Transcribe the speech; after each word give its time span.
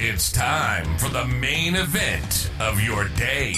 It's 0.00 0.30
time 0.30 0.96
for 0.98 1.08
the 1.08 1.26
main 1.26 1.74
event 1.74 2.52
of 2.60 2.80
your 2.80 3.08
day. 3.08 3.52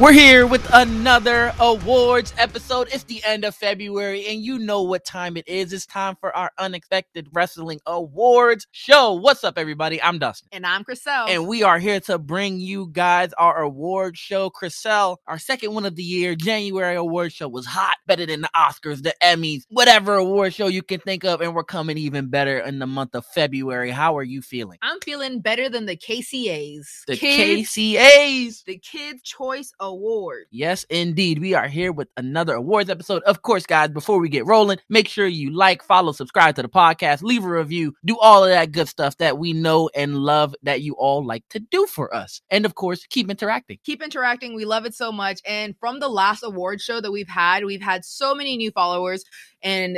We're 0.00 0.12
here 0.12 0.46
with 0.46 0.66
another 0.72 1.52
awards 1.60 2.32
episode. 2.38 2.88
It's 2.90 3.04
the 3.04 3.22
end 3.24 3.44
of 3.44 3.54
February, 3.54 4.26
and 4.26 4.40
you 4.40 4.58
know 4.58 4.82
what 4.82 5.04
time 5.04 5.36
it 5.36 5.46
is. 5.46 5.70
It's 5.70 5.84
time 5.84 6.16
for 6.18 6.34
our 6.34 6.50
unexpected 6.58 7.28
wrestling 7.34 7.78
awards 7.84 8.66
show. 8.72 9.12
What's 9.12 9.44
up, 9.44 9.58
everybody? 9.58 10.02
I'm 10.02 10.18
Dustin. 10.18 10.48
And 10.50 10.64
I'm 10.64 10.82
Chriselle. 10.82 11.28
And 11.28 11.46
we 11.46 11.62
are 11.62 11.78
here 11.78 12.00
to 12.00 12.18
bring 12.18 12.58
you 12.58 12.88
guys 12.90 13.34
our 13.34 13.60
award 13.62 14.16
show. 14.16 14.48
Chriselle, 14.48 15.18
our 15.28 15.38
second 15.38 15.74
one 15.74 15.84
of 15.84 15.94
the 15.94 16.02
year, 16.02 16.34
January 16.36 16.96
award 16.96 17.30
show 17.30 17.46
was 17.46 17.66
hot, 17.66 17.98
better 18.06 18.24
than 18.24 18.40
the 18.40 18.50
Oscars, 18.56 19.02
the 19.02 19.14
Emmys, 19.22 19.64
whatever 19.68 20.14
award 20.14 20.54
show 20.54 20.68
you 20.68 20.82
can 20.82 21.00
think 21.00 21.22
of. 21.22 21.42
And 21.42 21.54
we're 21.54 21.64
coming 21.64 21.98
even 21.98 22.28
better 22.28 22.58
in 22.60 22.78
the 22.78 22.86
month 22.86 23.14
of 23.14 23.26
February. 23.26 23.90
How 23.90 24.16
are 24.16 24.24
you 24.24 24.40
feeling? 24.40 24.78
I'm 24.80 25.00
feeling 25.00 25.40
better 25.40 25.68
than 25.68 25.84
the 25.84 25.98
KCAs. 25.98 27.04
The 27.06 27.16
Kids, 27.16 27.68
KCAs. 27.68 28.64
the 28.64 28.78
Kids 28.78 29.22
Choice 29.22 29.74
Award. 29.82 30.46
Yes, 30.52 30.84
indeed. 30.90 31.40
We 31.40 31.54
are 31.54 31.66
here 31.66 31.90
with 31.90 32.06
another 32.16 32.54
awards 32.54 32.88
episode. 32.88 33.20
Of 33.24 33.42
course, 33.42 33.66
guys, 33.66 33.90
before 33.90 34.20
we 34.20 34.28
get 34.28 34.46
rolling, 34.46 34.78
make 34.88 35.08
sure 35.08 35.26
you 35.26 35.50
like, 35.50 35.82
follow, 35.82 36.12
subscribe 36.12 36.54
to 36.54 36.62
the 36.62 36.68
podcast, 36.68 37.22
leave 37.22 37.44
a 37.44 37.48
review, 37.48 37.92
do 38.04 38.16
all 38.20 38.44
of 38.44 38.50
that 38.50 38.70
good 38.70 38.86
stuff 38.86 39.18
that 39.18 39.38
we 39.38 39.52
know 39.52 39.90
and 39.96 40.18
love 40.18 40.54
that 40.62 40.82
you 40.82 40.94
all 40.94 41.26
like 41.26 41.42
to 41.50 41.58
do 41.58 41.86
for 41.86 42.14
us. 42.14 42.42
And 42.48 42.64
of 42.64 42.76
course, 42.76 43.04
keep 43.10 43.28
interacting. 43.28 43.78
Keep 43.82 44.04
interacting. 44.04 44.54
We 44.54 44.64
love 44.64 44.86
it 44.86 44.94
so 44.94 45.10
much. 45.10 45.40
And 45.44 45.74
from 45.80 45.98
the 45.98 46.08
last 46.08 46.44
award 46.44 46.80
show 46.80 47.00
that 47.00 47.10
we've 47.10 47.28
had, 47.28 47.64
we've 47.64 47.82
had 47.82 48.04
so 48.04 48.36
many 48.36 48.56
new 48.56 48.70
followers 48.70 49.24
and 49.62 49.96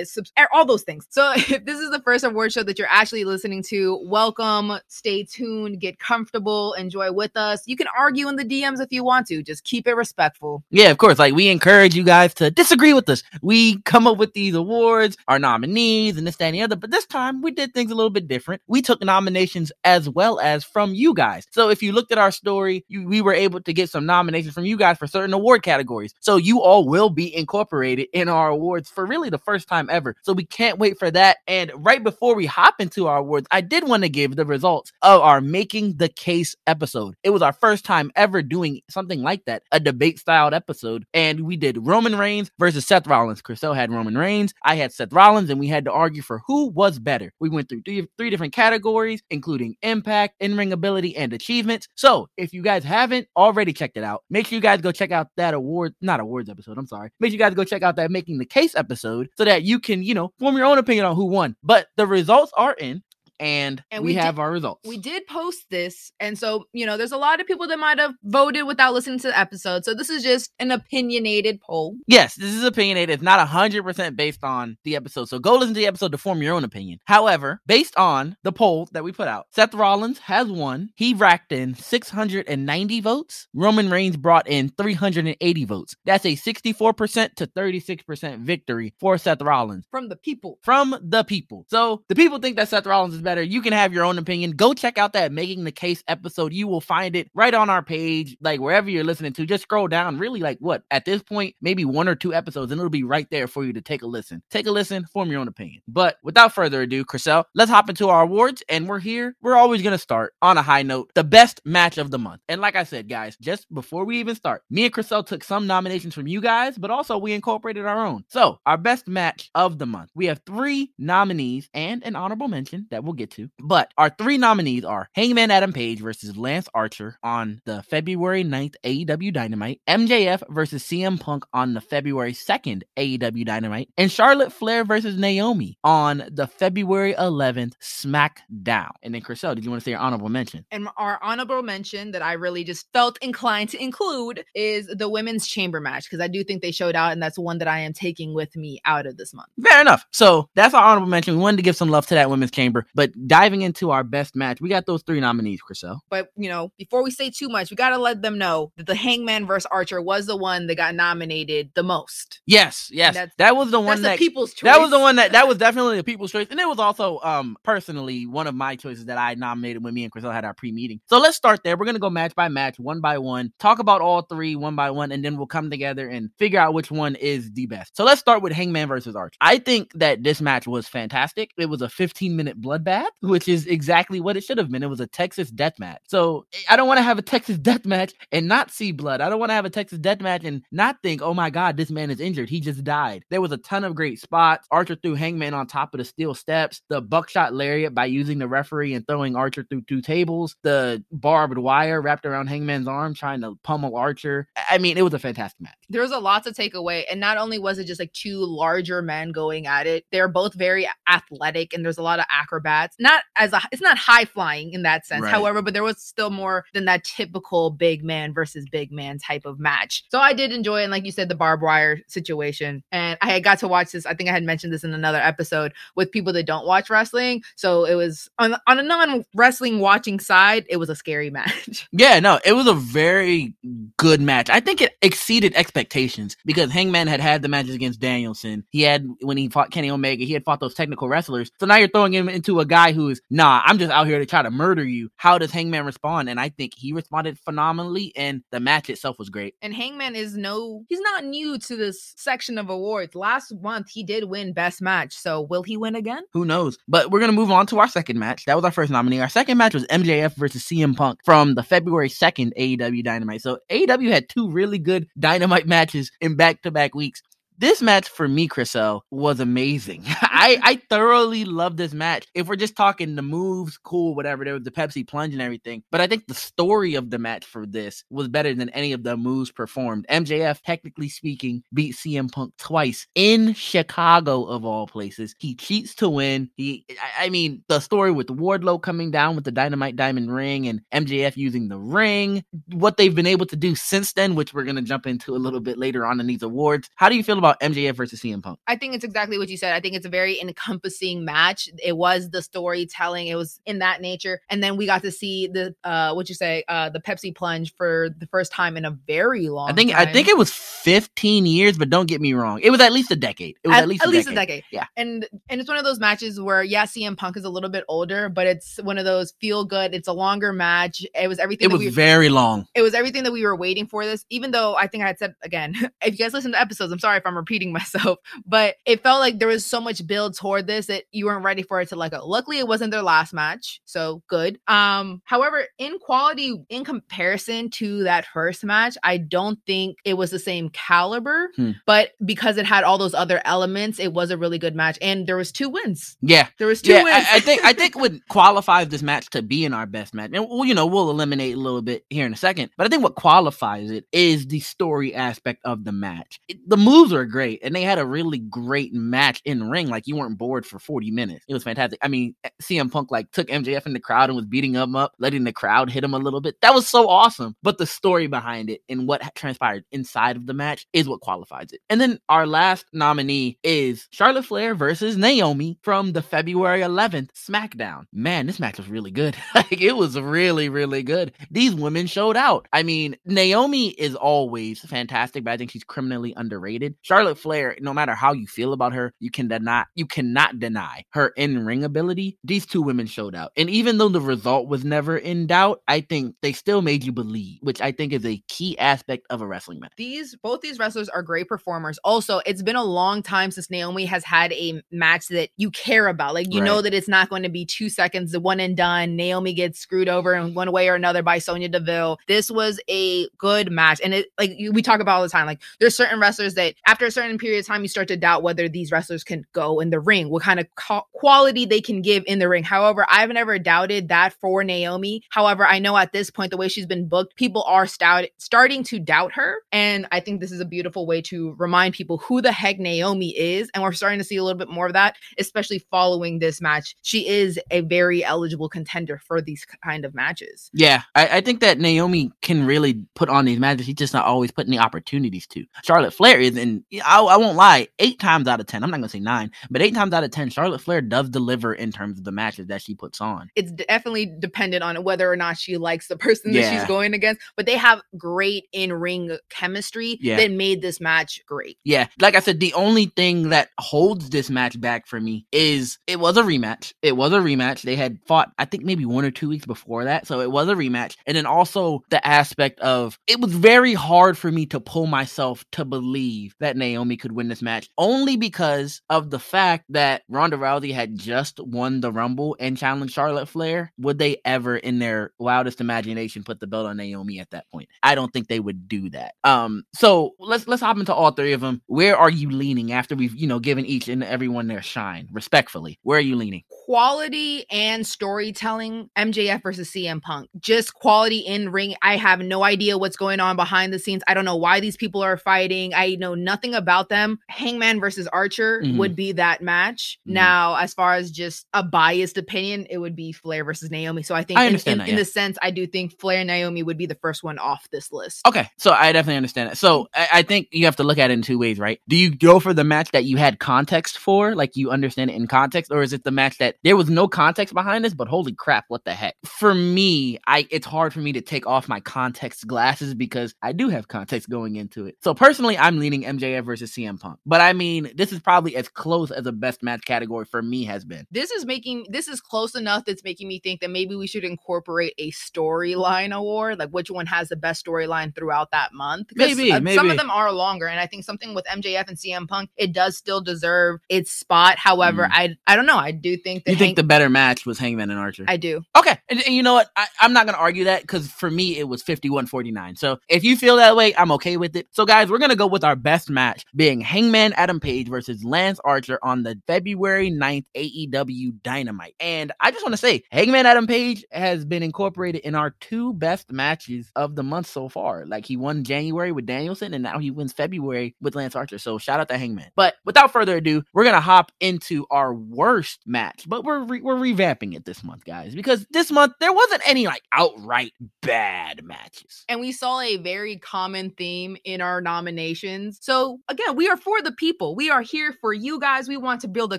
all 0.52 0.64
those 0.64 0.82
things. 0.82 1.06
So 1.10 1.32
if 1.36 1.64
this 1.64 1.78
is 1.78 1.90
the 1.90 2.00
first 2.00 2.24
award 2.24 2.52
show 2.52 2.62
that 2.62 2.78
you're 2.78 2.88
actually 2.90 3.24
listening 3.24 3.62
to, 3.64 4.00
welcome, 4.04 4.72
stay 4.88 5.24
tuned, 5.24 5.80
get 5.80 5.98
comfortable, 5.98 6.72
enjoy 6.74 7.12
with 7.12 7.36
us. 7.36 7.62
You 7.66 7.76
can 7.76 7.86
argue 7.96 8.28
in 8.28 8.36
the 8.36 8.44
DMs 8.44 8.80
if 8.80 8.92
you 8.92 9.04
want 9.04 9.26
to, 9.28 9.42
just 9.42 9.64
keep 9.64 9.86
it 9.86 9.94
respectful. 9.94 10.64
Yeah, 10.70 10.90
of 10.90 10.98
course. 10.98 11.18
Like 11.18 11.34
we 11.34 11.48
encourage 11.48 11.94
you 11.94 12.04
guys 12.04 12.34
to 12.34 12.50
disagree 12.50 12.94
with 12.94 13.08
us. 13.08 13.22
We 13.42 13.80
come 13.82 14.06
up 14.06 14.18
with 14.18 14.32
these 14.34 14.54
awards, 14.54 15.16
our 15.28 15.38
nominees, 15.38 16.16
and 16.16 16.26
this, 16.26 16.36
that, 16.36 16.46
and 16.46 16.54
the 16.54 16.62
other. 16.62 16.76
But 16.76 16.90
this 16.90 17.06
time 17.06 17.42
we 17.42 17.50
did 17.50 17.74
things 17.74 17.90
a 17.90 17.94
little 17.94 18.10
bit 18.10 18.28
different. 18.28 18.62
We 18.66 18.82
took 18.82 19.02
nominations 19.02 19.72
as 19.84 20.08
well 20.08 20.38
as 20.40 20.64
from 20.64 20.94
you 20.94 21.14
guys. 21.14 21.46
So 21.50 21.68
if 21.68 21.82
you 21.82 21.92
looked 21.92 22.12
at 22.12 22.18
our 22.18 22.30
story, 22.30 22.84
you, 22.88 23.06
we 23.06 23.20
were 23.20 23.34
able 23.34 23.60
to 23.60 23.72
get 23.72 23.90
some 23.90 24.06
nominations 24.06 24.54
from 24.54 24.64
you 24.64 24.76
guys 24.76 24.98
for 24.98 25.06
certain 25.06 25.34
award 25.34 25.62
categories. 25.62 26.14
So 26.20 26.36
you 26.36 26.60
all 26.60 26.86
will 26.86 27.10
be 27.10 27.34
incorporated 27.34 28.08
in 28.12 28.28
our 28.28 28.48
awards 28.48 28.90
for 28.90 29.06
really 29.06 29.30
the 29.30 29.38
first 29.38 29.53
time 29.62 29.88
ever. 29.90 30.16
So 30.22 30.32
we 30.32 30.44
can't 30.44 30.78
wait 30.78 30.98
for 30.98 31.10
that. 31.10 31.36
And 31.46 31.70
right 31.76 32.02
before 32.02 32.34
we 32.34 32.46
hop 32.46 32.80
into 32.80 33.06
our 33.06 33.18
awards, 33.18 33.46
I 33.50 33.60
did 33.60 33.86
want 33.86 34.02
to 34.02 34.08
give 34.08 34.34
the 34.34 34.44
results 34.44 34.92
of 35.02 35.20
our 35.20 35.40
Making 35.40 35.96
the 35.96 36.08
Case 36.08 36.56
episode. 36.66 37.14
It 37.22 37.30
was 37.30 37.42
our 37.42 37.52
first 37.52 37.84
time 37.84 38.10
ever 38.16 38.42
doing 38.42 38.80
something 38.88 39.22
like 39.22 39.44
that, 39.44 39.62
a 39.70 39.78
debate 39.78 40.18
styled 40.18 40.54
episode. 40.54 41.04
And 41.14 41.40
we 41.40 41.56
did 41.56 41.86
Roman 41.86 42.16
Reigns 42.16 42.50
versus 42.58 42.86
Seth 42.86 43.06
Rollins. 43.06 43.42
Chriselle 43.42 43.76
had 43.76 43.92
Roman 43.92 44.16
Reigns. 44.16 44.54
I 44.62 44.74
had 44.74 44.92
Seth 44.92 45.12
Rollins, 45.12 45.50
and 45.50 45.60
we 45.60 45.68
had 45.68 45.84
to 45.84 45.92
argue 45.92 46.22
for 46.22 46.40
who 46.46 46.68
was 46.70 46.98
better. 46.98 47.32
We 47.40 47.48
went 47.48 47.68
through 47.68 47.82
three, 47.82 48.08
three 48.18 48.30
different 48.30 48.52
categories, 48.52 49.22
including 49.30 49.76
impact, 49.82 50.36
in 50.40 50.56
ring 50.56 50.72
ability, 50.72 51.16
and 51.16 51.32
achievements. 51.32 51.88
So 51.94 52.28
if 52.36 52.52
you 52.52 52.62
guys 52.62 52.84
haven't 52.84 53.28
already 53.36 53.72
checked 53.72 53.96
it 53.96 54.04
out, 54.04 54.22
make 54.30 54.46
sure 54.46 54.56
you 54.56 54.62
guys 54.62 54.80
go 54.80 54.92
check 54.92 55.10
out 55.10 55.28
that 55.36 55.54
award, 55.54 55.94
not 56.00 56.20
awards 56.20 56.48
episode, 56.48 56.78
I'm 56.78 56.86
sorry. 56.86 57.10
Make 57.20 57.30
sure 57.30 57.34
you 57.34 57.38
guys 57.38 57.54
go 57.54 57.64
check 57.64 57.82
out 57.82 57.96
that 57.96 58.10
Making 58.10 58.38
the 58.38 58.46
Case 58.46 58.74
episode 58.74 59.28
so 59.36 59.43
that 59.44 59.62
you 59.64 59.78
can, 59.80 60.02
you 60.02 60.14
know, 60.14 60.32
form 60.38 60.56
your 60.56 60.66
own 60.66 60.78
opinion 60.78 61.06
on 61.06 61.16
who 61.16 61.26
won. 61.26 61.56
But 61.62 61.88
the 61.96 62.06
results 62.06 62.52
are 62.56 62.74
in. 62.74 63.02
And, 63.40 63.82
And 63.90 64.02
we, 64.04 64.12
we 64.12 64.14
have 64.14 64.36
did- 64.36 64.40
our 64.40 64.50
results. 64.50 64.88
We 64.88 64.98
did 64.98 65.26
post 65.26 65.66
this. 65.70 66.12
And 66.20 66.38
so, 66.38 66.64
you 66.72 66.86
know, 66.86 66.96
there's 66.96 67.12
a 67.12 67.16
lot 67.18 67.40
of 67.40 67.46
people 67.46 67.66
that 67.68 67.78
might 67.78 67.98
have 67.98 68.12
voted 68.22 68.66
without 68.66 68.92
listening 68.94 69.18
to 69.20 69.28
the 69.28 69.38
episode. 69.38 69.84
So 69.84 69.94
this 69.94 70.10
is 70.10 70.22
just 70.22 70.50
an 70.58 70.70
opinionated 70.70 71.60
poll. 71.60 71.96
Yes, 72.06 72.34
this 72.36 72.54
is 72.54 72.64
opinionated. 72.64 73.14
It's 73.14 73.22
not 73.22 73.46
100% 73.46 74.16
based 74.16 74.44
on 74.44 74.76
the 74.84 74.96
episode. 74.96 75.28
So 75.28 75.38
go 75.38 75.54
listen 75.54 75.74
to 75.74 75.80
the 75.80 75.86
episode 75.86 76.12
to 76.12 76.18
form 76.18 76.42
your 76.42 76.54
own 76.54 76.64
opinion. 76.64 76.98
However, 77.04 77.60
based 77.66 77.96
on 77.96 78.36
the 78.44 78.52
poll 78.52 78.88
that 78.92 79.04
we 79.04 79.12
put 79.12 79.28
out, 79.28 79.46
Seth 79.50 79.74
Rollins 79.74 80.18
has 80.20 80.48
won. 80.48 80.90
He 80.94 81.14
racked 81.14 81.52
in 81.52 81.74
690 81.74 83.00
votes. 83.00 83.48
Roman 83.54 83.90
Reigns 83.90 84.16
brought 84.16 84.48
in 84.48 84.70
380 84.70 85.64
votes. 85.64 85.94
That's 86.04 86.24
a 86.24 86.36
64% 86.36 87.34
to 87.34 87.46
36% 87.46 88.38
victory 88.40 88.94
for 89.00 89.18
Seth 89.18 89.42
Rollins 89.42 89.86
From 89.90 90.08
the 90.08 90.16
people. 90.16 90.58
from 90.62 90.96
the 91.02 91.24
people. 91.24 91.64
So 91.68 92.02
the 92.08 92.14
people 92.14 92.38
think 92.38 92.56
that 92.56 92.68
Seth 92.68 92.86
Rollins 92.86 93.14
is 93.14 93.20
better. 93.24 93.42
You 93.42 93.60
can 93.62 93.72
have 93.72 93.92
your 93.92 94.04
own 94.04 94.18
opinion. 94.18 94.52
Go 94.52 94.74
check 94.74 94.98
out 94.98 95.14
that 95.14 95.32
Making 95.32 95.64
the 95.64 95.72
Case 95.72 96.04
episode. 96.06 96.52
You 96.52 96.68
will 96.68 96.80
find 96.80 97.16
it 97.16 97.30
right 97.34 97.52
on 97.52 97.70
our 97.70 97.82
page, 97.82 98.36
like 98.40 98.60
wherever 98.60 98.88
you're 98.88 99.02
listening 99.02 99.32
to. 99.32 99.46
Just 99.46 99.64
scroll 99.64 99.88
down. 99.88 100.18
Really, 100.18 100.40
like 100.40 100.58
what? 100.60 100.84
At 100.90 101.04
this 101.04 101.22
point, 101.22 101.56
maybe 101.60 101.84
one 101.84 102.08
or 102.08 102.14
two 102.14 102.32
episodes, 102.32 102.70
and 102.70 102.78
it'll 102.78 102.90
be 102.90 103.02
right 103.02 103.26
there 103.30 103.48
for 103.48 103.64
you 103.64 103.72
to 103.72 103.80
take 103.80 104.02
a 104.02 104.06
listen. 104.06 104.42
Take 104.50 104.66
a 104.66 104.70
listen, 104.70 105.06
form 105.12 105.30
your 105.30 105.40
own 105.40 105.48
opinion. 105.48 105.82
But 105.88 106.18
without 106.22 106.54
further 106.54 106.82
ado, 106.82 107.04
Chriselle, 107.04 107.44
let's 107.54 107.70
hop 107.70 107.88
into 107.88 108.08
our 108.08 108.22
awards. 108.22 108.62
And 108.68 108.88
we're 108.88 109.00
here. 109.00 109.34
We're 109.42 109.56
always 109.56 109.82
gonna 109.82 109.98
start 109.98 110.34
on 110.40 110.58
a 110.58 110.62
high 110.62 110.82
note. 110.82 111.10
The 111.14 111.24
best 111.24 111.60
match 111.64 111.98
of 111.98 112.10
the 112.10 112.18
month. 112.18 112.42
And 112.48 112.60
like 112.60 112.76
I 112.76 112.84
said, 112.84 113.08
guys, 113.08 113.36
just 113.40 113.72
before 113.74 114.04
we 114.04 114.20
even 114.20 114.36
start, 114.36 114.62
me 114.70 114.84
and 114.84 114.94
Chriselle 114.94 115.26
took 115.26 115.42
some 115.42 115.66
nominations 115.66 116.14
from 116.14 116.28
you 116.28 116.40
guys, 116.40 116.78
but 116.78 116.90
also 116.90 117.18
we 117.18 117.32
incorporated 117.32 117.86
our 117.86 118.04
own. 118.04 118.24
So 118.28 118.58
our 118.66 118.76
best 118.76 119.08
match 119.08 119.50
of 119.54 119.78
the 119.78 119.86
month. 119.86 120.10
We 120.14 120.26
have 120.26 120.42
three 120.46 120.92
nominees 120.98 121.68
and 121.72 122.04
an 122.04 122.16
honorable 122.16 122.48
mention 122.48 122.86
that 122.90 123.02
we'll 123.02 123.13
get 123.14 123.30
to. 123.32 123.48
But 123.58 123.92
our 123.96 124.10
three 124.10 124.38
nominees 124.38 124.84
are 124.84 125.08
Hangman 125.14 125.50
Adam 125.50 125.72
Page 125.72 126.00
versus 126.00 126.36
Lance 126.36 126.68
Archer 126.74 127.18
on 127.22 127.60
the 127.64 127.82
February 127.82 128.44
9th 128.44 128.74
AEW 128.84 129.32
Dynamite, 129.32 129.80
MJF 129.88 130.42
versus 130.48 130.82
CM 130.82 131.18
Punk 131.18 131.44
on 131.52 131.74
the 131.74 131.80
February 131.80 132.32
2nd 132.32 132.82
AEW 132.96 133.44
Dynamite, 133.44 133.88
and 133.96 134.10
Charlotte 134.10 134.52
Flair 134.52 134.84
versus 134.84 135.16
Naomi 135.16 135.78
on 135.84 136.24
the 136.30 136.46
February 136.46 137.14
11th 137.14 137.74
SmackDown. 137.80 138.90
And 139.02 139.14
then 139.14 139.22
Chriselle, 139.22 139.54
did 139.54 139.64
you 139.64 139.70
want 139.70 139.82
to 139.82 139.84
say 139.84 139.92
your 139.92 140.00
honorable 140.00 140.28
mention? 140.28 140.64
And 140.70 140.88
our 140.96 141.18
honorable 141.22 141.62
mention 141.62 142.12
that 142.12 142.22
I 142.22 142.34
really 142.34 142.64
just 142.64 142.90
felt 142.92 143.18
inclined 143.22 143.70
to 143.70 143.82
include 143.82 144.44
is 144.54 144.86
the 144.86 145.08
women's 145.08 145.46
chamber 145.46 145.80
match 145.80 146.04
because 146.04 146.20
I 146.20 146.28
do 146.28 146.44
think 146.44 146.62
they 146.62 146.72
showed 146.72 146.94
out, 146.94 147.12
and 147.12 147.22
that's 147.22 147.38
one 147.38 147.58
that 147.58 147.68
I 147.68 147.80
am 147.80 147.92
taking 147.92 148.34
with 148.34 148.56
me 148.56 148.80
out 148.84 149.06
of 149.06 149.16
this 149.16 149.34
month. 149.34 149.48
Fair 149.62 149.80
enough. 149.80 150.06
So 150.10 150.48
that's 150.54 150.74
our 150.74 150.84
honorable 150.84 151.08
mention. 151.08 151.36
We 151.36 151.42
wanted 151.42 151.58
to 151.58 151.62
give 151.62 151.76
some 151.76 151.90
love 151.90 152.06
to 152.08 152.14
that 152.14 152.30
women's 152.30 152.50
chamber. 152.50 152.86
But 152.94 153.03
diving 153.06 153.62
into 153.62 153.90
our 153.90 154.04
best 154.04 154.36
match, 154.36 154.60
we 154.60 154.68
got 154.68 154.86
those 154.86 155.02
three 155.02 155.20
nominees, 155.20 155.60
Chriselle. 155.62 156.00
But 156.10 156.28
you 156.36 156.48
know, 156.48 156.72
before 156.78 157.02
we 157.02 157.10
say 157.10 157.30
too 157.30 157.48
much, 157.48 157.70
we 157.70 157.76
got 157.76 157.90
to 157.90 157.98
let 157.98 158.22
them 158.22 158.38
know 158.38 158.72
that 158.76 158.86
the 158.86 158.94
Hangman 158.94 159.46
versus 159.46 159.66
Archer 159.70 160.00
was 160.00 160.26
the 160.26 160.36
one 160.36 160.66
that 160.66 160.76
got 160.76 160.94
nominated 160.94 161.70
the 161.74 161.82
most. 161.82 162.40
Yes, 162.46 162.88
yes. 162.92 163.16
That 163.38 163.56
was 163.56 163.70
the 163.70 163.80
one 163.80 163.86
That's 163.86 164.00
the 164.00 164.08
that 164.08 164.18
people's 164.18 164.54
choice. 164.54 164.70
That 164.70 164.80
was 164.80 164.90
the 164.90 165.00
one 165.00 165.16
that 165.16 165.32
that 165.32 165.48
was 165.48 165.58
definitely 165.64 165.96
the 165.96 166.04
people's 166.04 166.32
choice, 166.32 166.46
and 166.50 166.60
it 166.60 166.68
was 166.68 166.78
also 166.78 167.20
um 167.22 167.56
personally 167.62 168.26
one 168.26 168.46
of 168.46 168.54
my 168.54 168.76
choices 168.76 169.06
that 169.06 169.18
I 169.18 169.34
nominated 169.34 169.82
when 169.82 169.94
me 169.94 170.04
and 170.04 170.12
Chriselle 170.12 170.32
had 170.32 170.44
our 170.44 170.54
pre 170.54 170.72
meeting. 170.72 171.00
So 171.06 171.18
let's 171.18 171.36
start 171.36 171.60
there. 171.64 171.76
We're 171.76 171.86
gonna 171.86 171.98
go 171.98 172.10
match 172.10 172.34
by 172.34 172.48
match, 172.48 172.78
one 172.78 173.00
by 173.00 173.18
one, 173.18 173.52
talk 173.58 173.78
about 173.78 174.00
all 174.00 174.22
three 174.22 174.56
one 174.56 174.76
by 174.76 174.90
one, 174.90 175.12
and 175.12 175.24
then 175.24 175.36
we'll 175.36 175.46
come 175.46 175.70
together 175.70 176.08
and 176.08 176.30
figure 176.38 176.60
out 176.60 176.74
which 176.74 176.90
one 176.90 177.16
is 177.16 177.50
the 177.52 177.66
best. 177.66 177.96
So 177.96 178.04
let's 178.04 178.20
start 178.20 178.42
with 178.42 178.52
Hangman 178.52 178.88
versus 178.88 179.16
Archer. 179.16 179.36
I 179.40 179.58
think 179.58 179.92
that 179.94 180.22
this 180.22 180.40
match 180.40 180.66
was 180.66 180.88
fantastic. 180.88 181.50
It 181.58 181.66
was 181.66 181.82
a 181.82 181.88
15 181.88 182.36
minute 182.36 182.60
bloodbath, 182.60 182.93
which 183.20 183.48
is 183.48 183.66
exactly 183.66 184.20
what 184.20 184.36
it 184.36 184.42
should 184.44 184.58
have 184.58 184.70
been. 184.70 184.82
It 184.82 184.90
was 184.90 185.00
a 185.00 185.06
Texas 185.06 185.50
death 185.50 185.78
match. 185.78 186.00
So 186.08 186.46
eh, 186.52 186.58
I 186.68 186.76
don't 186.76 186.88
want 186.88 186.98
to 186.98 187.02
have 187.02 187.18
a 187.18 187.22
Texas 187.22 187.58
death 187.70 187.84
match 187.84 188.12
and 188.32 188.48
not 188.48 188.70
see 188.70 188.92
blood. 188.92 189.20
I 189.20 189.28
don't 189.28 189.38
want 189.38 189.50
to 189.50 189.54
have 189.54 189.64
a 189.64 189.70
Texas 189.70 189.98
death 189.98 190.20
match 190.20 190.44
and 190.44 190.62
not 190.72 190.96
think, 191.02 191.22
oh 191.22 191.34
my 191.34 191.50
God, 191.50 191.76
this 191.76 191.90
man 191.90 192.10
is 192.10 192.20
injured. 192.20 192.48
He 192.48 192.60
just 192.60 192.84
died. 192.84 193.24
There 193.30 193.40
was 193.40 193.52
a 193.52 193.56
ton 193.58 193.84
of 193.84 193.94
great 193.94 194.20
spots. 194.20 194.66
Archer 194.70 194.96
threw 194.96 195.14
Hangman 195.14 195.54
on 195.54 195.66
top 195.66 195.94
of 195.94 195.98
the 195.98 196.04
steel 196.04 196.34
steps, 196.34 196.82
the 196.88 197.00
buckshot 197.00 197.54
lariat 197.54 197.94
by 197.94 198.06
using 198.06 198.38
the 198.38 198.48
referee 198.48 198.94
and 198.94 199.06
throwing 199.06 199.36
Archer 199.36 199.64
through 199.68 199.82
two 199.82 200.00
tables, 200.00 200.56
the 200.62 201.02
barbed 201.12 201.58
wire 201.58 202.00
wrapped 202.02 202.26
around 202.26 202.48
Hangman's 202.48 202.88
arm 202.88 203.14
trying 203.14 203.40
to 203.40 203.56
pummel 203.62 203.96
Archer. 203.96 204.48
I 204.70 204.78
mean, 204.78 204.98
it 204.98 205.02
was 205.02 205.14
a 205.14 205.18
fantastic 205.18 205.60
match. 205.60 205.74
there 205.88 206.02
was 206.02 206.10
a 206.10 206.18
lot 206.18 206.44
to 206.44 206.52
take 206.52 206.74
away 206.74 207.04
and 207.10 207.20
not 207.20 207.38
only 207.38 207.58
was 207.58 207.78
it 207.78 207.86
just 207.86 208.00
like 208.00 208.12
two 208.12 208.38
larger 208.44 209.00
men 209.02 209.32
going 209.32 209.66
at 209.66 209.86
it 209.86 210.04
they're 210.10 210.28
both 210.28 210.54
very 210.54 210.88
athletic 211.08 211.72
and 211.72 211.84
there's 211.84 211.98
a 211.98 212.02
lot 212.02 212.18
of 212.18 212.24
acrobats 212.28 212.83
not 212.98 213.22
as 213.36 213.52
a 213.52 213.60
it's 213.72 213.82
not 213.82 213.96
high 213.98 214.24
flying 214.24 214.72
in 214.72 214.82
that 214.82 215.06
sense 215.06 215.22
Right. 215.22 215.30
however 215.30 215.62
but 215.62 215.72
there 215.74 215.82
was 215.82 216.00
still 216.00 216.30
more 216.30 216.64
than 216.74 216.84
that 216.86 217.04
typical 217.04 217.70
big 217.70 218.04
man 218.04 218.32
versus 218.34 218.66
big 218.70 218.90
man 218.92 219.18
type 219.18 219.44
of 219.44 219.58
match 219.58 220.04
so 220.10 220.18
i 220.18 220.32
did 220.32 220.52
enjoy 220.52 220.80
it 220.80 220.84
and 220.84 220.92
like 220.92 221.04
you 221.04 221.12
said 221.12 221.28
the 221.28 221.34
barbed 221.34 221.62
wire 221.62 222.00
situation 222.08 222.82
and 222.92 223.18
i 223.22 223.30
had 223.32 223.44
got 223.44 223.58
to 223.60 223.68
watch 223.68 223.92
this 223.92 224.06
i 224.06 224.14
think 224.14 224.28
i 224.28 224.32
had 224.32 224.42
mentioned 224.44 224.72
this 224.72 224.84
in 224.84 224.92
another 224.94 225.18
episode 225.18 225.72
with 225.96 226.10
people 226.12 226.32
that 226.32 226.46
don't 226.46 226.66
watch 226.66 226.90
wrestling 226.90 227.42
so 227.56 227.84
it 227.84 227.94
was 227.94 228.28
on, 228.38 228.54
on 228.66 228.78
a 228.78 228.82
non-wrestling 228.82 229.80
watching 229.80 230.18
side 230.20 230.64
it 230.68 230.76
was 230.76 230.88
a 230.90 230.94
scary 230.96 231.30
match 231.34 231.86
Yeah, 231.92 232.20
no, 232.20 232.38
it 232.44 232.52
was 232.52 232.66
a 232.66 232.74
very 232.74 233.54
good 233.96 234.20
match. 234.20 234.50
I 234.50 234.60
think 234.60 234.80
it 234.80 234.96
exceeded 235.02 235.54
expectations 235.54 236.36
because 236.44 236.70
Hangman 236.70 237.06
had 237.06 237.20
had 237.20 237.42
the 237.42 237.48
matches 237.48 237.74
against 237.74 238.00
Danielson. 238.00 238.64
He 238.70 238.82
had 238.82 239.06
when 239.20 239.36
he 239.36 239.48
fought 239.48 239.70
Kenny 239.70 239.90
Omega, 239.90 240.24
he 240.24 240.32
had 240.32 240.44
fought 240.44 240.60
those 240.60 240.74
technical 240.74 241.08
wrestlers. 241.08 241.50
So 241.60 241.66
now 241.66 241.76
you're 241.76 241.88
throwing 241.88 242.12
him 242.12 242.28
into 242.28 242.60
a 242.60 242.64
guy 242.74 242.92
who 242.92 243.08
is, 243.08 243.22
nah, 243.30 243.62
I'm 243.64 243.78
just 243.78 243.92
out 243.92 244.08
here 244.08 244.18
to 244.18 244.26
try 244.26 244.42
to 244.42 244.50
murder 244.50 244.82
you. 244.82 245.08
How 245.14 245.38
does 245.38 245.52
Hangman 245.52 245.86
respond? 245.86 246.28
And 246.28 246.40
I 246.40 246.48
think 246.48 246.72
he 246.76 246.92
responded 246.92 247.38
phenomenally, 247.38 248.12
and 248.16 248.42
the 248.50 248.58
match 248.58 248.90
itself 248.90 249.16
was 249.16 249.30
great. 249.30 249.54
And 249.62 249.72
Hangman 249.72 250.16
is 250.16 250.36
no, 250.36 250.84
he's 250.88 251.00
not 251.00 251.24
new 251.24 251.56
to 251.58 251.76
this 251.76 252.14
section 252.16 252.58
of 252.58 252.70
awards. 252.70 253.14
Last 253.14 253.54
month, 253.62 253.90
he 253.90 254.02
did 254.02 254.24
win 254.24 254.52
Best 254.52 254.82
Match. 254.82 255.14
So 255.14 255.42
will 255.42 255.62
he 255.62 255.76
win 255.76 255.94
again? 255.94 256.24
Who 256.32 256.44
knows? 256.44 256.76
But 256.88 257.12
we're 257.12 257.20
gonna 257.20 257.32
move 257.32 257.52
on 257.52 257.66
to 257.68 257.78
our 257.78 257.88
second 257.88 258.18
match. 258.18 258.44
That 258.46 258.56
was 258.56 258.64
our 258.64 258.72
first 258.72 258.90
nominee. 258.90 259.20
Our 259.20 259.28
second 259.28 259.56
match 259.56 259.74
was 259.74 259.86
MJF 259.86 260.34
versus 260.34 260.64
CM 260.64 260.96
Punk 260.96 261.20
from 261.24 261.54
the 261.54 261.62
February 261.62 262.08
2nd 262.08 262.52
AEW 262.58 263.04
Dynamite. 263.04 263.42
So 263.42 263.58
AEW 263.70 264.10
had 264.10 264.28
two 264.28 264.50
really 264.50 264.80
good 264.80 265.06
Dynamite 265.16 265.68
matches 265.68 266.10
in 266.20 266.34
back 266.34 266.62
to 266.62 266.72
back 266.72 266.94
weeks. 266.94 267.22
This 267.56 267.80
match 267.80 268.08
for 268.08 268.26
me, 268.26 268.48
Chriselle, 268.48 269.02
was 269.10 269.38
amazing. 269.38 270.02
I, 270.44 270.56
mm-hmm. 270.56 270.64
I 270.64 270.82
thoroughly 270.90 271.44
love 271.44 271.76
this 271.76 271.94
match. 271.94 272.26
If 272.34 272.48
we're 272.48 272.56
just 272.56 272.74
talking 272.74 273.14
the 273.14 273.22
moves, 273.22 273.78
cool, 273.78 274.16
whatever, 274.16 274.44
there 274.44 274.54
was 274.54 274.64
the 274.64 274.72
Pepsi 274.72 275.06
plunge 275.06 275.34
and 275.34 275.42
everything. 275.42 275.84
But 275.92 276.00
I 276.00 276.08
think 276.08 276.26
the 276.26 276.34
story 276.34 276.96
of 276.96 277.10
the 277.10 277.18
match 277.18 277.44
for 277.44 277.64
this 277.64 278.04
was 278.10 278.26
better 278.26 278.54
than 278.54 278.70
any 278.70 278.92
of 278.92 279.04
the 279.04 279.16
moves 279.16 279.52
performed. 279.52 280.06
MJF, 280.10 280.62
technically 280.62 281.08
speaking, 281.08 281.62
beat 281.72 281.94
CM 281.94 282.30
Punk 282.30 282.52
twice 282.58 283.06
in 283.14 283.54
Chicago, 283.54 284.44
of 284.44 284.64
all 284.64 284.88
places. 284.88 285.34
He 285.38 285.54
cheats 285.54 285.94
to 285.96 286.08
win. 286.08 286.50
He, 286.56 286.84
I, 286.90 287.26
I 287.26 287.28
mean, 287.30 287.62
the 287.68 287.78
story 287.78 288.10
with 288.10 288.26
Wardlow 288.26 288.82
coming 288.82 289.12
down 289.12 289.36
with 289.36 289.44
the 289.44 289.52
Dynamite 289.52 289.94
Diamond 289.94 290.34
ring 290.34 290.66
and 290.66 290.80
MJF 290.92 291.36
using 291.36 291.68
the 291.68 291.78
ring, 291.78 292.44
what 292.72 292.96
they've 292.96 293.14
been 293.14 293.26
able 293.26 293.46
to 293.46 293.56
do 293.56 293.76
since 293.76 294.12
then, 294.12 294.34
which 294.34 294.52
we're 294.52 294.64
going 294.64 294.74
to 294.76 294.82
jump 294.82 295.06
into 295.06 295.36
a 295.36 295.38
little 295.38 295.60
bit 295.60 295.78
later 295.78 296.04
on 296.04 296.18
in 296.18 296.26
these 296.26 296.42
awards. 296.42 296.90
How 296.96 297.08
do 297.08 297.16
you 297.16 297.22
feel 297.22 297.38
about 297.44 297.60
MJF 297.60 297.94
versus 297.94 298.20
CM 298.20 298.42
Punk? 298.42 298.58
I 298.66 298.76
think 298.76 298.94
it's 298.94 299.04
exactly 299.04 299.38
what 299.38 299.48
you 299.48 299.56
said. 299.56 299.74
I 299.74 299.80
think 299.80 299.94
it's 299.94 300.06
a 300.06 300.10
very 300.10 300.40
encompassing 300.40 301.24
match. 301.24 301.68
It 301.82 301.96
was 301.96 302.30
the 302.30 302.42
storytelling. 302.42 303.26
It 303.28 303.36
was 303.36 303.60
in 303.66 303.78
that 303.80 304.00
nature. 304.00 304.40
And 304.48 304.62
then 304.62 304.76
we 304.76 304.86
got 304.86 305.02
to 305.02 305.10
see 305.10 305.46
the 305.46 305.74
uh 305.84 306.12
what 306.14 306.28
you 306.28 306.34
say, 306.34 306.64
uh 306.68 306.90
the 306.90 307.00
Pepsi 307.00 307.34
plunge 307.34 307.74
for 307.74 308.08
the 308.18 308.26
first 308.26 308.52
time 308.52 308.76
in 308.76 308.84
a 308.84 308.90
very 308.90 309.48
long 309.48 309.70
I 309.70 309.74
think 309.74 309.92
time. 309.92 310.08
I 310.08 310.12
think 310.12 310.28
it 310.28 310.36
was 310.36 310.50
15 310.52 311.46
years, 311.46 311.78
but 311.78 311.90
don't 311.90 312.06
get 312.06 312.20
me 312.20 312.32
wrong. 312.34 312.60
It 312.62 312.70
was 312.70 312.80
at 312.80 312.92
least 312.92 313.10
a 313.10 313.16
decade. 313.16 313.56
It 313.62 313.68
was 313.68 313.76
at, 313.76 313.88
least, 313.88 314.04
a, 314.06 314.10
decade. 314.10 314.28
a 314.28 314.34
decade. 314.34 314.64
Yeah. 314.70 314.86
And 314.96 315.28
and 315.48 315.60
it's 315.60 315.68
one 315.68 315.78
of 315.78 315.84
those 315.84 316.00
matches 316.00 316.40
where 316.40 316.62
yeah, 316.62 316.84
CM 316.84 317.16
Punk 317.16 317.36
is 317.36 317.44
a 317.44 317.50
little 317.50 317.70
bit 317.70 317.84
older, 317.88 318.28
but 318.28 318.46
it's 318.46 318.78
one 318.82 318.98
of 318.98 319.04
those 319.04 319.32
feel 319.40 319.64
good. 319.64 319.94
It's 319.94 320.08
a 320.08 320.12
longer 320.12 320.52
match. 320.52 321.04
It 321.14 321.28
was 321.28 321.38
everything 321.38 321.66
It 321.66 321.68
that 321.68 321.78
was 321.78 321.84
we 321.84 321.90
very 321.90 322.28
long. 322.28 322.66
it 322.74 322.82
was 322.82 322.94
everything 322.94 323.24
that 323.24 323.32
we 323.32 323.44
were 323.44 323.56
waiting 323.56 323.86
for 323.86 324.04
this 324.04 324.24
even 324.30 324.50
though 324.50 324.74
i 324.76 324.86
think 324.86 325.02
i 325.02 325.06
had 325.06 325.18
said 325.18 325.34
again 325.42 325.74
if 326.02 326.12
you 326.12 326.18
guys 326.18 326.32
listen 326.32 326.52
to 326.52 326.60
episodes 326.60 326.92
i'm 326.92 326.98
sorry 326.98 327.18
if 327.18 327.26
i'm 327.26 327.33
repeating 327.36 327.72
myself 327.78 328.18
but 328.46 328.76
it 328.86 329.02
felt 329.02 329.20
like 329.20 329.38
there 329.38 329.48
was 329.48 329.64
so 329.64 329.80
much 329.80 330.06
build 330.06 330.36
toward 330.36 330.66
this 330.66 330.86
that 330.86 331.04
you 331.12 331.26
weren't 331.26 331.44
ready 331.44 331.62
for 331.62 331.80
it 331.80 331.88
to 331.88 331.96
let 331.96 332.10
go 332.10 332.26
luckily 332.26 332.58
it 332.58 332.68
wasn't 332.68 332.90
their 332.90 333.02
last 333.02 333.32
match 333.32 333.80
so 333.84 334.22
good 334.28 334.58
um 334.68 335.20
however 335.24 335.64
in 335.78 335.98
quality 335.98 336.64
in 336.68 336.84
comparison 336.84 337.70
to 337.70 338.04
that 338.04 338.26
first 338.32 338.64
match 338.64 338.96
i 339.02 339.16
don't 339.16 339.58
think 339.66 339.96
it 340.04 340.14
was 340.14 340.30
the 340.30 340.38
same 340.38 340.68
caliber 340.70 341.48
Hmm. 341.56 341.72
but 341.86 342.10
because 342.24 342.56
it 342.56 342.66
had 342.66 342.84
all 342.84 342.98
those 342.98 343.14
other 343.14 343.40
elements 343.44 343.98
it 343.98 344.12
was 344.12 344.30
a 344.30 344.38
really 344.38 344.58
good 344.58 344.74
match 344.74 344.98
and 345.02 345.26
there 345.26 345.36
was 345.36 345.52
two 345.52 345.68
wins 345.68 346.16
Yeah. 346.20 346.48
there 346.58 346.66
was 346.68 346.82
two 346.82 346.92
yeah, 346.92 347.02
wins 347.04 347.26
I, 347.30 347.36
I 347.36 347.40
think 347.40 347.64
I 347.64 347.72
think 347.72 347.96
what 347.98 348.12
qualifies 348.28 348.88
this 348.88 349.02
match 349.02 349.30
to 349.30 349.42
be 349.42 349.64
in 349.64 349.72
our 349.74 349.86
best 349.86 350.14
match, 350.14 350.30
and 350.32 350.48
well, 350.48 350.64
you 350.64 350.74
know, 350.74 350.86
we'll 350.86 351.10
eliminate 351.10 351.54
a 351.54 351.58
little 351.58 351.82
bit 351.82 352.04
here 352.10 352.26
in 352.26 352.32
a 352.32 352.36
second. 352.36 352.70
But 352.76 352.86
I 352.86 352.88
think 352.90 353.02
what 353.02 353.14
qualifies 353.14 353.90
it 353.90 354.04
is 354.12 354.46
the 354.46 354.60
story 354.60 355.14
aspect 355.14 355.60
of 355.64 355.84
the 355.84 355.92
match. 355.92 356.40
It- 356.48 356.68
the 356.68 356.76
moves 356.76 357.12
are 357.12 357.23
great, 357.24 357.60
and 357.62 357.74
they 357.74 357.82
had 357.82 357.98
a 357.98 358.06
really 358.06 358.38
great 358.38 358.92
match 358.92 359.40
in 359.44 359.70
ring. 359.70 359.88
Like 359.88 360.06
you 360.06 360.16
weren't 360.16 360.38
bored 360.38 360.66
for 360.66 360.78
forty 360.78 361.10
minutes. 361.10 361.44
It 361.48 361.54
was 361.54 361.64
fantastic. 361.64 361.98
I 362.02 362.08
mean, 362.08 362.34
eh, 362.44 362.50
CM 362.62 362.90
Punk 362.90 363.10
like 363.10 363.30
took 363.32 363.48
MJF 363.48 363.86
in 363.86 363.92
the 363.92 364.00
crowd 364.00 364.30
and 364.30 364.36
was 364.36 364.46
beating 364.46 364.74
him 364.74 364.96
up, 364.96 365.14
letting 365.18 365.44
the 365.44 365.52
crowd 365.52 365.90
hit 365.90 366.04
him 366.04 366.14
a 366.14 366.18
little 366.18 366.40
bit. 366.40 366.56
That 366.62 366.74
was 366.74 366.88
so 366.88 367.08
awesome. 367.08 367.56
But 367.62 367.78
the 367.78 367.86
story 367.86 368.26
behind 368.26 368.70
it 368.70 368.82
and 368.88 369.06
what 369.06 369.22
transpired 369.34 369.84
inside 369.92 370.36
of 370.36 370.46
the 370.46 370.54
match 370.54 370.86
is 370.92 371.08
what 371.08 371.20
qualifies 371.20 371.72
it. 371.72 371.80
And 371.88 372.00
then 372.00 372.18
our 372.28 372.46
last 372.46 372.86
nominee 372.92 373.58
is 373.62 374.08
Charlotte 374.10 374.44
Flair 374.44 374.74
versus 374.74 375.16
Naomi 375.16 375.78
from 375.82 376.12
the 376.12 376.22
February 376.22 376.80
11th 376.80 377.30
SmackDown. 377.32 378.04
Man, 378.12 378.46
this 378.46 378.60
match 378.60 378.78
was 378.78 378.88
really 378.88 379.10
good. 379.10 379.36
like 379.54 379.80
it 379.80 379.96
was 379.96 380.18
really, 380.18 380.68
really 380.68 381.02
good. 381.02 381.32
These 381.50 381.74
women 381.74 382.06
showed 382.06 382.36
out. 382.36 382.66
I 382.72 382.82
mean, 382.82 383.16
Naomi 383.24 383.88
is 383.90 384.14
always 384.14 384.80
fantastic, 384.80 385.44
but 385.44 385.52
I 385.52 385.56
think 385.56 385.70
she's 385.70 385.84
criminally 385.84 386.34
underrated. 386.36 386.94
Charlotte 387.02 387.13
Flair, 387.34 387.76
no 387.80 387.94
matter 387.94 388.14
how 388.14 388.32
you 388.32 388.46
feel 388.46 388.72
about 388.72 388.92
her, 388.92 389.12
you 389.20 389.30
can 389.30 389.48
deny 389.48 389.84
you 389.94 390.06
cannot 390.06 390.58
deny 390.58 391.04
her 391.10 391.28
in-ring 391.36 391.84
ability. 391.84 392.38
These 392.44 392.66
two 392.66 392.82
women 392.82 393.06
showed 393.06 393.34
out. 393.34 393.52
And 393.56 393.70
even 393.70 393.98
though 393.98 394.08
the 394.08 394.20
result 394.20 394.68
was 394.68 394.84
never 394.84 395.16
in 395.16 395.46
doubt, 395.46 395.82
I 395.88 396.00
think 396.00 396.36
they 396.42 396.52
still 396.52 396.82
made 396.82 397.04
you 397.04 397.12
believe, 397.12 397.58
which 397.62 397.80
I 397.80 397.92
think 397.92 398.12
is 398.12 398.24
a 398.24 398.42
key 398.48 398.78
aspect 398.78 399.26
of 399.30 399.40
a 399.40 399.46
wrestling 399.46 399.80
match. 399.80 399.92
these 399.96 400.34
both 400.36 400.60
these 400.60 400.78
wrestlers 400.78 401.08
are 401.08 401.22
great 401.22 401.48
performers. 401.48 401.98
Also, 402.04 402.40
it's 402.46 402.62
been 402.62 402.76
a 402.76 402.84
long 402.84 403.22
time 403.22 403.50
since 403.50 403.70
Naomi 403.70 404.04
has 404.06 404.24
had 404.24 404.52
a 404.52 404.82
match 404.90 405.28
that 405.28 405.50
you 405.56 405.70
care 405.70 406.08
about. 406.08 406.34
Like 406.34 406.52
you 406.52 406.60
know 406.60 406.82
that 406.82 406.94
it's 406.94 407.08
not 407.08 407.28
going 407.28 407.42
to 407.42 407.48
be 407.48 407.64
two 407.64 407.88
seconds, 407.88 408.32
the 408.32 408.40
one 408.40 408.60
and 408.60 408.76
done. 408.76 409.16
Naomi 409.16 409.54
gets 409.54 409.78
screwed 409.78 410.08
over 410.08 410.34
in 410.34 410.54
one 410.54 410.72
way 410.72 410.88
or 410.88 410.94
another 410.94 411.22
by 411.22 411.38
Sonya 411.38 411.68
Deville. 411.68 412.18
This 412.26 412.50
was 412.50 412.80
a 412.88 413.28
good 413.38 413.70
match, 413.70 414.00
and 414.02 414.14
it 414.14 414.26
like 414.38 414.56
we 414.72 414.82
talk 414.82 415.00
about 415.00 415.16
all 415.16 415.22
the 415.22 415.28
time. 415.28 415.46
Like 415.46 415.60
there's 415.80 415.96
certain 415.96 416.20
wrestlers 416.20 416.54
that 416.54 416.74
after 416.86 417.03
a 417.06 417.10
certain 417.10 417.38
period 417.38 417.60
of 417.60 417.66
time, 417.66 417.82
you 417.82 417.88
start 417.88 418.08
to 418.08 418.16
doubt 418.16 418.42
whether 418.42 418.68
these 418.68 418.90
wrestlers 418.90 419.24
can 419.24 419.44
go 419.52 419.80
in 419.80 419.90
the 419.90 420.00
ring, 420.00 420.30
what 420.30 420.42
kind 420.42 420.60
of 420.60 420.66
co- 420.76 421.06
quality 421.12 421.66
they 421.66 421.80
can 421.80 422.02
give 422.02 422.24
in 422.26 422.38
the 422.38 422.48
ring. 422.48 422.64
However, 422.64 423.06
I've 423.08 423.30
never 423.30 423.58
doubted 423.58 424.08
that 424.08 424.32
for 424.34 424.64
Naomi. 424.64 425.22
However, 425.30 425.66
I 425.66 425.78
know 425.78 425.96
at 425.96 426.12
this 426.12 426.30
point, 426.30 426.50
the 426.50 426.56
way 426.56 426.68
she's 426.68 426.86
been 426.86 427.08
booked, 427.08 427.36
people 427.36 427.64
are 427.66 427.86
stout- 427.86 428.28
starting 428.38 428.84
to 428.84 428.98
doubt 428.98 429.32
her. 429.32 429.58
And 429.72 430.06
I 430.12 430.20
think 430.20 430.40
this 430.40 430.52
is 430.52 430.60
a 430.60 430.64
beautiful 430.64 431.06
way 431.06 431.22
to 431.22 431.54
remind 431.58 431.94
people 431.94 432.18
who 432.18 432.40
the 432.40 432.52
heck 432.52 432.78
Naomi 432.78 433.36
is. 433.36 433.70
And 433.74 433.82
we're 433.82 433.92
starting 433.92 434.18
to 434.18 434.24
see 434.24 434.36
a 434.36 434.44
little 434.44 434.58
bit 434.58 434.68
more 434.68 434.86
of 434.86 434.92
that, 434.92 435.16
especially 435.38 435.84
following 435.90 436.38
this 436.38 436.60
match. 436.60 436.96
She 437.02 437.28
is 437.28 437.58
a 437.70 437.80
very 437.80 438.24
eligible 438.24 438.68
contender 438.68 439.18
for 439.18 439.40
these 439.40 439.66
kind 439.84 440.04
of 440.04 440.14
matches. 440.14 440.70
Yeah, 440.72 441.02
I, 441.14 441.38
I 441.38 441.40
think 441.40 441.60
that 441.60 441.78
Naomi 441.78 442.32
can 442.42 442.66
really 442.66 443.04
put 443.14 443.28
on 443.28 443.44
these 443.44 443.58
matches. 443.58 443.86
She's 443.86 443.94
just 443.94 444.14
not 444.14 444.24
always 444.24 444.50
putting 444.50 444.70
the 444.70 444.78
opportunities 444.78 445.46
to. 445.48 445.64
Charlotte 445.82 446.12
Flair 446.12 446.40
is, 446.40 446.56
and 446.56 446.84
I, 447.02 447.20
I 447.20 447.36
won't 447.36 447.56
lie, 447.56 447.88
eight 447.98 448.18
times 448.18 448.48
out 448.48 448.60
of 448.60 448.66
ten, 448.66 448.82
I'm 448.82 448.90
not 448.90 448.98
gonna 448.98 449.08
say 449.08 449.20
nine, 449.20 449.50
but 449.70 449.82
eight 449.82 449.94
times 449.94 450.12
out 450.12 450.24
of 450.24 450.30
ten, 450.30 450.50
Charlotte 450.50 450.80
Flair 450.80 451.00
does 451.00 451.28
deliver 451.28 451.72
in 451.74 451.92
terms 451.92 452.18
of 452.18 452.24
the 452.24 452.32
matches 452.32 452.66
that 452.68 452.82
she 452.82 452.94
puts 452.94 453.20
on. 453.20 453.50
It's 453.56 453.72
definitely 453.72 454.26
dependent 454.38 454.82
on 454.82 455.02
whether 455.04 455.30
or 455.30 455.36
not 455.36 455.58
she 455.58 455.76
likes 455.76 456.08
the 456.08 456.16
person 456.18 456.52
that 456.52 456.70
she's 456.72 456.86
going 456.86 457.14
against, 457.14 457.40
but 457.56 457.66
they 457.66 457.76
have 457.76 458.00
great 458.16 458.64
in 458.72 458.92
ring 458.92 459.36
chemistry 459.50 460.18
Yeah. 460.20 460.36
that 460.36 460.50
made 460.50 460.82
this 460.82 461.00
match 461.00 461.40
great. 461.46 461.78
Yeah, 461.84 462.08
like 462.20 462.34
I 462.34 462.40
said, 462.40 462.60
the 462.60 462.74
only 462.74 463.06
thing 463.06 463.50
that 463.50 463.68
holds 463.78 464.30
this 464.30 464.50
match 464.50 464.80
back 464.80 465.06
for 465.06 465.20
me 465.20 465.46
is 465.52 465.98
it 466.06 466.18
was 466.20 466.36
a 466.36 466.42
rematch. 466.42 466.92
It 467.02 467.16
was 467.16 467.32
a 467.32 467.38
rematch. 467.38 467.82
They 467.82 467.96
had 467.96 468.18
fought, 468.26 468.52
I 468.58 468.64
think, 468.64 468.84
maybe 468.84 469.04
one 469.04 469.24
or 469.24 469.30
two 469.30 469.48
weeks 469.48 469.66
before 469.66 470.04
that. 470.04 470.26
So 470.26 470.40
it 470.40 470.50
was 470.50 470.68
a 470.68 470.74
rematch. 470.74 471.16
And 471.26 471.36
then 471.36 471.46
also 471.46 472.02
the 472.10 472.24
aspect 472.26 472.80
of 472.80 473.18
it 473.26 473.40
was 473.40 473.52
very 473.52 473.94
hard 473.94 474.36
for 474.38 474.50
me 474.50 474.66
to 474.66 474.80
pull 474.80 475.06
myself 475.06 475.64
to 475.72 475.84
believe 475.84 476.54
that 476.60 476.76
Naomi 476.84 477.16
could 477.16 477.32
win 477.32 477.48
this 477.48 477.62
match, 477.62 477.88
only 477.98 478.36
because 478.36 479.02
of 479.08 479.30
the 479.30 479.38
fact 479.38 479.84
that 479.90 480.22
Ronda 480.28 480.56
Rousey 480.56 480.92
had 480.92 481.18
just 481.18 481.60
won 481.60 482.00
the 482.00 482.12
Rumble 482.12 482.56
and 482.60 482.76
challenged 482.76 483.14
Charlotte 483.14 483.48
Flair. 483.48 483.92
Would 483.98 484.18
they 484.18 484.38
ever, 484.44 484.76
in 484.76 484.98
their 484.98 485.32
wildest 485.38 485.80
imagination, 485.80 486.44
put 486.44 486.60
the 486.60 486.66
belt 486.66 486.86
on 486.86 486.96
Naomi 486.96 487.38
at 487.38 487.50
that 487.50 487.70
point? 487.70 487.88
I 488.02 488.14
don't 488.14 488.32
think 488.32 488.48
they 488.48 488.60
would 488.60 488.88
do 488.88 489.10
that. 489.10 489.34
Um, 489.44 489.84
so 489.94 490.32
let's 490.38 490.68
let's 490.68 490.82
hop 490.82 490.98
into 490.98 491.14
all 491.14 491.30
three 491.30 491.52
of 491.52 491.60
them. 491.60 491.82
Where 491.86 492.16
are 492.16 492.30
you 492.30 492.50
leaning 492.50 492.92
after 492.92 493.14
we've 493.14 493.34
you 493.34 493.46
know 493.46 493.58
given 493.58 493.86
each 493.86 494.08
and 494.08 494.22
everyone 494.22 494.66
their 494.66 494.82
shine 494.82 495.28
respectfully? 495.32 495.98
Where 496.02 496.18
are 496.18 496.22
you 496.22 496.36
leaning? 496.36 496.62
quality 496.84 497.64
and 497.70 498.06
storytelling 498.06 499.08
MJF 499.16 499.62
versus 499.62 499.90
CM 499.90 500.20
Punk. 500.20 500.50
Just 500.58 500.92
quality 500.92 501.38
in 501.38 501.72
ring. 501.72 501.94
I 502.02 502.18
have 502.18 502.40
no 502.40 502.62
idea 502.62 502.98
what's 502.98 503.16
going 503.16 503.40
on 503.40 503.56
behind 503.56 503.92
the 503.92 503.98
scenes. 503.98 504.22
I 504.28 504.34
don't 504.34 504.44
know 504.44 504.56
why 504.56 504.80
these 504.80 504.96
people 504.96 505.22
are 505.22 505.38
fighting. 505.38 505.94
I 505.94 506.16
know 506.16 506.34
nothing 506.34 506.73
about 506.74 507.08
them. 507.08 507.38
Hangman 507.48 508.00
versus 508.00 508.26
Archer 508.26 508.82
Mhm. 508.82 508.98
would 508.98 509.16
be 509.16 509.32
that 509.32 509.62
match. 509.62 510.18
Mhm. 510.28 510.32
Now, 510.32 510.76
as 510.76 510.92
far 510.92 511.14
as 511.14 511.30
just 511.30 511.66
a 511.72 511.82
biased 511.82 512.36
opinion, 512.36 512.86
it 512.90 512.98
would 512.98 513.16
be 513.16 513.32
Flair 513.32 513.64
versus 513.64 513.90
Naomi. 513.90 514.22
So 514.22 514.34
I 514.34 514.42
think 514.42 514.58
I 514.58 514.66
in, 514.66 514.74
in, 514.74 514.98
that, 514.98 515.08
in 515.08 515.16
the 515.16 515.24
sense, 515.24 515.56
I 515.62 515.70
do 515.70 515.86
think 515.86 516.18
Flair 516.18 516.40
and 516.40 516.48
Naomi 516.48 516.82
would 516.82 516.98
be 516.98 517.06
the 517.06 517.14
first 517.14 517.42
one 517.42 517.58
off 517.58 517.86
this 517.92 518.12
list. 518.12 518.46
Okay, 518.46 518.68
so 518.78 518.90
I 518.92 519.12
definitely 519.12 519.36
understand 519.36 519.72
it. 519.72 519.78
So 519.78 520.08
I, 520.14 520.28
I 520.32 520.42
think 520.42 520.68
you 520.72 520.86
have 520.86 520.96
to 520.96 521.04
look 521.04 521.18
at 521.18 521.30
it 521.30 521.34
in 521.34 521.42
two 521.42 521.58
ways, 521.58 521.78
right? 521.78 522.00
Do 522.08 522.16
you 522.16 522.34
go 522.34 522.58
for 522.58 522.74
the 522.74 522.84
match 522.84 523.12
that 523.12 523.24
you 523.24 523.36
had 523.36 523.58
context 523.58 524.18
for, 524.18 524.54
like 524.54 524.76
you 524.76 524.90
understand 524.90 525.30
it 525.30 525.34
in 525.34 525.46
context, 525.46 525.92
or 525.92 526.02
is 526.02 526.12
it 526.12 526.24
the 526.24 526.30
match 526.30 526.58
that 526.58 526.64
that 526.64 526.76
there 526.82 526.96
was 526.96 527.10
no 527.10 527.28
context 527.28 527.74
behind 527.74 528.04
this, 528.04 528.14
but 528.14 528.26
holy 528.26 528.54
crap, 528.54 528.84
what 528.88 529.04
the 529.04 529.12
heck? 529.12 529.34
For 529.44 529.74
me, 529.74 530.38
I 530.46 530.66
it's 530.70 530.86
hard 530.86 531.12
for 531.12 531.20
me 531.20 531.32
to 531.32 531.42
take 531.42 531.66
off 531.66 531.88
my 531.88 532.00
context 532.00 532.66
glasses 532.66 533.14
because 533.14 533.54
I 533.62 533.72
do 533.72 533.90
have 533.90 534.08
context 534.08 534.48
going 534.48 534.76
into 534.76 535.04
it. 535.06 535.16
So 535.22 535.34
personally, 535.34 535.76
I'm 535.76 535.98
leaning 535.98 536.24
MJF 536.54 536.64
versus 536.64 536.92
CM 536.92 537.20
Punk. 537.20 537.38
But 537.46 537.60
I 537.60 537.72
mean, 537.72 538.10
this 538.14 538.32
is 538.32 538.40
probably 538.40 538.76
as 538.76 538.88
close 538.88 539.30
as 539.30 539.46
a 539.46 539.52
best 539.52 539.82
match 539.82 540.02
category 540.04 540.44
for 540.44 540.62
me 540.62 540.84
has 540.84 541.04
been. 541.04 541.26
This 541.30 541.50
is 541.50 541.64
making 541.64 542.06
this 542.08 542.28
is 542.28 542.40
close 542.40 542.74
enough 542.74 543.04
that's 543.04 543.24
making 543.24 543.48
me 543.48 543.58
think 543.60 543.80
that 543.80 543.90
maybe 543.90 544.14
we 544.14 544.26
should 544.26 544.44
incorporate 544.44 545.14
a 545.18 545.30
storyline 545.32 546.34
award, 546.34 546.78
like 546.78 546.90
which 546.90 547.10
one 547.10 547.26
has 547.26 547.48
the 547.48 547.56
best 547.56 547.84
storyline 547.84 548.34
throughout 548.34 548.70
that 548.72 548.92
month. 548.92 549.28
Maybe, 549.34 549.72
uh, 549.72 549.80
some 549.94 550.10
of 550.10 550.16
them 550.16 550.30
are 550.30 550.52
longer, 550.52 550.86
and 550.86 551.00
I 551.00 551.06
think 551.06 551.24
something 551.24 551.54
with 551.54 551.64
MJF 551.66 552.08
and 552.08 552.16
CM 552.16 552.48
Punk, 552.48 552.70
it 552.76 552.92
does 552.92 553.16
still 553.16 553.40
deserve 553.40 554.00
its 554.08 554.30
spot. 554.30 554.78
However, 554.78 555.24
Mm. 555.24 555.30
I 555.32 555.56
I 555.66 555.76
don't 555.76 555.86
know. 555.86 555.96
I 555.96 556.10
do 556.10 556.36
think 556.36 556.64
that 556.64 556.72
You 556.72 556.76
think 556.76 556.88
Hank- 556.88 556.96
the 556.96 557.02
better 557.04 557.28
match 557.28 557.66
was 557.66 557.78
Hangman 557.78 558.10
and 558.10 558.18
Archer? 558.18 558.44
I 558.48 558.56
do. 558.56 558.82
Okay, 558.96 559.16
and, 559.28 559.42
and 559.44 559.54
you 559.54 559.62
know 559.62 559.74
what? 559.74 559.90
I, 559.96 560.06
I'm 560.20 560.32
not 560.32 560.46
gonna 560.46 560.58
argue 560.58 560.84
that 560.84 561.02
because 561.02 561.30
for 561.30 561.50
me 561.50 561.78
it 561.78 561.88
was 561.88 562.02
51-49. 562.02 562.98
So 562.98 563.18
if 563.28 563.44
you 563.44 563.56
feel 563.56 563.76
that 563.76 563.96
way, 563.96 564.14
I'm 564.16 564.32
okay 564.32 564.56
with 564.56 564.76
it. 564.76 564.86
So 564.92 565.04
guys, 565.06 565.30
we're 565.30 565.38
gonna 565.38 565.56
go 565.56 565.66
with 565.66 565.84
our 565.84 565.96
best 565.96 566.30
match 566.30 566.43
being 566.74 567.00
Hangman 567.00 567.52
Adam 567.54 567.80
Page 567.80 568.08
versus 568.08 568.44
Lance 568.44 568.80
Archer 568.84 569.18
on 569.22 569.42
the 569.42 569.60
February 569.66 570.30
9th 570.30 570.64
AEW 570.74 571.62
Dynamite. 571.62 572.14
And 572.20 572.52
I 572.60 572.70
just 572.70 572.84
want 572.84 572.92
to 572.92 572.98
say, 572.98 573.22
Hangman 573.30 573.66
Adam 573.66 573.86
Page 573.86 574.24
has 574.30 574.64
been 574.64 574.82
incorporated 574.82 575.42
in 575.42 575.54
our 575.54 575.74
two 575.80 576.12
best 576.14 576.50
matches 576.52 577.10
of 577.16 577.36
the 577.36 577.42
month 577.42 577.66
so 577.66 577.88
far. 577.88 578.26
Like 578.26 578.46
he 578.46 578.56
won 578.56 578.84
January 578.84 579.32
with 579.32 579.46
Danielson, 579.46 579.94
and 579.94 580.02
now 580.02 580.18
he 580.18 580.30
wins 580.30 580.52
February 580.52 581.14
with 581.20 581.34
Lance 581.34 581.56
Archer. 581.56 581.78
So 581.78 581.98
shout 581.98 582.20
out 582.20 582.28
to 582.28 582.38
Hangman. 582.38 582.70
But 582.76 582.94
without 583.04 583.32
further 583.32 583.56
ado, 583.56 583.82
we're 583.92 584.04
gonna 584.04 584.20
hop 584.20 584.52
into 584.60 585.06
our 585.10 585.34
worst 585.34 586.00
match, 586.06 586.44
but 586.46 586.64
we're 586.64 586.84
re- 586.84 587.00
we're 587.00 587.14
revamping 587.16 587.74
it 587.74 587.84
this 587.84 588.02
month, 588.04 588.24
guys, 588.24 588.54
because 588.54 588.86
this 588.90 589.10
month 589.10 589.34
there 589.40 589.52
wasn't 589.52 589.82
any 589.88 590.06
like 590.06 590.22
outright 590.32 590.92
bad 591.22 591.84
matches. 591.84 592.44
And 592.48 592.60
we 592.60 592.72
saw 592.72 593.00
a 593.00 593.16
very 593.16 593.58
common 593.58 594.10
theme 594.10 594.56
in 594.64 594.80
our 594.80 595.00
nominations. 595.00 595.98
So, 596.00 596.33
again, 596.48 596.76
we 596.76 596.88
are 596.88 596.96
for 596.96 597.20
the 597.22 597.32
people. 597.32 597.74
We 597.74 597.90
are 597.90 598.02
here 598.02 598.32
for 598.40 598.52
you 598.52 598.80
guys. 598.80 599.08
We 599.08 599.16
want 599.16 599.40
to 599.42 599.48
build 599.48 599.72
a 599.72 599.78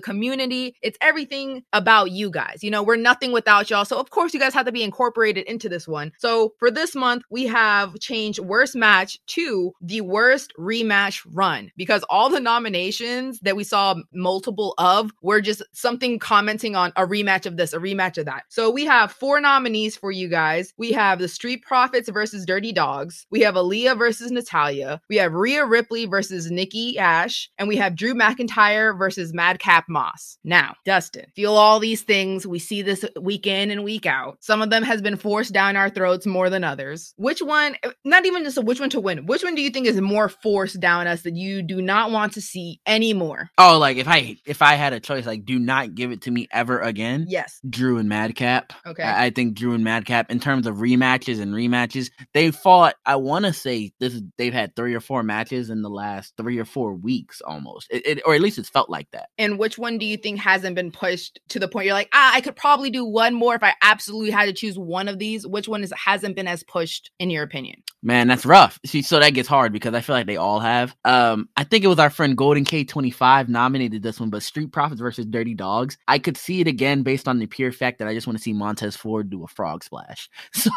community. 0.00 0.76
It's 0.82 0.98
everything 1.00 1.64
about 1.72 2.10
you 2.10 2.30
guys. 2.30 2.62
You 2.62 2.70
know, 2.70 2.82
we're 2.82 2.96
nothing 2.96 3.32
without 3.32 3.70
y'all. 3.70 3.84
So, 3.84 3.98
of 3.98 4.10
course, 4.10 4.34
you 4.34 4.40
guys 4.40 4.54
have 4.54 4.66
to 4.66 4.72
be 4.72 4.82
incorporated 4.82 5.46
into 5.46 5.68
this 5.68 5.86
one. 5.86 6.12
So, 6.18 6.54
for 6.58 6.70
this 6.70 6.94
month, 6.94 7.22
we 7.30 7.46
have 7.46 7.98
changed 7.98 8.38
worst 8.38 8.74
match 8.76 9.18
to 9.28 9.72
the 9.80 10.00
worst 10.00 10.52
rematch 10.58 11.26
run 11.32 11.70
because 11.76 12.04
all 12.08 12.30
the 12.30 12.40
nominations 12.40 13.40
that 13.40 13.56
we 13.56 13.64
saw 13.64 13.94
multiple 14.12 14.74
of 14.78 15.10
were 15.22 15.40
just 15.40 15.62
something 15.72 16.18
commenting 16.18 16.76
on 16.76 16.92
a 16.96 17.06
rematch 17.06 17.46
of 17.46 17.56
this, 17.56 17.72
a 17.72 17.78
rematch 17.78 18.18
of 18.18 18.26
that. 18.26 18.44
So, 18.48 18.70
we 18.70 18.84
have 18.84 19.12
four 19.12 19.40
nominees 19.40 19.96
for 19.96 20.10
you 20.10 20.28
guys. 20.28 20.72
We 20.76 20.92
have 20.92 21.18
the 21.18 21.28
Street 21.28 21.62
Profits 21.62 22.08
versus 22.08 22.44
Dirty 22.44 22.72
Dogs. 22.72 23.26
We 23.30 23.40
have 23.40 23.54
Aaliyah 23.54 23.98
versus 23.98 24.30
Natalya. 24.30 25.00
We 25.08 25.16
have 25.16 25.34
Rhea 25.34 25.64
Ripley 25.64 26.06
versus 26.06 26.45
Nikki 26.50 26.98
Ash. 26.98 27.50
And 27.58 27.68
we 27.68 27.76
have 27.76 27.96
Drew 27.96 28.14
McIntyre 28.14 28.96
versus 28.96 29.32
Madcap 29.32 29.84
Moss. 29.88 30.38
Now, 30.44 30.74
Dustin, 30.84 31.26
feel 31.34 31.54
all 31.54 31.80
these 31.80 32.02
things. 32.02 32.46
We 32.46 32.58
see 32.58 32.82
this 32.82 33.04
week 33.20 33.46
in 33.46 33.70
and 33.70 33.84
week 33.84 34.06
out. 34.06 34.38
Some 34.40 34.62
of 34.62 34.70
them 34.70 34.82
has 34.82 35.02
been 35.02 35.16
forced 35.16 35.52
down 35.52 35.76
our 35.76 35.90
throats 35.90 36.26
more 36.26 36.50
than 36.50 36.64
others. 36.64 37.14
Which 37.16 37.40
one, 37.40 37.76
not 38.04 38.26
even 38.26 38.44
just 38.44 38.58
a 38.58 38.62
which 38.62 38.80
one 38.80 38.90
to 38.90 39.00
win, 39.00 39.26
which 39.26 39.42
one 39.42 39.54
do 39.54 39.62
you 39.62 39.70
think 39.70 39.86
is 39.86 40.00
more 40.00 40.28
forced 40.28 40.80
down 40.80 41.06
us 41.06 41.22
that 41.22 41.36
you 41.36 41.62
do 41.62 41.80
not 41.82 42.10
want 42.10 42.34
to 42.34 42.40
see 42.40 42.80
anymore? 42.86 43.50
Oh, 43.58 43.78
like 43.78 43.96
if 43.96 44.08
I 44.08 44.36
if 44.46 44.62
I 44.62 44.74
had 44.74 44.92
a 44.92 45.00
choice, 45.00 45.26
like 45.26 45.44
do 45.44 45.58
not 45.58 45.94
give 45.94 46.12
it 46.12 46.22
to 46.22 46.30
me 46.30 46.48
ever 46.52 46.80
again. 46.80 47.26
Yes. 47.28 47.60
Drew 47.68 47.98
and 47.98 48.08
Madcap. 48.08 48.72
Okay. 48.86 49.02
I, 49.02 49.26
I 49.26 49.30
think 49.30 49.54
Drew 49.54 49.74
and 49.74 49.84
Madcap, 49.84 50.30
in 50.30 50.40
terms 50.40 50.66
of 50.66 50.76
rematches 50.76 51.40
and 51.40 51.52
rematches, 51.54 52.10
they 52.34 52.50
fought. 52.50 52.94
I 53.04 53.16
want 53.16 53.44
to 53.44 53.52
say 53.52 53.92
this 53.98 54.14
is 54.14 54.22
they've 54.38 54.52
had 54.52 54.76
three 54.76 54.94
or 54.94 55.00
four 55.00 55.22
matches 55.22 55.70
in 55.70 55.82
the 55.82 55.90
last 55.90 56.35
three 56.36 56.58
or 56.58 56.64
four 56.64 56.92
weeks, 56.94 57.40
almost, 57.40 57.88
it, 57.90 58.06
it- 58.06 58.22
or 58.26 58.34
at 58.34 58.40
least 58.40 58.58
it's 58.58 58.68
felt 58.68 58.90
like 58.90 59.10
that. 59.12 59.28
And 59.38 59.58
which 59.58 59.78
one 59.78 59.98
do 59.98 60.06
you 60.06 60.16
think 60.16 60.38
hasn't 60.40 60.74
been 60.76 60.90
pushed 60.90 61.40
to 61.48 61.58
the 61.58 61.68
point 61.68 61.86
you're 61.86 61.94
like, 61.94 62.08
ah, 62.12 62.32
I 62.34 62.40
could 62.40 62.56
probably 62.56 62.90
do 62.90 63.04
one 63.04 63.34
more 63.34 63.54
if 63.54 63.62
I 63.62 63.74
absolutely 63.82 64.30
had 64.30 64.46
to 64.46 64.52
choose 64.52 64.78
one 64.78 65.08
of 65.08 65.18
these? 65.18 65.46
Which 65.46 65.68
one 65.68 65.82
is 65.82 65.92
hasn't 65.96 66.36
been 66.36 66.48
as 66.48 66.62
pushed 66.62 67.10
in 67.18 67.30
your 67.30 67.42
opinion? 67.42 67.82
Man, 68.02 68.28
that's 68.28 68.46
rough. 68.46 68.78
See, 68.86 69.02
so 69.02 69.18
that 69.18 69.30
gets 69.30 69.48
hard 69.48 69.72
because 69.72 69.94
I 69.94 70.00
feel 70.00 70.14
like 70.14 70.26
they 70.26 70.36
all 70.36 70.60
have. 70.60 70.94
Um, 71.04 71.48
I 71.56 71.64
think 71.64 71.82
it 71.84 71.88
was 71.88 71.98
our 71.98 72.10
friend 72.10 72.36
Golden 72.36 72.64
K 72.64 72.84
twenty 72.84 73.10
five 73.10 73.48
nominated 73.48 74.02
this 74.02 74.20
one, 74.20 74.30
but 74.30 74.42
Street 74.42 74.70
Profits 74.72 75.00
versus 75.00 75.26
Dirty 75.26 75.54
Dogs. 75.54 75.98
I 76.06 76.18
could 76.18 76.36
see 76.36 76.60
it 76.60 76.68
again 76.68 77.02
based 77.02 77.26
on 77.26 77.38
the 77.38 77.46
pure 77.46 77.72
fact 77.72 77.98
that 77.98 78.06
I 78.08 78.14
just 78.14 78.26
want 78.26 78.36
to 78.38 78.42
see 78.42 78.52
Montez 78.52 78.94
Ford 78.96 79.30
do 79.30 79.42
a 79.44 79.48
frog 79.48 79.82
splash. 79.84 80.28
So 80.52 80.70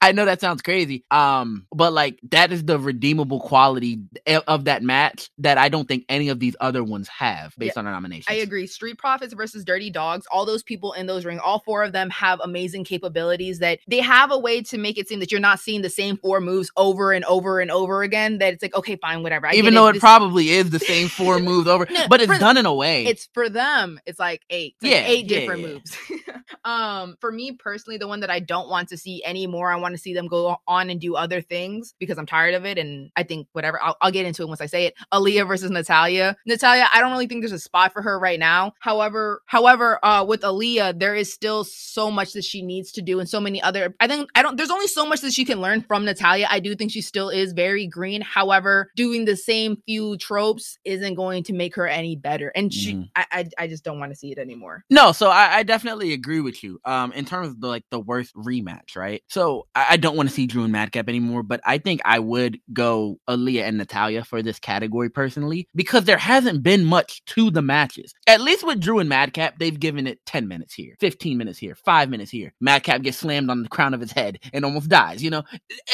I 0.00 0.12
know 0.12 0.24
that 0.26 0.40
sounds 0.40 0.62
crazy. 0.62 1.04
Um, 1.10 1.66
but 1.74 1.92
like 1.92 2.18
that 2.30 2.52
is 2.52 2.64
the 2.64 2.78
redeemable 2.78 3.40
quality 3.40 4.00
of 4.26 4.42
of 4.46 4.64
that 4.76 4.82
match 4.84 5.30
that 5.38 5.56
I 5.58 5.68
don't 5.68 5.88
think 5.88 6.04
any 6.08 6.28
of 6.28 6.38
these 6.38 6.54
other 6.60 6.84
ones 6.84 7.08
have 7.08 7.54
based 7.56 7.78
on 7.78 7.86
our 7.86 7.92
nominations. 7.92 8.26
I 8.28 8.34
agree. 8.40 8.66
Street 8.66 8.98
Profits 8.98 9.32
versus 9.32 9.64
Dirty 9.64 9.90
Dogs, 9.90 10.26
all 10.30 10.44
those 10.44 10.62
people 10.62 10.92
in 10.92 11.06
those 11.06 11.24
ring, 11.24 11.38
all 11.38 11.60
four 11.60 11.82
of 11.82 11.92
them 11.92 12.10
have 12.10 12.40
amazing 12.40 12.84
capabilities 12.84 13.58
that 13.60 13.78
they 13.88 14.00
have 14.00 14.30
a 14.30 14.38
way 14.38 14.62
to 14.62 14.76
make 14.78 14.98
it 14.98 15.08
seem 15.08 15.20
that 15.20 15.32
you're 15.32 15.40
not 15.40 15.60
seeing 15.60 15.82
the 15.82 15.88
same 15.90 16.16
four 16.16 16.40
moves 16.40 16.70
over 16.76 17.12
and 17.12 17.24
over 17.24 17.60
and 17.60 17.70
over 17.70 18.02
again. 18.02 18.38
That 18.38 18.52
it's 18.54 18.62
like, 18.62 18.74
okay, 18.76 18.96
fine, 18.96 19.22
whatever. 19.22 19.46
I 19.46 19.54
Even 19.54 19.72
though 19.74 19.86
it 19.88 19.94
This- 19.94 20.00
probably 20.00 20.50
is 20.50 20.70
the 20.70 20.78
same 20.80 21.08
four 21.08 21.38
moves 21.40 21.66
over, 21.68 21.86
No, 21.90 22.06
but 22.08 22.20
it's 22.20 22.32
for- 22.32 22.38
done 22.38 22.56
in 22.58 22.66
a 22.66 22.74
way. 22.74 23.06
it's 23.06 23.28
for 23.32 23.48
them 23.48 23.98
it's 24.04 24.18
like 24.18 24.42
eight 24.50 24.74
It's 24.80 24.84
like 24.84 24.92
Yeah, 24.92 25.06
eight 25.06 25.30
yeah, 25.30 25.38
different 25.40 25.60
yeah. 25.62 25.68
moves 25.68 25.96
um 26.64 27.16
for 27.20 27.30
me 27.32 27.52
personally 27.52 27.96
the 27.98 28.08
one 28.08 28.20
that 28.20 28.30
i 28.30 28.40
don't 28.40 28.68
want 28.68 28.88
to 28.88 28.96
see 28.96 29.22
anymore 29.24 29.70
i 29.70 29.76
want 29.76 29.94
to 29.94 29.98
see 29.98 30.14
them 30.14 30.26
go 30.26 30.56
on 30.66 30.90
and 30.90 31.00
do 31.00 31.14
other 31.16 31.40
things 31.40 31.94
because 31.98 32.18
i'm 32.18 32.26
tired 32.26 32.54
of 32.54 32.64
it 32.64 32.78
and 32.78 33.10
i 33.16 33.22
think 33.22 33.46
whatever 33.52 33.80
i'll, 33.82 33.96
I'll 34.00 34.10
get 34.12 34.26
into 34.26 34.42
it 34.42 34.48
once 34.48 34.60
i 34.60 34.65
say 34.66 34.86
it 34.86 34.94
Aaliyah 35.12 35.46
versus 35.46 35.70
natalya 35.70 36.36
natalya 36.46 36.86
i 36.92 37.00
don't 37.00 37.12
really 37.12 37.26
think 37.26 37.42
there's 37.42 37.52
a 37.52 37.58
spot 37.58 37.92
for 37.92 38.02
her 38.02 38.18
right 38.18 38.38
now 38.38 38.72
however 38.80 39.42
however 39.46 39.98
uh 40.04 40.24
with 40.24 40.42
Aaliyah 40.42 40.98
there 40.98 41.14
is 41.14 41.32
still 41.32 41.64
so 41.64 42.10
much 42.10 42.32
that 42.32 42.44
she 42.44 42.62
needs 42.62 42.92
to 42.92 43.02
do 43.02 43.20
and 43.20 43.28
so 43.28 43.40
many 43.40 43.62
other 43.62 43.94
i 44.00 44.06
think 44.06 44.28
i 44.34 44.42
don't 44.42 44.56
there's 44.56 44.70
only 44.70 44.86
so 44.86 45.06
much 45.06 45.20
that 45.20 45.32
she 45.32 45.44
can 45.44 45.60
learn 45.60 45.80
from 45.82 46.04
natalya 46.04 46.46
i 46.50 46.60
do 46.60 46.74
think 46.74 46.90
she 46.90 47.00
still 47.00 47.28
is 47.28 47.52
very 47.52 47.86
green 47.86 48.20
however 48.22 48.90
doing 48.96 49.24
the 49.24 49.36
same 49.36 49.76
few 49.86 50.16
tropes 50.16 50.78
isn't 50.84 51.14
going 51.14 51.42
to 51.42 51.52
make 51.52 51.74
her 51.74 51.86
any 51.86 52.16
better 52.16 52.52
and 52.54 52.72
she 52.72 52.86
Mhm. 52.94 53.08
I, 53.16 53.26
I 53.32 53.44
I 53.58 53.66
just 53.68 53.84
don't 53.84 53.98
want 53.98 54.12
to 54.12 54.16
see 54.16 54.30
it 54.30 54.38
anymore. 54.38 54.84
No, 54.90 55.12
so 55.12 55.28
I, 55.28 55.56
I 55.56 55.62
definitely 55.62 56.12
agree 56.12 56.40
with 56.40 56.62
you. 56.62 56.80
Um, 56.84 57.12
in 57.12 57.24
terms 57.24 57.48
of 57.48 57.60
the 57.60 57.66
like 57.66 57.84
the 57.90 57.98
worst 57.98 58.34
rematch, 58.34 58.96
right? 58.96 59.22
So 59.28 59.66
I, 59.74 59.86
I 59.90 59.96
don't 59.96 60.16
want 60.16 60.28
to 60.28 60.34
see 60.34 60.46
Drew 60.46 60.62
and 60.62 60.72
Madcap 60.72 61.08
anymore, 61.08 61.42
but 61.42 61.60
I 61.64 61.78
think 61.78 62.00
I 62.04 62.18
would 62.18 62.58
go 62.72 63.18
Aaliyah 63.28 63.64
and 63.64 63.78
Natalya 63.78 64.24
for 64.24 64.42
this 64.42 64.55
category 64.60 65.10
personally 65.10 65.68
because 65.74 66.04
there 66.04 66.18
hasn't 66.18 66.62
been 66.62 66.84
much 66.84 67.24
to 67.26 67.50
the 67.50 67.62
matches. 67.62 68.14
At 68.26 68.40
least 68.40 68.66
with 68.66 68.80
Drew 68.80 68.98
and 68.98 69.08
Madcap, 69.08 69.58
they've 69.58 69.78
given 69.78 70.06
it 70.06 70.24
ten 70.26 70.48
minutes 70.48 70.74
here, 70.74 70.96
fifteen 71.00 71.38
minutes 71.38 71.58
here, 71.58 71.74
five 71.74 72.08
minutes 72.10 72.30
here. 72.30 72.52
Madcap 72.60 73.02
gets 73.02 73.18
slammed 73.18 73.50
on 73.50 73.62
the 73.62 73.68
crown 73.68 73.94
of 73.94 74.00
his 74.00 74.12
head 74.12 74.38
and 74.52 74.64
almost 74.64 74.88
dies. 74.88 75.22
You 75.22 75.30
know, 75.30 75.42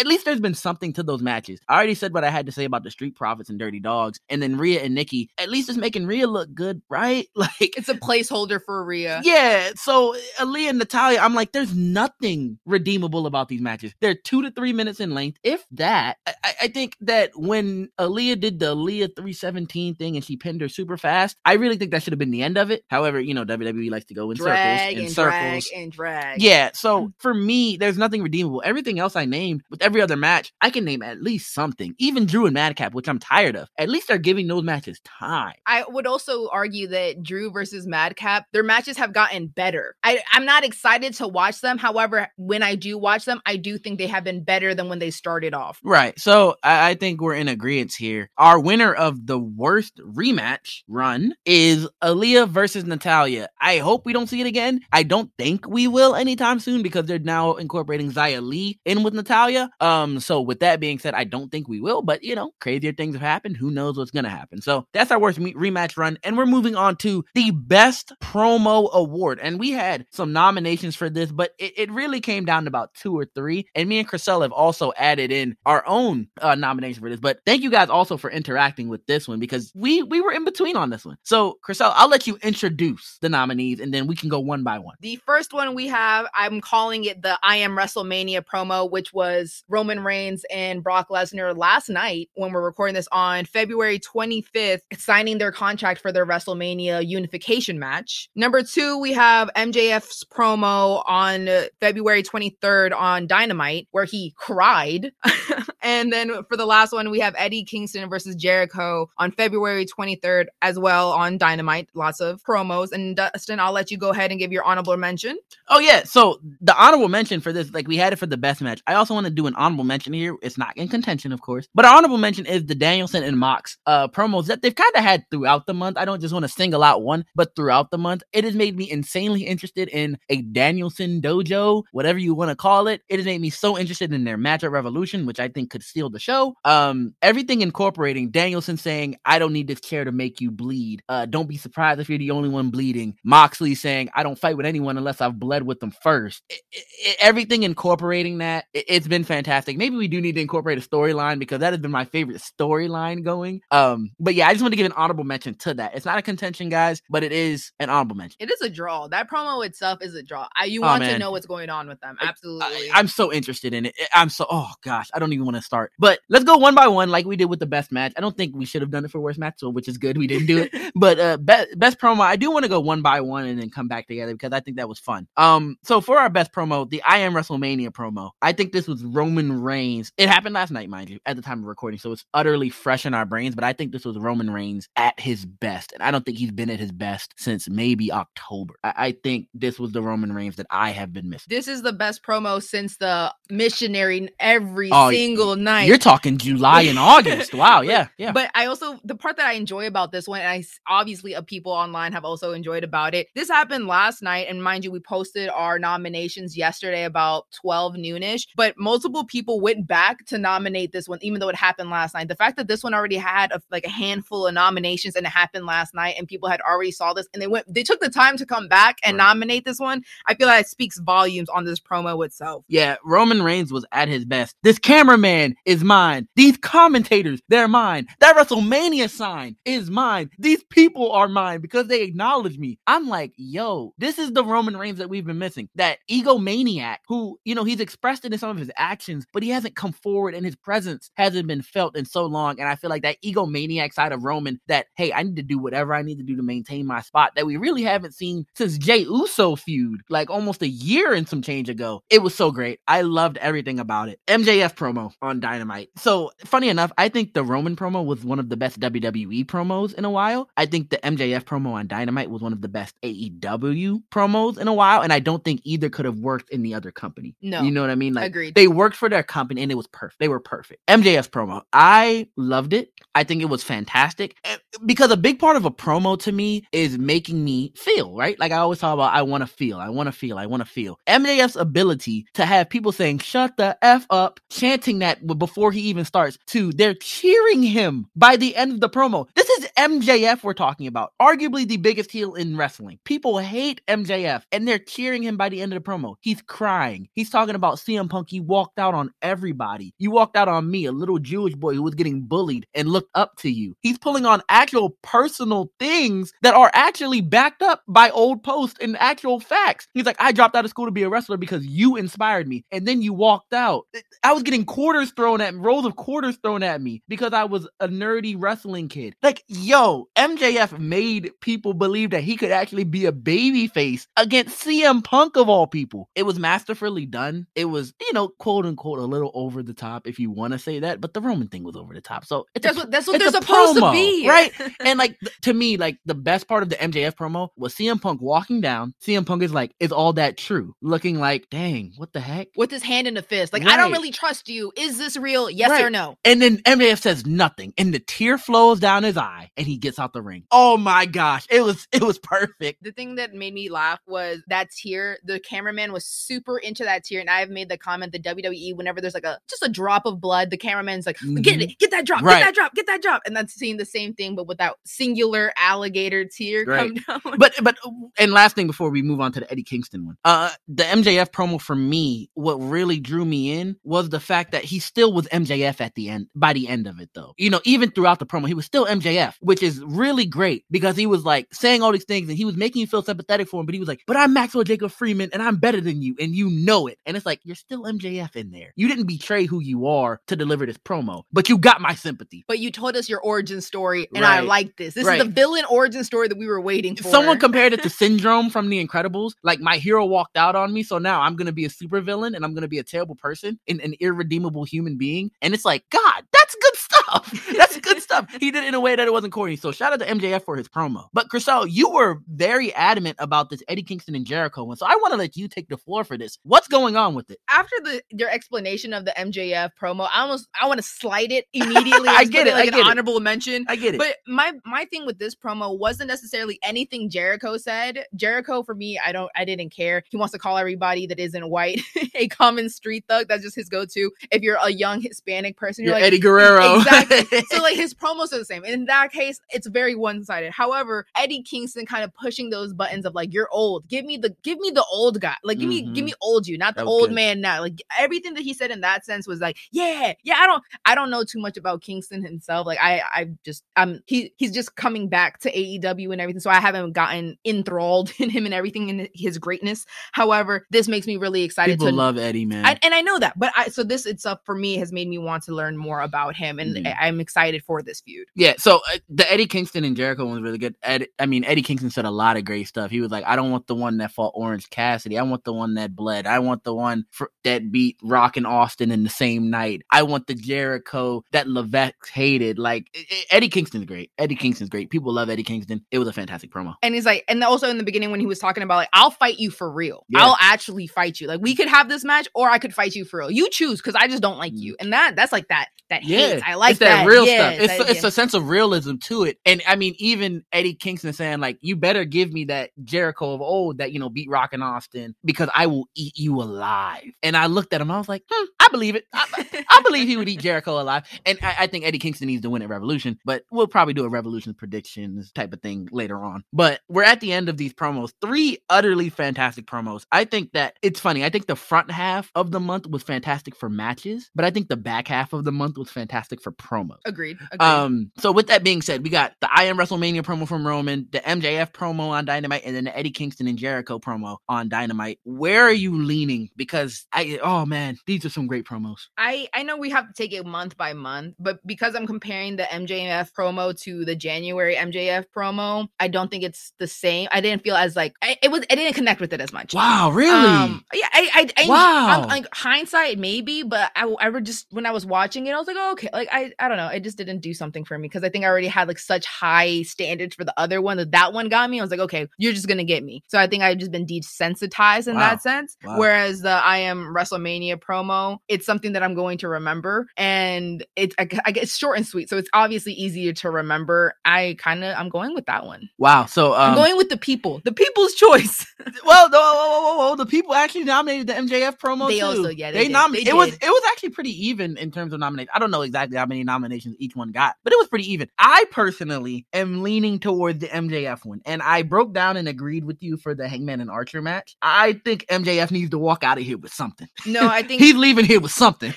at 0.01 0.07
least 0.07 0.25
there's 0.25 0.41
been 0.41 0.55
something 0.55 0.93
to 0.95 1.03
those 1.03 1.23
matches. 1.23 1.61
I 1.69 1.75
already 1.77 1.95
said 1.95 2.15
what 2.15 2.25
I 2.25 2.31
had 2.31 2.47
to 2.47 2.53
say 2.53 2.65
about 2.65 2.85
the 2.85 2.91
Street 2.91 3.17
Profits 3.17 3.51
and 3.51 3.59
Dirty 3.59 3.81
Dogs, 3.81 4.19
and 4.29 4.43
then 4.43 4.57
Rhea 4.59 4.83
and 4.83 4.95
Nikki. 4.95 5.31
At 5.39 5.51
least 5.51 5.69
it's 5.69 5.79
making 5.79 6.07
Rhea 6.07 6.27
look 6.27 6.53
good, 6.55 6.83
right? 6.91 7.27
Like 7.37 7.77
It's 7.77 7.89
a 7.89 7.95
placeholder 7.95 8.61
for 8.65 8.85
Rhea. 8.85 9.21
yeah, 9.25 9.71
so 9.75 10.15
Aaliyah 10.39 10.71
and 10.71 10.79
Natalya, 10.79 11.19
I'm 11.21 11.35
like, 11.35 11.53
there's 11.53 11.75
nothing 11.75 12.59
redeemable 12.67 13.27
about 13.27 13.49
these 13.49 13.61
matches. 13.61 13.93
They're 14.01 14.15
two 14.15 14.43
to 14.43 14.51
three 14.53 14.73
minutes 14.73 15.01
in 15.01 15.13
length, 15.15 15.39
if 15.43 15.65
that. 15.73 16.19
I, 16.27 16.35
I- 16.45 16.55
I 16.63 16.69
think 16.69 16.97
that 17.01 17.33
when 17.35 17.89
Aaliyah 17.99 18.41
did 18.43 18.59
the 18.59 18.75
Leah 18.75 19.09
317 19.09 19.95
thing 19.95 20.17
and 20.17 20.25
she 20.25 20.37
pinned 20.37 20.61
her 20.61 20.69
super 20.69 20.99
fast, 20.99 21.37
I 21.45 21.55
really 21.55 21.77
think 21.77 21.93
that 21.93 22.03
should 22.03 22.13
have 22.13 22.19
been 22.19 22.33
the 22.33 22.43
end 22.43 22.59
of 22.59 22.71
it. 22.71 22.85
However, 22.91 23.21
you 23.21 23.33
know, 23.33 23.45
WWE 23.45 23.91
likes 23.91 24.05
to 24.07 24.15
go 24.15 24.31
in 24.31 24.37
drag 24.37 24.79
circles, 24.79 24.99
in 24.99 25.05
and 25.05 25.15
circles. 25.15 25.69
drag 25.69 25.83
and 25.83 25.93
drag. 25.93 26.43
Yeah, 26.43 26.71
so 26.75 27.13
for 27.19 27.33
me, 27.33 27.77
there's 27.77 27.97
nothing 27.97 28.23
redeemable. 28.23 28.61
Everything 28.65 28.99
else 28.99 29.17
I 29.17 29.25
named 29.25 29.63
with 29.71 29.81
every 29.81 30.03
other 30.03 30.17
match, 30.17 30.53
I 30.61 30.71
can 30.71 30.85
name 30.85 31.03
at 31.03 31.23
least 31.23 31.55
something. 31.55 31.95
Even 31.99 32.27
Drew 32.27 32.47
and 32.47 32.55
Madcap, 32.55 32.93
which 32.93 33.09
I'm 33.09 33.19
tired 33.19 33.57
of. 33.57 33.69
At 33.79 33.89
least 33.89 34.09
they're 34.09 34.19
giving 34.19 34.49
those 34.49 34.65
matches 34.65 35.01
time. 35.05 35.55
I 35.65 35.85
would 35.89 36.07
also 36.07 36.49
argue 36.49 36.89
that 36.89 37.23
Drew 37.23 37.51
versus 37.51 37.87
Madcap, 37.87 38.47
their 38.53 38.65
matches 38.65 38.97
have 38.97 39.13
gotten 39.13 39.47
better. 39.47 39.95
I, 40.03 40.21
I'm 40.33 40.45
not 40.45 40.65
excited 40.65 41.15
to 41.15 41.29
watch 41.29 41.61
them. 41.61 41.79
However, 41.79 42.29
when 42.37 42.65
I 42.65 42.75
do 42.75 42.99
watch 42.99 43.25
them, 43.25 43.41
I 43.47 43.57
do 43.57 43.79
think 43.79 43.99
they 43.99 44.09
have 44.09 44.25
been 44.25 44.43
better 44.43 44.75
than 44.75 44.89
when 44.89 44.99
they 44.99 45.13
started 45.13 45.55
off. 45.55 45.79
Right. 45.85 46.19
So 46.19 46.57
I, 46.65 46.91
I 46.91 46.95
think 46.95 47.21
we're 47.21 47.35
in 47.35 47.49
agreement 47.49 47.93
here. 47.95 48.31
Our 48.39 48.59
winner 48.59 48.93
of 48.95 49.27
the 49.27 49.39
worst 49.39 49.99
rematch 49.99 50.83
run 50.89 51.35
is 51.45 51.87
Aaliyah 52.03 52.49
versus 52.49 52.85
Natalya. 52.85 53.49
I 53.61 53.79
hope 53.79 54.07
we 54.07 54.15
don't 54.15 54.27
see 54.27 54.41
it 54.41 54.47
again. 54.47 54.81
I 54.91 55.03
don't 55.03 55.31
think 55.39 55.69
we 55.69 55.87
will 55.87 56.15
anytime 56.15 56.59
soon 56.59 56.83
because 56.83 57.05
they're 57.07 57.19
now 57.19 57.57
incorporating 57.57 58.11
Xia 58.11 58.43
Li 58.43 58.81
in 58.87 59.03
with 59.03 59.13
Natalya. 59.13 59.71
Um, 59.81 60.19
so 60.19 60.41
with 60.41 60.61
that 60.61 60.81
being 60.81 60.99
said, 60.99 61.15
I 61.15 61.25
don't 61.25 61.51
think 61.51 61.69
we 61.69 61.81
will, 61.81 62.01
but 62.01 62.23
you 62.23 62.35
know, 62.35 62.53
crazier 62.61 62.93
things 62.93 63.15
have 63.15 63.23
happened. 63.23 63.59
Who 63.59 63.71
knows 63.71 63.99
what's 63.99 64.11
gonna 64.11 64.31
happen? 64.31 64.63
So 64.63 64.87
that's 64.95 65.11
our 65.11 65.21
worst 65.21 65.39
rematch 65.39 65.99
run, 65.99 66.19
and 66.23 66.37
we're 66.39 66.47
moving 66.47 66.75
on 66.75 66.97
to 66.97 67.25
the 67.35 67.51
best 67.51 68.13
promo 68.23 68.91
award. 68.93 69.41
And 69.43 69.61
we 69.61 69.73
had 69.73 70.07
some 70.11 70.33
nominations 70.33 70.97
for 70.97 71.11
this, 71.11 71.31
but 71.31 71.53
it, 71.59 71.75
it 71.77 71.91
really 71.91 72.21
came 72.21 72.47
down 72.47 72.65
to 72.65 72.69
about 72.69 72.95
two 72.95 73.17
or 73.19 73.27
three. 73.27 73.67
And 73.75 73.89
me 73.89 73.99
and 73.99 74.09
Chriselle 74.09 74.43
have 74.43 74.53
also 74.53 74.93
added 74.97 75.31
in 75.31 75.57
our 75.67 75.87
own 75.87 76.29
uh, 76.41 76.55
nomination 76.55 77.03
for 77.03 77.11
this. 77.11 77.21
But 77.21 77.41
thank 77.45 77.63
you 77.63 77.71
guys 77.71 77.91
also 77.91 78.17
for 78.23 78.31
interacting 78.31 78.89
with 78.89 79.05
this 79.07 79.29
one 79.29 79.39
because 79.39 79.71
we 79.75 80.03
we 80.03 80.23
were 80.23 80.33
in 80.33 80.45
between 80.45 80.77
on 80.77 80.89
this 80.89 81.05
one. 81.05 81.19
So 81.23 81.59
Chriselle, 81.67 81.93
I'll 81.95 82.09
let 82.09 82.27
you 82.27 82.39
introduce 82.43 83.19
the 83.21 83.29
nominees, 83.29 83.81
and 83.81 83.93
then 83.93 84.07
we 84.07 84.17
can 84.17 84.31
go 84.31 84.41
one 84.41 84.63
by 84.63 84.79
one. 84.79 84.95
The 85.01 85.17
first 85.27 85.53
one 85.53 85.75
we 85.75 85.89
have, 85.89 86.27
I'm 86.35 86.61
calling 86.61 87.05
it 87.05 87.21
the 87.21 87.39
I 87.43 87.57
Am 87.57 87.73
WrestleMania 87.73 88.43
promo, 88.43 88.91
which 88.91 89.13
was 89.13 89.65
Roman 89.69 90.03
Reigns 90.03 90.45
and 90.51 90.83
Brock 90.83 91.09
Lesnar 91.11 91.55
last 91.57 91.91
night 91.91 92.31
when 92.35 92.53
we're 92.53 92.65
recording 92.65 92.95
this 92.95 93.09
on 93.13 93.45
February 93.45 93.99
25th, 93.99 94.81
signing 94.97 95.39
their 95.39 95.53
contract 95.53 96.01
for 96.01 96.13
their 96.13 96.25
WrestleMania 96.25 97.07
unification 97.07 97.79
match. 97.79 98.31
Number 98.35 98.63
two, 98.63 98.99
we 98.99 99.13
have 99.13 99.51
MJF's 99.57 100.25
promo 100.25 101.03
on 101.07 101.49
February 101.81 102.23
23rd 102.23 102.95
on 102.97 103.27
Dynamite, 103.27 103.89
where 103.91 104.05
he 104.05 104.33
cried. 104.37 105.13
and 105.83 106.13
then 106.13 106.45
for 106.49 106.57
the 106.57 106.67
last 106.67 106.93
one, 106.93 107.11
we 107.11 107.21
have 107.21 107.35
Eddie 107.37 107.65
Kingston 107.65 108.09
versus 108.09 108.35
Jericho 108.37 109.11
on 109.19 109.33
February 109.33 109.87
23rd 109.87 110.47
as 110.63 110.79
well 110.79 111.13
on 111.13 111.39
Dynamite. 111.39 111.89
Lots 111.95 112.21
of 112.21 112.43
promos. 112.43 112.93
And 112.93 113.17
Dustin, 113.17 113.61
I'll 113.61 113.73
let 113.73 113.91
you 113.91 113.99
go 113.99 114.11
ahead 114.11 114.31
and 114.31 114.39
give 114.39 114.53
your 114.53 114.65
honorable 114.65 114.97
mention. 114.97 115.39
Oh 115.69 115.79
yeah, 115.79 116.05
so 116.05 116.41
the 116.61 116.77
honorable 116.77 117.09
mention 117.09 117.41
for 117.41 117.53
this, 117.53 117.73
like 117.73 117.89
we 117.89 117.97
had 117.97 118.13
it 118.13 118.17
for 118.17 118.27
the 118.27 118.37
best 118.37 118.61
match. 118.61 118.83
I 118.87 118.95
also 118.95 119.15
want 119.15 119.27
to 119.27 119.33
do 119.33 119.47
an 119.47 119.55
honorable 119.57 119.85
mention 119.85 120.13
here. 120.13 120.37
It's 120.43 120.59
not 120.59 120.77
in 120.77 120.89
contention, 120.89 121.33
of 121.33 121.41
course, 121.41 121.69
but 121.75 121.85
our 121.85 121.97
honorable 121.97 122.19
mention 122.19 122.47
is 122.47 122.67
the 122.67 122.75
Danielson 122.75 123.25
and 123.25 123.39
Mox 123.39 123.79
uh 123.87 124.09
promos 124.09 124.47
that 124.47 124.63
they've 124.63 124.75
kind 124.75 124.93
of 124.95 125.03
had 125.03 125.25
throughout 125.31 125.67
the 125.67 125.75
month. 125.75 125.97
I 125.99 126.05
don't 126.05 126.21
just 126.21 126.33
want 126.33 126.45
to 126.45 126.49
single 126.49 126.83
out 126.83 127.03
one, 127.03 127.25
but 127.35 127.57
throughout 127.57 127.91
the 127.91 127.99
month, 127.99 128.23
it 128.33 128.45
has 128.45 128.55
made 128.55 128.77
me 128.77 128.91
insanely 128.91 129.43
interested 129.43 129.89
in 129.89 130.19
a 130.29 130.43
Danielson 130.43 131.21
dojo, 131.21 131.85
whatever 131.93 132.19
you 132.19 132.35
want 132.35 132.51
to 132.51 132.57
call 132.57 132.87
it. 132.87 133.03
It 133.09 133.17
has 133.19 133.27
made 133.27 133.41
me 133.41 133.51
so 133.51 133.79
interested 133.79 134.13
in 134.13 134.25
their 134.25 134.37
match 134.37 134.65
at 134.65 134.71
Revolution, 134.71 135.27
which 135.27 135.41
I 135.41 135.49
think 135.49 135.72
could 135.73 135.83
steal 135.83 136.11
the 136.11 136.21
show. 136.21 136.55
Um, 136.65 137.15
everything 137.23 137.63
incorporating 137.63 138.31
Danielson 138.31 138.77
saying, 138.77 139.17
"I 139.25 139.39
don't 139.39 139.53
need 139.53 139.67
this 139.67 139.81
chair 139.81 140.05
to 140.05 140.13
make 140.13 140.41
you 140.41 140.51
bleed." 140.51 141.03
Uh, 141.09 141.27
don't 141.27 141.49
be 141.49 141.57
surprised 141.57 142.01
if 142.01 142.09
you're 142.09 142.19
the 142.19 142.31
only 142.31 142.49
one 142.49 142.71
bleeding. 142.71 143.17
Moxley 143.25 143.75
saying, 143.75 144.11
"I 144.15 144.23
don't 144.23 144.39
fight 144.39 144.57
with 144.57 144.67
anyone 144.67 144.99
unless 144.99 145.21
I've 145.21 145.39
bled 145.39 145.65
with 145.65 145.81
them 145.81 145.93
first. 146.03 146.43
It, 146.49 146.61
it, 146.71 147.17
everything 147.21 147.63
incorporating 147.63 148.39
that, 148.39 148.67
it, 148.73 148.89
has 148.91 149.09
been 149.09 149.25
fantastic. 149.25 149.77
Maybe 149.77 149.97
we 149.97 150.09
do 150.09 150.21
need 150.21 150.35
to 150.35 150.41
incorporate 150.41 150.79
a 150.79 150.87
storyline 150.87 151.39
because 151.39 151.61
that 151.61 151.73
has 151.73 151.81
been 151.81 151.91
my 151.91 152.05
favorite 152.05 152.43
storyline 152.43 153.25
going. 153.25 153.61
Um, 153.71 154.11
but 154.21 154.35
yeah, 154.35 154.49
I 154.49 154.53
just 154.53 154.63
want 154.63 154.73
to 154.73 154.77
give 154.77 154.87
an 154.87 154.93
honorable 154.93 155.25
mention 155.25 155.55
to 155.57 155.75
that. 155.75 155.95
It's 155.95 156.07
not 156.07 156.19
a 156.19 156.23
contention, 156.23 156.69
guys, 156.69 157.03
but 157.09 157.25
it 157.25 157.33
is 157.33 157.73
an 157.81 157.91
honorable 157.91 158.17
mention. 158.17 158.37
It 158.41 158.51
is 158.51 158.61
a 158.61 158.71
draw. 158.71 159.09
That 159.09 159.31
promo 159.31 159.65
itself 159.65 160.03
is 160.03 160.15
a 160.15 160.23
draw. 160.23 160.47
I, 160.55 160.67
you 160.67 160.83
oh, 160.83 160.87
want 160.87 161.01
man. 161.01 161.15
to 161.15 161.19
know 161.19 161.31
what's 161.31 161.47
going 161.47 161.71
on 161.71 161.89
with 161.89 162.01
them? 162.01 162.17
Absolutely. 162.21 162.91
I, 162.91 163.01
am 163.01 163.09
so 163.09 163.33
interested 163.33 163.75
in 163.75 163.87
it. 163.87 163.95
I'm 164.13 164.29
so 164.29 164.47
oh 164.51 164.71
gosh, 164.83 165.09
I 165.15 165.19
don't 165.19 165.33
even 165.33 165.45
want 165.45 165.57
to 165.57 165.62
start. 165.63 165.93
But 165.99 166.21
let's 166.29 166.45
go 166.45 166.57
one 166.57 166.75
by 166.75 166.89
one, 166.89 167.09
like 167.09 167.27
we 167.27 167.37
did 167.37 167.47
with 167.47 167.61
the 167.61 167.67
best 167.67 167.93
match. 167.93 168.13
I 168.17 168.21
don't 168.21 168.37
think 168.37 168.55
we 168.55 168.65
should 168.65 168.83
have 168.83 168.91
done 168.91 169.05
it 169.05 169.11
for 169.11 169.21
worst 169.21 169.39
match, 169.39 169.55
so 169.59 169.69
which 169.69 169.89
is 169.89 169.99
good. 169.99 170.19
We 170.19 170.27
didn't 170.27 170.47
do 170.47 170.59
it. 170.59 170.93
but 170.95 171.19
uh, 171.19 171.37
be- 171.37 171.67
best 171.77 171.99
promo, 171.99 172.21
I 172.21 172.37
do 172.37 172.51
want 172.51 172.65
to 172.65 172.69
go 172.69 172.81
one 172.81 173.03
by 173.03 173.21
one 173.21 173.47
and 173.47 173.61
then 173.61 173.71
come 173.71 173.89
back 173.89 174.07
together 174.07 174.33
because 174.33 174.53
I 174.53 174.61
think 174.61 174.77
that 174.77 174.89
was 174.89 174.99
fun. 174.99 175.27
Um, 175.37 175.77
so 175.83 176.01
for 176.01 176.19
our 176.19 176.31
best 176.31 176.53
promo, 176.53 176.89
the 176.89 177.03
I 177.03 177.19
Am 177.19 177.35
WrestleMania 177.35 177.91
promo, 177.91 178.31
I 178.41 178.53
think 178.53 178.73
this 178.73 178.87
was 178.87 179.05
Roman 179.05 179.63
Reigns. 179.63 180.13
It 180.17 180.29
happened 180.29 180.55
last 180.55 180.71
night, 180.71 180.89
mind 180.89 181.11
you, 181.11 181.19
at 181.27 181.37
the 181.37 181.43
time 181.43 181.61
of 181.61 181.67
recording, 181.67 181.99
so 181.99 182.13
it's 182.13 182.25
utterly 182.35 182.71
fresh 182.71 183.07
in 183.07 183.15
our 183.15 183.27
brains. 183.27 183.55
But 183.55 183.65
I 183.65 183.73
think 183.73 183.93
this 183.93 184.05
was 184.05 184.19
Roman 184.19 184.51
Reigns 184.51 184.89
at 184.97 185.19
his 185.19 185.45
best, 185.45 185.93
and 185.93 186.03
I 186.03 186.11
don't 186.11 186.25
think 186.25 186.39
he's 186.39 186.53
been 186.53 186.71
at 186.71 186.81
his 186.81 186.93
best 186.93 187.35
since 187.37 187.69
maybe 187.69 188.13
October. 188.13 188.75
I, 188.85 188.93
I 188.97 189.13
think 189.13 189.49
this 189.55 189.79
was 189.79 189.93
the 189.93 190.03
Roman 190.03 190.33
Reigns 190.33 190.57
that 190.57 190.67
I 190.71 190.91
have 190.91 191.13
been 191.13 191.29
missing. 191.29 191.47
This 191.49 191.69
is 191.69 191.83
the 191.83 191.93
best 191.93 192.23
promo 192.23 192.63
since 192.63 192.97
the 192.97 193.35
missionary 193.51 194.13
every 194.39 194.91
oh, 194.93 195.11
single 195.11 195.52
night. 195.55 195.87
You're 195.87 195.99
talking 195.99 196.39
July 196.39 196.83
and 196.83 196.99
August. 196.99 197.53
Wow, 197.63 197.83
yeah, 197.83 198.09
yeah. 198.19 198.33
But 198.33 198.51
I 198.55 198.67
also 198.67 198.99
the 199.05 199.15
part 199.15 199.37
that 199.37 199.47
I 199.47 199.53
enjoy 199.53 199.87
about 199.87 200.11
this 200.11 200.27
one, 200.27 200.41
and 200.41 200.49
I 200.49 200.65
obviously 200.89 201.37
uh, 201.37 201.43
people 201.43 201.71
online 201.71 202.13
have 202.13 202.25
also 202.25 202.53
enjoyed 202.53 202.83
about 202.83 203.15
it. 203.15 203.29
This 203.37 203.49
happened 203.49 203.87
last 203.87 204.21
night, 204.21 204.47
and 204.49 204.65
mind 204.65 204.85
you, 204.85 204.91
we 204.91 204.99
posted 204.99 205.49
our 205.51 205.79
nominations 205.79 206.57
yesterday 206.57 207.05
about 207.05 207.47
12 207.61 207.95
noonish, 207.95 208.49
but 208.57 208.75
multiple 208.79 209.25
people 209.25 209.61
went 209.61 209.87
back 209.87 210.25
to 210.27 210.39
nominate 210.39 210.91
this 210.91 211.09
one, 211.09 211.19
even 211.23 211.39
though 211.39 211.49
it 211.49 211.55
happened 211.55 211.91
last 211.91 212.15
night. 212.15 212.27
The 212.27 212.35
fact 212.35 212.57
that 212.57 212.67
this 212.67 212.83
one 212.83 212.95
already 212.95 213.17
had 213.17 213.53
a, 213.53 213.63
like 213.71 213.85
a 213.85 213.91
handful 213.91 214.47
of 214.47 214.55
nominations 214.55 215.15
and 215.15 215.27
it 215.27 215.31
happened 215.31 215.67
last 215.67 215.95
night, 215.95 216.17
and 216.19 216.27
people 216.27 216.49
had 216.49 216.61
already 216.63 216.91
saw 216.91 217.13
this, 217.13 217.29
and 217.33 217.41
they 217.41 217.47
went, 217.47 217.73
they 217.73 217.85
took 217.85 218.01
the 218.01 218.11
time 218.11 218.37
to 218.39 218.47
come 218.47 218.67
back 218.67 218.99
and 219.05 219.17
right. 219.17 219.25
nominate 219.25 219.65
this 219.65 219.79
one. 219.79 220.03
I 220.27 220.35
feel 220.35 220.49
like 220.49 220.63
it 220.63 220.69
speaks 220.69 220.99
volumes 220.99 221.49
on 221.49 221.65
this 221.65 221.81
promo 221.81 222.25
itself. 222.25 222.65
Yeah, 222.69 222.97
Roman 223.05 223.43
Reigns 223.43 223.73
was 223.73 223.85
at 223.93 224.09
his 224.09 224.25
best. 224.25 224.57
This 224.63 224.79
cameraman 224.79 225.42
is 225.67 225.85
mine. 225.85 226.29
These 226.37 226.57
commentators, 226.59 227.41
they're 227.49 227.69
mine. 227.69 228.07
That 228.21 228.37
WrestleMania 228.37 229.11
sign 229.11 229.57
is 229.65 229.91
mine. 229.91 230.31
These 230.39 230.65
people 230.65 231.13
are 231.13 231.29
mine 231.29 231.61
because 231.61 231.87
they 231.89 232.03
acknowledge 232.03 232.59
me. 232.59 232.79
I'm 232.87 233.09
like, 233.09 233.33
yo, 233.37 233.93
this 233.99 234.19
is 234.19 234.33
the 234.33 234.45
Roman 234.45 234.77
Reigns 234.77 234.99
that 234.99 235.09
we've 235.09 235.27
been 235.27 235.39
missing. 235.39 235.69
That 235.75 235.99
egomaniac 236.11 236.99
who, 237.09 237.39
you 237.45 237.55
know, 237.55 237.65
he's 237.65 237.81
expressed 237.81 238.25
it 238.25 238.33
in 238.33 238.39
some 238.39 238.51
of 238.51 238.59
his 238.59 238.71
actions, 238.77 239.25
but 239.33 239.43
he 239.43 239.51
hasn't 239.51 239.77
come 239.77 239.93
forward 239.93 240.35
and 240.35 240.45
his 240.45 240.57
presence 240.57 241.11
hasn't 241.15 241.47
been 241.47 241.63
felt 241.63 241.97
in 241.97 242.05
so 242.05 242.27
long. 242.27 242.61
And 242.61 242.69
I 242.69 242.77
feel 242.77 242.91
like 242.91 243.03
that 243.03 243.19
egomaniac 243.25 243.93
side 243.93 244.13
of 244.13 244.25
Roman 244.25 244.61
that, 244.69 244.87
hey, 244.97 245.13
I 245.13 245.23
need 245.23 245.37
to 245.37 245.43
do 245.43 245.59
whatever 245.59 245.95
I 245.95 246.03
need 246.03 246.19
to 246.19 246.25
do 246.25 246.37
to 246.37 246.43
maintain 246.43 246.87
my 246.87 247.01
spot 247.01 247.33
that 247.37 247.47
we 247.47 247.57
really 247.57 247.83
haven't 247.83 248.15
seen 248.15 248.45
since 248.55 248.79
Jey 248.79 248.99
Uso 248.99 249.57
feud, 249.57 250.01
like 250.09 250.31
almost 250.31 250.63
a 250.63 250.69
year 250.69 251.13
and 251.13 251.29
some 251.29 251.43
change 251.43 251.69
ago. 251.69 252.03
It 252.11 252.23
was 252.23 252.35
so 252.35 252.51
great. 252.51 252.81
I 252.87 253.03
loved 253.03 253.39
everything 253.39 253.79
about 253.79 254.09
it. 254.09 254.21
MJF 254.29 254.75
promo 254.75 255.13
on 255.23 255.41
Dynamite. 255.41 255.91
So 255.97 256.33
funny 256.45 256.69
enough, 256.69 256.93
I 256.99 257.09
think 257.09 257.33
the 257.33 257.45
Roman 257.45 257.77
promo 257.77 258.05
was 258.05 258.25
one 258.25 258.39
of 258.39 258.49
the 258.49 258.57
best 258.57 258.81
WWE 258.81 259.47
promos 259.47 259.95
in 259.95 260.05
a 260.05 260.11
while. 260.11 260.51
I 260.57 260.67
think 260.67 260.91
the 260.91 260.99
MJF 260.99 261.45
promo 261.45 261.73
on 261.73 261.87
Dynamite 261.87 262.29
was 262.31 262.43
one 262.43 262.53
of 262.53 262.61
the 262.61 262.69
best 262.69 262.95
AEW 263.03 264.03
promos 264.11 264.59
in 264.59 264.69
a 264.69 264.75
while. 264.75 265.01
And 265.01 265.13
I 265.13 265.21
don't 265.21 265.45
think 265.45 265.61
either 265.65 265.89
could 265.89 266.05
have 266.05 266.19
worked 266.19 266.51
in 266.51 266.63
the 266.63 266.75
other 266.75 266.91
company. 266.91 267.35
No. 267.41 267.63
You 267.63 267.71
know 267.71 267.81
what 267.81 267.91
I 267.91 267.95
mean? 267.95 268.13
Like 268.13 268.27
Agreed. 268.27 268.55
they 268.55 268.67
worked 268.69 268.97
for 268.97 269.09
their 269.09 269.23
company 269.23 269.63
and 269.63 269.71
it 269.71 269.77
was 269.77 269.87
perfect. 269.87 270.19
They 270.19 270.29
were 270.29 270.41
perfect. 270.41 270.85
MJF's 270.87 271.29
promo. 271.29 271.63
I 271.73 272.29
loved 272.37 272.73
it. 272.73 272.91
I 273.15 273.25
think 273.25 273.43
it 273.43 273.47
was 273.47 273.63
fantastic. 273.63 274.37
Eh, 274.45 274.57
because 274.87 275.11
a 275.11 275.17
big 275.17 275.39
part 275.39 275.57
of 275.57 275.65
a 275.65 275.71
promo 275.71 276.19
to 276.21 276.33
me 276.33 276.65
is 276.73 276.99
making 276.99 277.45
me 277.45 277.73
feel, 277.77 278.17
right? 278.17 278.39
Like 278.39 278.53
I 278.53 278.59
always 278.59 278.79
talk 278.79 278.95
about 278.95 279.13
I 279.13 279.23
want 279.23 279.43
to 279.43 279.47
feel, 279.47 279.79
I 279.79 279.89
want 279.89 280.07
to 280.07 280.13
feel, 280.13 280.39
I 280.39 280.47
want 280.47 280.63
to 280.63 280.69
feel. 280.69 280.99
MJF's 281.07 281.57
ability 281.57 282.27
to 282.35 282.45
have 282.45 282.71
people 282.71 282.93
saying, 282.93 283.19
shut 283.19 283.57
the 283.57 283.77
F 283.83 284.07
up, 284.11 284.41
chanting 284.51 285.01
that 285.01 285.27
before 285.39 285.73
he 285.73 285.81
even 285.83 286.05
starts, 286.05 286.39
to 286.47 286.73
they're 286.73 286.95
cheering 286.95 287.63
him 287.63 288.07
by 288.17 288.37
the 288.37 288.57
end 288.57 288.73
of 288.73 288.81
the 288.81 288.89
promo. 288.89 289.29
This 289.35 289.49
is 289.49 289.52
MJF 289.77 290.43
we're 290.43 290.55
talking 290.55 290.87
about, 290.87 291.13
arguably 291.21 291.67
the 291.67 291.77
biggest 291.77 292.11
heel 292.11 292.35
in 292.35 292.57
wrestling. 292.57 292.99
People 293.05 293.39
hate 293.39 293.81
MJF 293.89 294.43
and 294.53 294.67
they're 294.67 294.79
cheering 294.79 295.23
him 295.23 295.37
by 295.37 295.49
the 295.49 295.61
end 295.61 295.73
of 295.73 295.83
the 295.83 295.91
promo. 295.91 296.17
He's 296.21 296.43
crying. 296.43 297.09
He's 297.15 297.31
talking 297.31 297.55
about 297.55 297.77
CM 297.77 298.09
Punk. 298.09 298.29
He 298.31 298.41
walked 298.41 298.79
out 298.79 298.95
on 298.95 299.13
everybody. 299.23 299.95
You 299.99 300.11
walked 300.11 300.37
out 300.37 300.49
on 300.49 300.71
me, 300.71 300.85
a 300.85 300.93
little 300.93 301.19
Jewish 301.19 301.55
boy 301.55 301.75
who 301.75 301.83
was 301.83 301.95
getting 301.95 302.23
bullied 302.23 302.67
and 302.75 302.89
looked 302.89 303.11
up 303.15 303.37
to 303.39 303.51
you. 303.51 303.77
He's 303.81 303.99
pulling 303.99 304.27
on 304.27 304.43
actual 304.49 304.97
personal 305.03 305.71
things 305.79 306.33
that 306.43 306.55
are 306.55 306.71
actually 306.75 307.21
backed 307.21 307.63
up 307.63 307.83
by 307.89 308.11
old 308.11 308.43
posts 308.43 308.79
and 308.81 308.97
actual 308.99 309.41
facts. 309.41 309.89
He's 309.95 310.07
like, 310.07 310.17
I 310.21 310.33
dropped 310.33 310.57
out 310.57 310.65
of 310.65 310.71
school 310.71 310.87
to 310.87 310.91
be 310.91 311.03
a 311.03 311.09
wrestler 311.09 311.37
because 311.37 311.67
you 311.67 311.97
inspired 311.97 312.49
me. 312.49 312.65
And 312.71 312.87
then 312.87 313.03
you 313.03 313.13
walked 313.13 313.53
out. 313.53 313.87
I 314.23 314.33
was 314.33 314.43
getting 314.43 314.65
quarters 314.65 315.13
thrown 315.13 315.41
at 315.41 315.55
rolls 315.55 315.87
of 315.87 315.97
quarters 315.97 316.37
thrown 316.43 316.63
at 316.63 316.81
me 316.81 317.03
because 317.09 317.33
I 317.33 317.45
was 317.45 317.69
a 317.81 317.89
nerdy 317.89 318.35
wrestling 318.39 318.89
kid. 318.89 319.15
Like, 319.23 319.43
yo, 319.63 320.09
MJF 320.17 320.79
made 320.79 321.33
people 321.41 321.75
believe 321.75 322.11
that 322.11 322.23
he 322.23 322.37
could 322.37 322.51
actually 322.51 322.85
be 322.85 323.07
a 323.07 323.13
baby 323.13 323.67
face 323.67 324.07
against 324.17 324.65
CM 324.65 325.03
Punk 325.03 325.37
of 325.37 325.49
all 325.49 325.67
people. 325.67 326.09
It 326.15 326.25
was 326.25 326.39
masterfully 326.39 327.07
done. 327.07 327.47
It 327.55 327.67
was, 327.67 327.95
you 328.01 328.13
know, 328.13 328.29
quote 328.29 328.67
unquote, 328.67 328.99
a 328.99 329.03
little 329.03 329.31
over 329.35 329.63
the 329.63 329.75
top 329.75 330.07
if 330.07 330.19
you 330.19 330.31
want 330.31 330.53
to 330.53 330.59
say 330.59 330.81
that, 330.81 331.01
but 331.01 331.15
the 331.15 331.21
Roman 331.21 331.49
thing 331.49 331.63
was 331.63 331.77
over 331.77 331.95
the 331.95 332.01
top. 332.01 332.25
So 332.25 332.47
that's 332.55 332.77
a, 332.77 332.81
what 332.81 332.91
that's 332.91 333.07
what 333.07 333.19
they're 333.19 333.31
supposed 333.31 333.79
promo, 333.79 333.91
to 333.91 333.93
be, 333.93 334.29
right? 334.29 334.53
and 334.81 334.99
like 334.99 335.19
to 335.43 335.55
me, 335.55 335.77
like 335.77 335.99
the 336.05 336.15
best 336.15 336.49
part 336.49 336.63
of 336.63 336.69
the 336.69 336.77
MJF 336.77 337.15
promo 337.15 337.49
was 337.57 337.75
CM 337.75 338.01
Punk 338.01 338.21
walking 338.21 338.61
down. 338.61 338.95
CM 339.03 339.25
Punk 339.25 339.43
is 339.43 339.53
like, 339.53 339.75
"Is 339.81 339.93
all 339.93 340.13
that 340.15 340.37
true?" 340.37 340.75
Looking 340.83 341.19
like, 341.19 341.49
"Dang, 341.51 341.93
what 341.97 342.13
the 342.13 342.21
heck?" 342.21 342.49
With 342.57 342.71
his 342.71 342.83
hand 342.83 343.07
in 343.07 343.15
the 343.15 343.23
fist, 343.23 343.53
like, 343.53 343.65
right. 343.65 343.75
"I 343.75 343.77
don't 343.77 343.93
really 343.93 344.11
trust 344.11 344.49
you. 344.49 344.73
Is 344.77 344.99
this 344.99 345.17
real? 345.17 345.49
Yes 345.49 345.71
right. 345.71 345.85
or 345.85 345.91
no?" 345.91 346.17
And 346.25 346.43
then 346.43 346.59
MJF 346.59 347.01
says 347.01 347.27
nothing, 347.27 347.73
and 347.79 347.95
the 347.95 348.01
tear 348.01 348.39
flows 348.39 348.81
down 348.81 349.03
his 349.03 349.17
eye. 349.17 349.51
And 349.57 349.67
he 349.67 349.77
gets 349.77 349.99
out 349.99 350.13
the 350.13 350.23
ring. 350.23 350.45
Oh 350.51 350.77
my 350.77 351.05
gosh, 351.07 351.47
it 351.51 351.63
was 351.63 351.87
it 351.93 352.03
was 352.03 352.19
perfect. 352.19 352.83
the 352.83 352.93
thing 352.93 353.17
that 353.17 353.35
made 353.35 353.53
me 353.55 353.69
laugh 353.69 354.01
was 354.07 354.43
that 354.49 354.71
tear. 354.71 355.19
The 355.25 355.41
cameraman 355.41 355.93
was 355.93 356.05
super 356.07 356.59
into 356.59 356.85
that 356.85 357.05
tear, 357.05 357.21
and 357.21 357.29
I've 357.29 357.51
made 357.51 357.69
the 357.69 357.77
comment 357.77 358.13
that 358.13 358.25
WWE, 358.25 358.75
whenever 358.77 359.01
there's 359.01 359.15
like 359.15 359.25
a 359.25 359.39
just 359.49 359.63
a 359.63 359.69
drop 359.69 360.07
of 360.07 360.21
blood, 360.21 360.51
the 360.51 360.57
cameraman's 360.57 361.05
like, 361.07 361.19
"Get 361.43 361.61
it, 361.61 361.79
get 361.79 361.91
that 361.91 362.07
drop, 362.07 362.21
Mm-hmm. 362.21 362.27
Right. 362.29 362.39
get 362.39 362.45
that 362.47 362.55
drop, 362.55 362.75
get 362.75 362.87
that 362.87 363.03
drop," 363.03 363.23
and 363.27 363.37
that's 363.37 363.53
seeing 363.55 363.77
the 363.77 363.85
same 363.85 364.15
thing, 364.15 364.35
but 364.37 364.47
with 364.47 364.59
that 364.59 364.75
singular 364.87 365.53
alligator 365.57 366.25
tear 366.25 366.65
come 366.65 366.95
down. 367.07 367.21
But 367.39 367.55
but 367.63 367.77
and 368.19 368.33
last 368.33 368.55
thing 368.57 368.67
before 368.67 368.91
we 368.91 369.03
move 369.03 369.21
on 369.21 369.33
to 369.33 369.41
the 369.41 369.51
Eddie 369.53 369.65
Kingston 369.65 370.07
one, 370.07 370.17
uh, 370.25 370.51
the 370.69 370.85
MJF 370.85 371.31
promo 371.31 371.61
for 371.61 371.75
me, 371.77 372.31
what 372.35 372.55
really 372.55 373.01
drew 373.01 373.25
me 373.25 373.53
in 373.53 373.77
was 373.85 374.09
the 374.09 374.21
fact 374.21 374.53
that 374.53 374.65
he 374.65 374.79
still 374.79 375.13
was 375.13 375.27
MJF 375.29 375.81
at 375.81 375.95
the 375.95 376.09
end. 376.09 376.29
By 376.35 376.53
the 376.53 376.69
end 376.69 376.87
of 376.87 377.01
it, 377.01 377.11
though, 377.15 377.35
you 377.37 377.51
know, 377.51 377.61
even 377.65 377.91
throughout 377.91 378.19
the 378.19 378.27
promo, 378.27 378.47
he 378.47 378.55
was 378.55 378.65
still 378.65 378.87
MJF, 378.87 379.35
which 379.43 379.63
is 379.63 379.83
really 379.85 380.25
great 380.27 380.65
because 380.71 380.97
he 380.97 381.07
was 381.07 381.25
like 381.25 381.47
saying 381.53 381.83
all 381.83 381.93
these 381.93 382.05
things 382.05 382.29
and 382.29 382.39
he 382.39 382.45
was 382.45 382.57
making 382.57 382.81
you 382.81 382.87
feel 382.87 383.03
sympathetic 383.03 383.49
for 383.49 383.61
him. 383.61 383.67
But 383.67 383.75
he 383.75 383.79
was 383.81 383.89
like, 383.89 384.01
"But 384.07 384.17
I'm 384.17 384.33
Maxwell 384.33 384.65
Jacob 384.65 384.91
Freeman 384.93 385.31
and 385.33 385.43
I'm 385.43 385.57
better 385.57 385.81
than 385.81 386.01
you, 386.03 386.15
and 386.21 386.35
you 386.35 386.49
know 386.51 386.87
it." 386.87 386.99
And 387.07 387.17
it's 387.17 387.27
like 387.27 387.41
you're 387.45 387.57
still 387.57 387.83
MJF 387.85 388.37
in 388.37 388.51
there. 388.51 388.73
You 388.77 388.89
didn't 388.89 389.07
betray 389.07 389.45
who 389.45 389.61
you 389.61 389.87
are 389.87 390.21
to 390.29 390.37
deliver 390.37 390.65
this 390.67 390.79
promo, 390.79 391.25
but 391.33 391.49
you 391.49 391.59
got 391.59 391.81
my 391.81 391.95
sympathy. 391.95 392.45
but 392.49 392.59
you 392.59 392.71
told 392.71 392.97
us 392.97 393.09
your 393.09 393.21
origin 393.21 393.61
story, 393.61 394.09
and 394.15 394.25
I 394.25 394.41
like 394.41 394.77
this. 394.77 394.95
This 394.95 395.05
Right. 395.07 395.21
is 395.21 395.27
the 395.27 395.31
villain 395.33 395.65
origin 395.71 396.05
story 396.05 396.29
that 396.29 396.39
we 396.39 396.47
were 396.47 396.61
waiting 396.61 396.97
for. 396.97 397.09
Someone 397.09 397.39
compared 397.39 397.73
it 397.73 397.83
to 397.83 397.91
Syndrome 398.03 398.51
from 398.51 398.69
The 398.69 398.85
Incredibles. 398.85 399.33
Like 399.43 399.61
my 399.61 399.77
hero 399.79 400.05
walked 400.07 400.37
out 400.37 400.55
on 400.55 400.73
me, 400.73 400.83
so 400.83 400.99
now 400.99 401.21
I'm 401.21 401.37
gonna 401.37 401.53
be 401.53 401.65
a 401.65 401.69
supervillain 401.69 402.35
and 402.37 402.45
I'm 402.45 402.55
gonna 402.55 402.69
be 402.69 402.79
a 402.79 402.85
terrible 402.85 403.15
person 403.17 403.59
and 403.69 403.81
an 403.81 403.95
irredeemable 404.01 404.65
human 404.65 404.97
being. 404.99 405.31
And 405.41 405.55
it's 405.55 405.65
like, 405.65 405.85
God, 405.91 406.23
that's 406.33 406.55
good 406.61 406.77
stuff. 406.77 406.92
That's 407.57 407.79
good 407.81 408.01
stuff. 408.03 408.31
He 408.41 408.51
did 408.51 408.65
it 408.65 408.69
in 408.69 408.75
a 408.75 408.81
way 408.81 408.97
that 408.97 409.07
it 409.07 409.13
wasn't 409.13 409.33
corny. 409.33 409.57
So 409.57 409.73
shout 409.73 409.93
out 409.93 410.01
to 410.01 410.07
MJF 410.07 410.45
for 410.45 410.57
his 410.57 410.69
promo. 410.69 411.09
But 411.13 411.29
Chriselle, 411.29 411.67
you 411.71 411.91
were 411.91 412.21
very 412.29 412.73
adamant 412.75 413.17
about 413.19 413.51
this 413.51 413.63
Eddie 413.69 413.83
Kingston 413.83 414.15
and 414.15 414.27
Jericho 414.27 414.65
one, 414.65 414.77
so 414.77 414.87
I 414.87 414.97
want 414.97 415.13
to 415.13 415.17
let 415.19 415.37
you 415.37 415.49
take 415.49 415.69
the 415.69 415.77
floor 415.77 416.05
for 416.05 416.17
this. 416.19 416.39
What's 416.43 416.69
going 416.69 416.97
on 416.97 417.15
with 417.15 417.31
it? 417.31 417.39
after 417.49 417.77
the 417.83 418.03
your 418.11 418.31
explanation 418.31 418.93
of 418.93 419.05
the 419.05 419.13
MJF 419.13 419.71
promo, 419.81 420.09
I 420.13 420.21
almost 420.23 420.49
I 420.61 420.67
want 420.67 420.79
to 420.79 420.83
slide 420.83 421.33
it 421.33 421.47
immediately. 421.53 422.09
I 422.09 422.25
get 422.25 422.47
it, 422.47 422.55
I 422.55 422.61
like 422.61 422.65
get 422.67 422.75
an 422.75 422.81
it. 422.81 422.87
honorable 422.87 423.21
mention. 423.21 423.65
I 423.69 423.77
get 423.77 423.95
it. 423.95 423.99
But 423.99 424.17
my 424.27 424.53
my 424.65 424.85
thing 424.87 425.07
with 425.07 425.19
this 425.19 425.35
promo 425.35 425.79
wasn't 425.79 426.09
necessarily 426.09 426.59
anything 426.63 427.11
Jericho 427.11 427.57
said. 427.57 428.05
Jericho 428.15 428.63
for 428.63 428.75
me, 428.75 428.99
I 429.05 429.13
don't 429.13 429.31
I 429.37 429.45
didn't 429.45 429.71
care. 429.71 430.03
He 430.11 430.17
wants 430.17 430.33
to 430.33 430.39
call 430.39 430.57
everybody 430.59 431.07
that 431.07 431.19
isn't 431.19 431.49
white 431.49 431.81
a 432.15 432.29
common 432.29 432.69
street 432.69 433.05
thug. 433.09 433.29
That's 433.29 433.43
just 433.43 433.57
his 433.57 433.69
go-to. 433.69 434.11
If 434.31 434.43
you're 434.43 434.59
a 434.63 434.71
young 434.71 435.01
Hispanic 435.01 435.57
person, 435.57 435.85
you're 435.85 435.93
You're 435.93 436.01
like 436.01 436.07
Eddie 436.07 436.19
Guerrero. 436.19 436.77
Exactly. 436.77 437.02
so 437.49 437.63
like 437.63 437.77
his 437.77 437.95
promos 437.95 438.33
are 438.33 438.39
the 438.39 438.45
same. 438.45 438.65
In 438.65 438.87
that 438.87 439.13
case, 439.13 439.41
it's 439.51 439.67
very 439.67 439.95
one-sided. 439.95 440.53
However, 440.53 441.07
Eddie 441.17 441.43
Kingston 441.43 441.87
kind 441.87 442.05
of 442.05 442.13
pushing 442.15 442.51
those 442.51 442.73
buttons 442.73 443.05
of 443.07 443.15
like 443.15 443.33
you're 443.33 443.49
old. 443.51 443.89
Give 443.89 444.05
me 444.05 444.17
the 444.17 444.35
give 444.43 444.59
me 444.59 444.71
the 444.71 444.85
old 444.91 445.21
guy. 445.21 445.35
Like 445.45 445.59
give 445.59 445.69
me 445.69 445.83
give 445.83 446.03
Mhm. 446.05 446.07
me 446.07 446.15
old 446.21 446.47
you, 446.47 446.59
not 446.59 446.75
the 446.77 446.85
old 446.85 447.09
good. 447.11 447.15
man 447.15 447.41
now. 447.41 447.61
Like 447.61 447.83
everything 447.99 448.35
that 448.35 448.43
he 448.43 448.55
said 448.55 448.71
in 448.71 448.81
that 448.83 449.05
sense 449.05 449.27
was 449.27 449.41
like, 449.41 449.57
yeah, 449.71 450.13
yeah. 450.23 450.37
I 450.39 450.47
don't 450.47 450.63
I 450.85 450.95
don't 450.95 451.11
know 451.11 451.25
too 451.25 451.41
much 451.41 451.57
about 451.57 451.83
Kingston 451.83 452.23
himself. 452.25 452.67
Like 452.67 452.79
I 452.81 453.01
I 453.13 453.31
just 453.45 453.65
um 453.77 454.01
he 454.07 454.33
he's 454.37 454.53
just 454.53 454.77
coming 454.77 455.09
back 455.09 455.39
to 455.41 455.51
AEW 455.53 456.13
and 456.13 456.21
everything. 456.21 456.41
So 456.41 456.51
I 456.51 456.61
haven't 456.61 456.93
gotten 456.93 457.37
enthralled 457.45 458.13
in 458.19 458.31
him 458.31 458.45
and 458.45 458.55
everything 458.55 458.89
in 458.89 459.09
his 459.15 459.39
greatness. 459.39 459.87
However, 460.13 460.67
this 460.71 460.89
makes 460.89 461.07
me 461.07 461.17
really 461.17 461.43
excited 461.43 461.73
People 461.75 461.89
to 461.89 461.95
love 461.95 462.19
Eddie, 462.19 462.45
man. 462.45 462.65
I, 462.65 462.79
and 462.83 462.95
I 462.95 463.01
know 463.01 463.19
that, 463.19 463.39
but 463.39 463.53
I 463.57 463.69
so 463.69 463.83
this 463.83 464.07
itself 464.07 464.41
for 464.45 464.55
me 464.55 464.77
has 464.77 464.93
made 464.93 465.09
me 465.09 465.19
want 465.19 465.45
to 465.45 465.55
learn 465.55 465.77
more 465.77 466.01
about 466.01 466.35
him, 466.37 466.59
and 466.59 466.77
Mhm. 466.77 466.92
I- 466.93 467.07
I'm 467.09 467.21
excited 467.21 467.63
for 467.65 467.83
this 467.83 468.01
feud. 468.01 468.27
Yeah, 468.35 468.55
so 468.59 468.77
uh, 468.93 468.99
the 469.09 469.31
Eddie 469.31 469.47
Kingston 469.47 469.85
and 469.85 469.97
Jericho 469.97 470.25
one 470.25 470.35
was 470.35 470.43
really 470.43 470.59
good. 470.59 470.75
Ed, 470.83 471.09
I 471.19 471.27
mean, 471.27 471.45
Eddie 471.45 471.63
Kingston 471.63 471.91
said 471.91 472.05
a 472.05 472.11
lot 472.11 472.37
of 472.37 472.45
great 472.45 472.69
stuff. 472.69 472.91
He 472.91 473.01
was 473.01 473.11
like, 473.11 473.25
"I 473.27 473.37
don't 473.37 473.51
want 473.51 473.67
the 473.67 473.75
one 473.75 473.99
that 473.99 474.13
fought 474.13 474.33
Orange 474.35 474.71
Cassidy. 474.71 475.19
I 475.19 475.23
want 475.23 475.45
the 475.45 475.53
one 475.53 475.75
that 475.75 475.95
bled. 475.97 476.27
I 476.27 476.39
want 476.41 476.65
the 476.65 476.75
one 476.75 477.05
fr- 477.11 477.27
that 477.45 477.71
beat 477.73 477.97
Rock 478.03 478.37
and 478.37 478.47
Austin 478.47 478.91
in 478.91 479.03
the 479.05 479.11
same 479.11 479.51
night. 479.51 479.83
I 479.91 480.03
want 480.05 480.27
the 480.27 480.35
Jericho 480.35 481.25
that 481.33 481.49
Levesque 481.49 482.09
hated." 482.09 482.59
Like 482.59 482.89
e- 482.95 483.01
e- 483.11 483.25
Eddie 483.31 483.49
Kingston's 483.49 483.85
great. 483.85 484.11
Eddie 484.19 484.37
Kingston's 484.37 484.71
great. 484.71 484.91
People 484.91 485.13
love 485.13 485.29
Eddie 485.31 485.43
Kingston. 485.43 485.85
It 485.91 485.99
was 485.99 486.09
a 486.09 486.13
fantastic 486.13 486.51
promo. 486.51 486.75
And 486.83 486.95
he's 486.95 487.07
like, 487.07 487.25
and 487.29 487.43
also 487.45 487.69
in 487.69 487.79
the 487.79 487.85
beginning 487.85 488.11
when 488.11 488.21
he 488.21 488.27
was 488.27 488.39
talking 488.39 488.63
about 488.63 488.77
like, 488.77 488.89
I'll 488.93 489.11
fight 489.11 489.39
you 489.39 489.51
for 489.51 489.71
real. 489.71 490.05
Yeah. 490.09 490.21
I'll 490.25 490.37
actually 490.41 490.87
fight 490.87 491.21
you. 491.21 491.27
Like 491.27 491.41
we 491.41 491.55
could 491.55 491.69
have 491.69 491.89
this 491.89 492.05
match, 492.05 492.29
or 492.35 492.49
I 492.49 492.59
could 492.59 492.75
fight 492.75 492.95
you 492.95 493.05
for 493.05 493.21
real. 493.21 493.31
You 493.31 493.49
choose 493.51 493.81
because 493.81 493.95
I 493.95 494.09
just 494.09 494.23
don't 494.23 494.39
like 494.39 494.53
you, 494.55 494.77
and 494.81 494.93
that 494.93 495.17
that's 495.17 495.33
like 495.33 495.49
that 495.49 495.69
that. 495.93 496.05
Yeah, 496.05 496.19
hate. 496.19 496.43
I 496.45 496.55
like 496.55 496.71
it's 496.73 496.81
that, 496.81 497.05
that, 497.05 497.07
real 497.07 497.27
Yeah, 497.27 497.53
stuff. 497.53 497.61
It's 497.61 497.79
that- 497.79 497.91
it's 497.91 498.03
yeah. 498.03 498.09
a 498.09 498.11
sense 498.11 498.35
of 498.35 498.49
realism 498.49 498.97
to 498.97 499.25
it. 499.25 499.39
And 499.47 499.63
I 499.67 499.77
mean, 499.77 499.95
even 499.99 500.45
Eddie 500.53 500.75
Kingston 500.75 501.13
saying 501.13 501.41
like, 501.41 501.59
"You 501.61 501.77
better 501.77 502.05
give 502.05 502.33
me 502.33 502.45
that 502.47 502.71
Jericho 502.85 503.35
of 503.35 503.41
old 503.41 503.79
that 503.79 503.93
you 503.93 503.99
know 503.99 504.09
beat 504.09 504.29
Rock 504.29 504.53
and 504.53 504.63
Austin 504.63 505.15
because 505.25 505.49
I 505.55 505.67
will 505.67 505.89
eat 505.95 506.19
you 506.19 506.41
alive." 506.41 507.05
And 507.23 507.37
I 507.37 507.47
looked 507.47 507.73
at 507.73 507.81
him, 507.81 507.91
I 507.91 507.99
was 507.99 508.09
like, 508.09 508.25
hmm, 508.31 508.47
"I 508.61 508.69
believe 508.71 508.97
it. 508.97 509.05
I, 509.13 509.65
I 509.69 509.83
believe 509.83 510.09
he 510.09 510.17
would 510.17 510.29
eat 510.29 510.41
Jericho 510.41 510.81
alive." 510.81 511.05
And 511.27 511.39
I, 511.43 511.57
I 511.61 511.67
think 511.67 511.85
Eddie 511.85 511.99
Kingston 511.99 512.27
needs 512.27 512.43
to 512.43 512.51
win 512.51 512.63
at 512.63 512.69
Revolution, 512.69 513.19
but 513.25 513.45
we'll 513.51 513.67
probably 513.67 513.95
do 513.95 514.05
a 514.05 514.09
Revolution 514.09 514.55
predictions 514.55 515.31
type 515.33 515.53
of 515.53 515.61
thing 515.61 515.89
later 515.93 516.25
on. 516.25 516.45
But 516.53 516.81
we're 516.89 517.05
at 517.05 517.21
the 517.21 517.33
end 517.33 517.49
of 517.49 517.57
these 517.57 517.73
promos. 517.73 518.13
Three 518.21 518.59
utterly 518.69 519.11
fantastic 519.11 519.67
promos. 519.67 520.05
I 520.11 520.25
think 520.25 520.53
that 520.53 520.77
it's 520.83 521.01
funny. 521.01 521.25
I 521.25 521.31
think 521.31 521.47
the 521.47 521.57
front 521.57 521.91
half 521.91 522.31
of 522.35 522.51
the 522.51 522.61
month 522.61 522.89
was 522.89 523.03
fantastic 523.03 523.55
for 523.55 523.69
matches, 523.69 524.31
but 524.35 524.45
I 524.45 524.51
think 524.51 524.69
the 524.69 524.77
back 524.77 525.09
half 525.09 525.33
of 525.33 525.45
the 525.45 525.53
month 525.53 525.77
was 525.83 525.91
fantastic 525.91 526.41
for 526.41 526.53
promos. 526.53 526.99
agreed. 527.05 527.39
agreed. 527.51 527.67
Um, 527.67 528.11
so 528.19 528.33
with 528.33 528.49
that 528.49 528.63
being 528.63 528.83
said, 528.83 529.03
we 529.03 529.11
got 529.11 529.35
the 529.41 529.49
I 529.53 529.65
Am 529.65 529.77
WrestleMania 529.77 530.23
promo 530.23 530.47
from 530.47 530.67
Roman, 530.67 531.09
the 531.11 531.21
MJF 531.21 531.73
promo 531.73 532.09
on 532.11 532.25
Dynamite, 532.25 532.63
and 532.65 532.75
then 532.75 532.85
the 532.85 532.97
Eddie 532.97 533.11
Kingston 533.11 533.47
and 533.47 533.59
Jericho 533.59 533.99
promo 533.99 534.39
on 534.49 534.69
Dynamite. 534.69 535.19
Where 535.25 535.65
are 535.65 535.73
you 535.73 535.95
leaning? 535.95 536.51
Because 536.57 537.07
I, 537.13 537.39
oh 537.43 537.67
man, 537.67 537.99
these 538.07 538.25
are 538.25 538.31
some 538.31 538.47
great 538.47 538.65
promos. 538.65 539.09
I 539.17 539.49
I 539.53 539.63
know 539.63 539.77
we 539.77 539.91
have 539.91 540.07
to 540.07 540.15
take 540.15 540.33
it 540.33 540.47
month 540.47 540.77
by 540.77 540.93
month, 540.93 541.35
but 541.39 541.67
because 541.67 541.95
I'm 541.95 542.07
comparing 542.07 542.57
the 542.57 542.65
MJF 542.65 543.33
promo 543.33 543.79
to 543.83 544.05
the 544.05 544.15
January 544.15 544.77
MJF 544.77 545.27
promo, 545.37 545.89
I 545.99 546.09
don't 546.09 546.31
think 546.31 546.45
it's 546.45 546.73
the 546.79 546.87
same. 546.87 547.29
I 547.33 547.41
didn't 547.41 547.63
feel 547.65 547.77
as 547.77 547.97
like 547.97 548.15
I, 548.23 548.37
it 548.43 548.51
was. 548.51 548.65
I 548.71 548.75
didn't 548.75 548.95
connect 548.95 549.21
with 549.21 549.33
it 549.33 549.41
as 549.41 549.53
much. 549.53 549.75
Wow, 549.75 550.11
really? 550.13 550.31
Um, 550.33 550.85
yeah, 550.93 551.09
I, 551.13 551.51
I, 551.57 551.65
I 551.65 551.69
Wow. 551.69 552.23
I'm, 552.23 552.29
like 552.29 552.47
hindsight 552.55 553.19
maybe, 553.19 553.63
but 553.63 553.91
I, 553.97 554.05
I 554.21 554.29
would 554.29 554.45
just 554.45 554.67
when 554.71 554.87
I 554.87 554.91
was 554.91 555.07
watching 555.07 555.47
it, 555.47 555.53
I 555.53 555.59
was 555.59 555.67
like, 555.67 555.72
oh, 555.77 555.93
okay, 555.93 556.09
like 556.13 556.29
I, 556.33 556.53
I 556.59 556.69
don't 556.69 556.77
know, 556.77 556.89
it 556.89 557.01
just 557.05 557.17
didn't 557.19 557.41
do 557.41 557.55
something 557.55 557.85
for 557.85 557.99
me 557.99 558.09
because 558.09 558.25
I 558.25 558.29
think 558.29 558.45
I 558.45 558.49
already 558.49 558.67
had 558.69 558.89
like 558.89 558.99
such 558.99 559.27
high 559.27 559.83
standards 559.83 560.35
for 560.35 560.45
the 560.45 560.55
other 560.59 560.81
one 560.83 560.97
that 560.99 561.11
that 561.13 561.33
one 561.33 561.49
got 561.49 561.69
me. 561.71 561.81
I 561.81 561.83
was 561.83 561.91
like, 561.91 562.01
okay, 562.01 562.27
you're 562.39 562.53
just 562.53 562.69
gonna 562.69 562.85
get 562.85 563.03
me. 563.05 563.23
So 563.29 563.39
I 563.39 563.47
think 563.47 563.63
I've 563.63 563.79
just 563.79 563.91
been 563.93 564.07
desensitized 564.07 565.09
in 565.09 565.15
Wow. 565.15 565.21
that 565.21 565.43
sense. 565.43 565.77
Wow. 565.85 565.99
Whereas 565.99 566.41
the 566.41 566.51
I 566.51 566.79
am 566.79 567.15
WrestleMania 567.15 567.77
promo, 567.79 568.39
it's 568.49 568.67
something 568.67 568.93
that 568.93 569.03
I'm 569.03 569.15
going 569.15 569.39
to 569.39 569.49
remember, 569.49 570.07
and 570.17 570.85
it's 570.97 571.15
I, 571.19 571.29
I, 571.45 571.53
it's 571.57 571.77
short 571.77 571.97
and 571.97 572.07
sweet, 572.07 572.29
so 572.29 572.37
it's 572.39 572.51
obviously 572.53 572.93
easier 572.93 573.33
to 573.35 573.51
remember. 573.51 574.15
I 574.25 574.57
kind 574.59 574.85
of 574.85 574.97
I'm 574.97 575.09
going 575.09 575.35
with 575.35 575.47
that 575.47 575.67
one. 575.67 575.89
wow. 575.99 576.27
So 576.27 576.55
um, 576.55 576.71
I'm 576.71 576.75
going 576.75 576.97
with 576.97 577.09
the 577.09 577.17
people, 577.17 577.61
the 577.65 577.73
people's 577.73 578.15
choice. 578.23 578.67
well, 579.05 579.29
no, 579.31 579.39
whoa, 579.41 579.55
whoa, 579.55 579.81
whoa, 579.97 580.09
whoa, 580.11 580.17
the 580.17 580.27
people 580.27 580.55
actually 580.55 580.85
nominated 580.85 581.27
the 581.27 581.35
MJF 581.35 581.79
promo 581.79 582.09
They 582.09 582.19
too. 582.21 582.25
also- 582.27 582.49
yeah, 582.49 582.71
they 582.71 582.85
they, 582.87 582.89
nominated. 582.93 583.29
It 583.29 583.37
was 583.37 583.53
it 583.53 583.61
was 583.63 583.83
actually 583.93 584.11
pretty 584.11 584.49
even 584.49 584.77
in 584.77 584.91
terms 584.91 585.13
of 585.13 585.21
nominations. 585.21 585.51
I 585.55 585.59
don't 585.59 585.71
know 585.71 585.83
exactly 585.83 586.17
how 586.19 586.27
many 586.27 586.45
nominations 586.45 586.97
each 586.99 587.15
one 587.17 587.33
got, 587.33 587.57
but 587.65 587.73
it 587.73 587.77
was 587.77 587.89
pretty 587.89 588.11
even. 588.13 588.29
I 588.39 588.65
personally 588.71 589.47
am 589.53 589.83
leaning 589.83 590.19
toward 590.19 590.61
the 590.61 590.69
MJF 590.69 591.25
one, 591.25 591.41
and 591.45 591.63
I 591.63 591.83
broke 591.83 592.13
down 592.13 592.37
and 592.37 592.49
agreed 592.49 592.85
with 592.85 593.03
you 593.03 593.17
for 593.17 593.35
the 593.35 593.49
Hangman 593.49 593.81
and 593.81 593.91
Archer 593.91 594.23
match. 594.23 594.57
I 594.63 594.95
think 595.05 595.27
MJF 595.29 595.71
needs 595.71 595.91
to 595.91 595.99
walk 595.99 596.25
out 596.25 596.39
of 596.39 596.45
here 596.45 596.59
with 596.59 596.73
something. 596.73 597.09
no, 597.27 597.49
I 597.49 597.63
think 597.67 597.81
He's 597.83 597.95
leaving 597.95 598.25
here 598.25 598.41
with 598.41 598.53
something. 598.53 598.93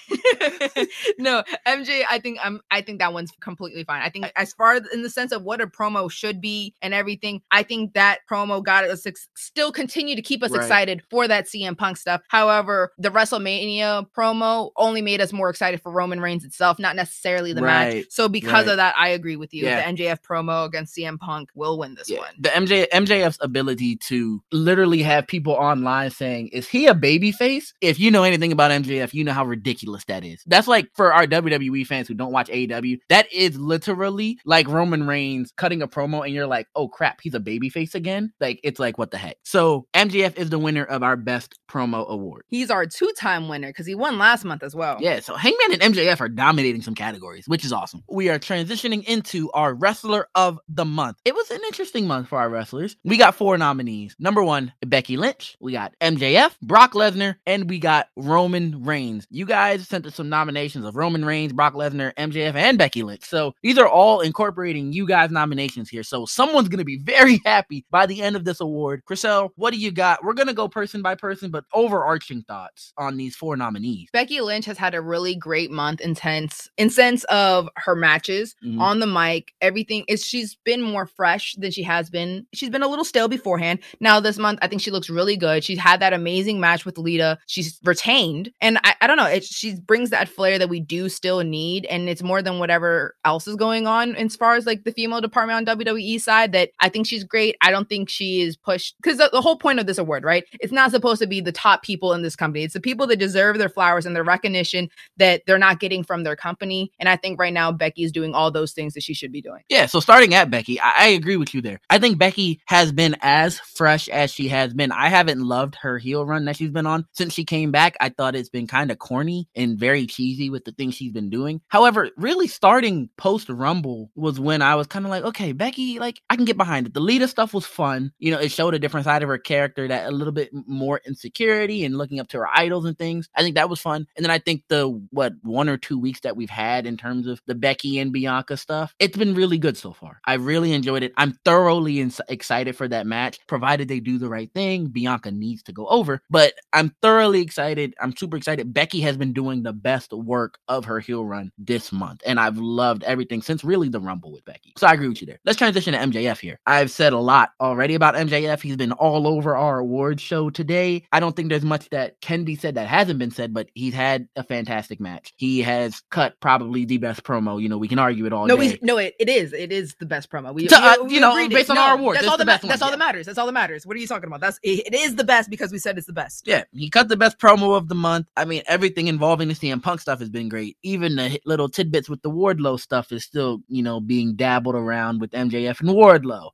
no, 1.18 1.42
MJ, 1.66 2.02
I 2.10 2.18
think 2.18 2.38
I'm 2.42 2.60
I 2.70 2.80
think 2.80 2.98
that 3.00 3.12
one's 3.12 3.30
completely 3.40 3.84
fine. 3.84 4.02
I 4.02 4.10
think 4.10 4.30
as 4.36 4.52
far 4.52 4.74
as 4.74 4.82
in 4.92 5.02
the 5.02 5.10
sense 5.10 5.32
of 5.32 5.42
what 5.42 5.60
a 5.60 5.66
promo 5.66 6.10
should 6.10 6.40
be 6.40 6.74
and 6.82 6.94
everything, 6.94 7.42
I 7.50 7.62
think 7.62 7.94
that 7.94 8.18
promo 8.30 8.62
got 8.62 8.84
us 8.84 9.06
ex- 9.06 9.28
still 9.36 9.72
continue 9.72 10.16
to 10.16 10.22
keep 10.22 10.42
us 10.42 10.50
Right. 10.50 10.60
excited 10.62 11.02
for 11.10 11.26
that 11.26 11.46
CM 11.46 11.76
Punk 11.76 11.96
stuff. 11.96 12.20
However, 12.28 12.92
the 12.98 13.10
WrestleMania 13.10 14.06
promo 14.16 14.70
only 14.76 15.02
made 15.02 15.20
us 15.20 15.32
more 15.32 15.50
excited 15.50 15.80
for 15.82 15.90
Roman 15.90 16.20
Reigns 16.20 16.43
itself, 16.44 16.78
not 16.78 16.96
necessarily 16.96 17.52
the 17.52 17.62
match. 17.62 18.06
So 18.10 18.28
because 18.28 18.66
right. 18.66 18.72
of 18.72 18.76
that, 18.76 18.94
I 18.98 19.08
agree 19.08 19.36
with 19.36 19.52
you. 19.54 19.64
Yeah. 19.64 19.90
The 19.90 19.96
MJF 19.96 20.18
promo 20.20 20.66
against 20.66 20.96
CM 20.96 21.18
Punk 21.18 21.48
will 21.54 21.78
win 21.78 21.94
this 21.94 22.08
Yeah, 22.08 22.20
one. 22.20 22.34
the 22.38 22.48
MJ 22.50 22.86
MJF's 22.92 23.38
ability 23.40 23.96
to 23.96 24.42
literally 24.52 25.02
have 25.02 25.26
people 25.26 25.52
online 25.54 26.10
saying, 26.10 26.48
"Is 26.48 26.68
he 26.68 26.86
a 26.86 26.94
baby 26.94 27.32
face?" 27.32 27.72
If 27.80 27.98
you 27.98 28.10
know 28.10 28.22
anything 28.22 28.52
about 28.52 28.70
MJF, 28.70 29.14
you 29.14 29.24
know 29.24 29.32
how 29.32 29.44
ridiculous 29.44 30.04
that 30.06 30.24
is. 30.24 30.42
That's 30.46 30.68
like 30.68 30.88
for 30.94 31.12
our 31.12 31.26
WWE 31.26 31.86
fans 31.86 32.08
who 32.08 32.14
don't 32.14 32.32
watch 32.32 32.48
AEW, 32.48 32.98
that 33.08 33.32
is 33.32 33.58
literally 33.58 34.38
like 34.44 34.68
Roman 34.68 35.06
Reigns 35.06 35.52
cutting 35.56 35.82
a 35.82 35.88
promo 35.88 36.24
and 36.24 36.34
you're 36.34 36.46
like, 36.46 36.68
oh 36.74 36.88
crap, 36.88 37.20
he's 37.20 37.34
a 37.34 37.40
babyface 37.40 37.94
again. 37.94 38.32
Like 38.40 38.60
it's 38.62 38.78
like 38.80 38.98
what 38.98 39.10
the 39.10 39.18
heck. 39.18 39.36
So 39.44 39.86
MJF 39.94 40.36
is 40.36 40.50
the 40.50 40.58
winner 40.58 40.84
of 40.84 41.02
our 41.02 41.16
best 41.16 41.58
promo 41.68 42.06
award. 42.08 42.44
He's 42.48 42.70
our 42.70 42.86
two-time 42.86 43.48
winner 43.48 43.68
because 43.68 43.86
he 43.86 43.94
won 43.94 44.18
last 44.18 44.44
month 44.44 44.62
as 44.62 44.74
well. 44.74 44.98
Yeah, 45.00 45.20
so 45.20 45.34
Hangman 45.34 45.80
and 45.80 45.94
MJF 45.94 46.20
are 46.20 46.28
dominating 46.34 46.82
some 46.82 46.94
categories, 46.94 47.46
which 47.46 47.64
is 47.64 47.72
awesome. 47.72 48.02
We 48.08 48.28
are 48.28 48.38
transitioning 48.38 49.04
into 49.04 49.50
our 49.52 49.74
wrestler 49.74 50.28
of 50.34 50.58
the 50.68 50.84
month. 50.84 51.18
It 51.24 51.34
was 51.34 51.50
an 51.50 51.60
interesting 51.66 52.06
month 52.06 52.28
for 52.28 52.38
our 52.38 52.48
wrestlers. 52.48 52.96
We 53.04 53.16
got 53.16 53.34
four 53.34 53.56
nominees. 53.58 54.16
Number 54.18 54.42
one, 54.42 54.72
Becky 54.86 55.16
Lynch. 55.16 55.56
We 55.60 55.72
got 55.72 55.94
MJF, 56.00 56.58
Brock 56.62 56.92
Lesnar, 56.92 57.36
and 57.46 57.68
we 57.68 57.78
got 57.78 58.08
Roman 58.16 58.84
Reigns. 58.84 59.26
You 59.30 59.46
guys 59.46 59.86
sent 59.88 60.06
us 60.06 60.14
some 60.14 60.28
nominations 60.28 60.84
of 60.84 60.96
Roman 60.96 61.24
Reigns, 61.24 61.52
Brock 61.52 61.74
Lesnar, 61.74 62.14
MJF, 62.14 62.54
and 62.54 62.78
Becky 62.78 63.02
Lynch. 63.02 63.24
So 63.24 63.54
these 63.62 63.78
are 63.78 63.88
all 63.88 64.20
incorporating 64.20 64.92
you 64.92 65.06
guys' 65.06 65.30
nominations 65.30 65.88
here. 65.88 66.02
So 66.02 66.26
someone's 66.26 66.68
gonna 66.68 66.84
be 66.84 66.98
very 67.04 67.40
happy 67.44 67.84
by 67.90 68.06
the 68.06 68.22
end 68.22 68.36
of 68.36 68.44
this 68.44 68.60
award. 68.60 69.02
Chriselle, 69.08 69.50
what 69.56 69.72
do 69.72 69.78
you 69.78 69.90
got? 69.90 70.24
We're 70.24 70.34
gonna 70.34 70.54
go 70.54 70.68
person 70.68 71.02
by 71.02 71.14
person, 71.14 71.50
but 71.50 71.64
overarching 71.72 72.42
thoughts 72.42 72.92
on 72.96 73.16
these 73.16 73.36
four 73.36 73.56
nominees. 73.56 74.08
Becky 74.12 74.40
Lynch 74.40 74.64
has 74.66 74.78
had 74.78 74.94
a 74.94 75.00
really 75.00 75.34
great 75.34 75.70
month 75.70 76.00
in 76.00 76.14
sense 76.24 76.70
in 76.78 76.90
sense 76.90 77.24
of 77.24 77.68
her 77.76 77.94
matches 77.94 78.56
Mhm. 78.64 78.80
on 78.80 78.98
the 79.00 79.06
mic. 79.06 79.52
Everything 79.60 80.04
is 80.08 80.24
she's 80.24 80.56
been 80.64 80.80
more 80.82 81.06
fresh 81.06 81.54
than 81.58 81.70
she 81.70 81.82
has 81.82 82.08
been. 82.10 82.46
She's 82.54 82.70
been 82.70 82.82
a 82.82 82.88
little 82.88 83.04
stale 83.04 83.28
beforehand. 83.28 83.78
Now 84.00 84.20
this 84.20 84.38
month, 84.38 84.58
I 84.62 84.68
think 84.68 84.80
she 84.82 84.90
looks 84.90 85.10
really 85.10 85.36
good. 85.36 85.62
She's 85.62 85.78
had 85.78 86.00
that 86.00 86.12
amazing 86.14 86.60
match 86.60 86.84
with 86.86 86.96
Lita. 86.98 87.38
She's 87.46 87.78
retained, 87.84 88.50
and 88.60 88.78
I, 88.84 88.94
I 89.02 89.06
don't 89.06 89.16
know. 89.18 89.26
It 89.26 89.44
she 89.44 89.74
brings 89.74 90.10
that 90.10 90.28
flair 90.28 90.58
that 90.58 90.68
we 90.68 90.80
do 90.80 91.08
still 91.08 91.40
need, 91.42 91.84
and 91.86 92.08
it's 92.08 92.22
more 92.22 92.40
than 92.42 92.58
whatever 92.58 93.16
else 93.24 93.46
is 93.46 93.56
going 93.56 93.86
on 93.86 94.16
as 94.16 94.34
far 94.36 94.54
as 94.54 94.64
like 94.66 94.84
the 94.84 94.92
female 94.92 95.20
department 95.20 95.56
on 95.68 95.76
WWE 95.78 96.18
side. 96.20 96.52
That 96.52 96.70
I 96.80 96.88
think 96.88 97.06
she's 97.06 97.24
great. 97.24 97.56
I 97.60 97.70
don't 97.70 97.88
think 97.88 98.08
she 98.08 98.40
is 98.40 98.56
pushed 98.56 98.96
because 99.02 99.18
the, 99.18 99.28
the 99.32 99.42
whole 99.42 99.56
point 99.56 99.78
of 99.78 99.86
this 99.86 99.98
award, 99.98 100.24
right? 100.24 100.44
It's 100.60 100.72
not 100.72 100.90
supposed 100.90 101.20
to 101.20 101.26
be 101.26 101.40
the 101.42 101.52
top 101.52 101.82
people 101.82 102.12
in 102.14 102.22
this 102.22 102.36
company. 102.36 102.64
It's 102.64 102.74
the 102.74 102.80
people 102.80 103.06
that 103.08 103.16
deserve 103.18 103.58
their 103.58 103.68
flowers 103.68 104.06
and 104.06 104.16
their 104.16 104.24
recognition 104.24 104.88
that 105.18 105.42
they're 105.46 105.58
not 105.58 105.80
getting 105.80 106.02
from 106.02 106.13
their 106.22 106.36
company. 106.36 106.92
And 106.98 107.08
I 107.08 107.16
think 107.16 107.38
right 107.38 107.52
now 107.52 107.72
Becky 107.72 108.04
is 108.04 108.12
doing 108.12 108.34
all 108.34 108.50
those 108.50 108.72
things 108.72 108.94
that 108.94 109.02
she 109.02 109.14
should 109.14 109.32
be 109.32 109.42
doing. 109.42 109.62
Yeah, 109.68 109.86
so 109.86 110.00
starting 110.00 110.34
at 110.34 110.50
Becky, 110.50 110.80
I, 110.80 110.92
I 110.96 111.08
agree 111.08 111.36
with 111.36 111.54
you 111.54 111.60
there. 111.60 111.80
I 111.90 111.98
think 111.98 112.18
Becky 112.18 112.60
has 112.66 112.92
been 112.92 113.16
as 113.20 113.58
fresh 113.58 114.08
as 114.08 114.30
she 114.30 114.48
has 114.48 114.72
been. 114.72 114.92
I 114.92 115.08
haven't 115.08 115.40
loved 115.40 115.76
her 115.76 115.98
heel 115.98 116.24
run 116.24 116.44
that 116.44 116.56
she's 116.56 116.70
been 116.70 116.86
on 116.86 117.06
since 117.12 117.32
she 117.32 117.44
came 117.44 117.72
back. 117.72 117.96
I 118.00 118.08
thought 118.08 118.36
it's 118.36 118.48
been 118.48 118.66
kind 118.66 118.90
of 118.90 118.98
corny 118.98 119.48
and 119.54 119.78
very 119.78 120.06
cheesy 120.06 120.50
with 120.50 120.64
the 120.64 120.72
things 120.72 120.94
she's 120.94 121.12
been 121.12 121.30
doing. 121.30 121.60
However, 121.68 122.10
really 122.16 122.46
starting 122.46 123.10
post 123.16 123.48
Rumble 123.48 124.10
was 124.14 124.38
when 124.38 124.62
I 124.62 124.74
was 124.74 124.86
kind 124.86 125.04
of 125.04 125.10
like, 125.10 125.24
okay, 125.24 125.52
Becky, 125.52 125.98
like 125.98 126.20
I 126.30 126.36
can 126.36 126.44
get 126.44 126.56
behind 126.56 126.86
it. 126.86 126.94
The 126.94 127.00
Lita 127.00 127.28
stuff 127.28 127.54
was 127.54 127.66
fun. 127.66 128.12
You 128.18 128.30
know, 128.30 128.38
it 128.38 128.50
showed 128.50 128.74
a 128.74 128.78
different 128.78 129.04
side 129.04 129.22
of 129.22 129.28
her 129.28 129.38
character 129.38 129.88
that 129.88 130.08
a 130.08 130.10
little 130.10 130.32
bit 130.32 130.50
more 130.52 131.00
insecurity 131.06 131.84
and 131.84 131.96
looking 131.96 132.20
up 132.20 132.28
to 132.28 132.38
her 132.38 132.48
idols 132.52 132.84
and 132.84 132.96
things. 132.98 133.28
I 133.34 133.42
think 133.42 133.56
that 133.56 133.70
was 133.70 133.80
fun. 133.80 134.06
And 134.16 134.24
then 134.24 134.30
I 134.30 134.38
think 134.38 134.64
the 134.68 134.88
what 135.10 135.32
one 135.42 135.68
or 135.68 135.76
two 135.76 135.98
weeks 136.04 136.20
that 136.20 136.36
we've 136.36 136.50
had 136.50 136.86
in 136.86 136.98
terms 136.98 137.26
of 137.26 137.40
the 137.46 137.54
Becky 137.54 137.98
and 137.98 138.12
Bianca 138.12 138.56
stuff, 138.58 138.94
it's 138.98 139.16
been 139.16 139.34
really 139.34 139.56
good 139.56 139.76
so 139.76 139.92
far. 139.92 140.20
I 140.26 140.34
really 140.34 140.72
enjoyed 140.72 141.02
it. 141.02 141.14
I'm 141.16 141.32
thoroughly 141.44 142.00
ins- 142.00 142.20
excited 142.28 142.76
for 142.76 142.86
that 142.88 143.06
match, 143.06 143.38
provided 143.46 143.88
they 143.88 144.00
do 144.00 144.18
the 144.18 144.28
right 144.28 144.52
thing. 144.52 144.88
Bianca 144.88 145.30
needs 145.30 145.62
to 145.64 145.72
go 145.72 145.86
over, 145.88 146.20
but 146.28 146.52
I'm 146.74 146.94
thoroughly 147.00 147.40
excited. 147.40 147.94
I'm 148.00 148.14
super 148.14 148.36
excited. 148.36 148.74
Becky 148.74 149.00
has 149.00 149.16
been 149.16 149.32
doing 149.32 149.62
the 149.62 149.72
best 149.72 150.12
work 150.12 150.58
of 150.68 150.84
her 150.84 151.00
heel 151.00 151.24
run 151.24 151.50
this 151.56 151.90
month, 151.90 152.20
and 152.26 152.38
I've 152.38 152.58
loved 152.58 153.02
everything 153.04 153.40
since 153.40 153.64
really 153.64 153.88
the 153.88 154.00
Rumble 154.00 154.32
with 154.32 154.44
Becky. 154.44 154.74
So 154.76 154.86
I 154.86 154.92
agree 154.92 155.08
with 155.08 155.22
you 155.22 155.26
there. 155.26 155.40
Let's 155.46 155.58
transition 155.58 155.94
to 155.94 155.98
MJF 155.98 156.38
here. 156.38 156.60
I've 156.66 156.90
said 156.90 157.14
a 157.14 157.18
lot 157.18 157.50
already 157.60 157.94
about 157.94 158.14
MJF. 158.14 158.60
He's 158.60 158.76
been 158.76 158.92
all 158.92 159.26
over 159.26 159.56
our 159.56 159.78
awards 159.78 160.22
show 160.22 160.50
today. 160.50 161.04
I 161.12 161.20
don't 161.20 161.34
think 161.34 161.48
there's 161.48 161.64
much 161.64 161.88
that 161.90 162.20
can 162.20 162.44
be 162.44 162.56
said 162.56 162.74
that 162.74 162.88
hasn't 162.88 163.18
been 163.18 163.30
said, 163.30 163.54
but 163.54 163.68
he's 163.74 163.94
had 163.94 164.28
a 164.36 164.42
fantastic 164.42 165.00
match. 165.00 165.32
He 165.36 165.62
has 165.62 165.93
cut 166.10 166.38
probably 166.40 166.84
the 166.84 166.98
best 166.98 167.22
promo. 167.22 167.60
You 167.62 167.68
know, 167.68 167.78
we 167.78 167.88
can 167.88 167.98
argue 167.98 168.26
it 168.26 168.32
all 168.32 168.46
no, 168.46 168.56
we, 168.56 168.78
no, 168.82 168.98
it, 168.98 169.14
it 169.18 169.28
is. 169.28 169.52
It 169.52 169.72
is 169.72 169.94
the 170.00 170.06
best 170.06 170.30
promo. 170.30 170.52
We, 170.54 170.66
To, 170.66 170.74
we- 170.76 170.82
uh, 170.82 171.04
we 171.04 171.14
you 171.14 171.20
know, 171.20 171.32
agreed 171.32 171.52
it. 171.52 171.54
based 171.54 171.70
on 171.70 171.78
our 171.78 171.94
awards, 171.94 172.18
That's 172.20 172.28
all 172.30 172.38
the 172.38 172.44
ma- 172.44 172.58
That's 172.62 172.82
all 172.82 172.90
that 172.90 172.98
matters. 172.98 173.26
That's 173.26 173.38
all 173.38 173.46
that 173.46 173.52
matters. 173.52 173.86
What 173.86 173.96
are 173.96 174.00
you 174.00 174.06
talking 174.06 174.26
about? 174.26 174.40
That's 174.40 174.58
it, 174.62 174.86
it 174.86 174.94
is 174.94 175.16
the 175.16 175.24
best 175.24 175.50
because 175.50 175.72
we 175.72 175.78
said 175.78 175.98
it's 175.98 176.06
the 176.06 176.12
best. 176.12 176.46
Yeah, 176.46 176.64
he 176.72 176.88
cut 176.90 177.08
the 177.08 177.16
best 177.16 177.38
promo 177.38 177.76
of 177.76 177.88
the 177.88 177.94
month. 177.94 178.28
I 178.36 178.44
mean, 178.44 178.62
everything 178.66 179.08
involving 179.08 179.48
the 179.48 179.54
CM 179.54 179.82
Punk 179.82 180.00
stuff 180.00 180.18
has 180.20 180.30
been 180.30 180.48
great. 180.48 180.76
Even 180.82 181.16
the 181.16 181.38
little 181.44 181.68
tidbits 181.68 182.08
with 182.08 182.22
the 182.22 182.30
Wardlow 182.30 182.78
stuff 182.80 183.12
is 183.12 183.24
still, 183.24 183.60
you 183.68 183.82
know, 183.82 184.00
being 184.00 184.34
dabbled 184.36 184.74
around 184.74 185.20
with 185.20 185.30
MJF 185.32 185.80
and 185.80 185.90
Wardlow. 185.90 186.50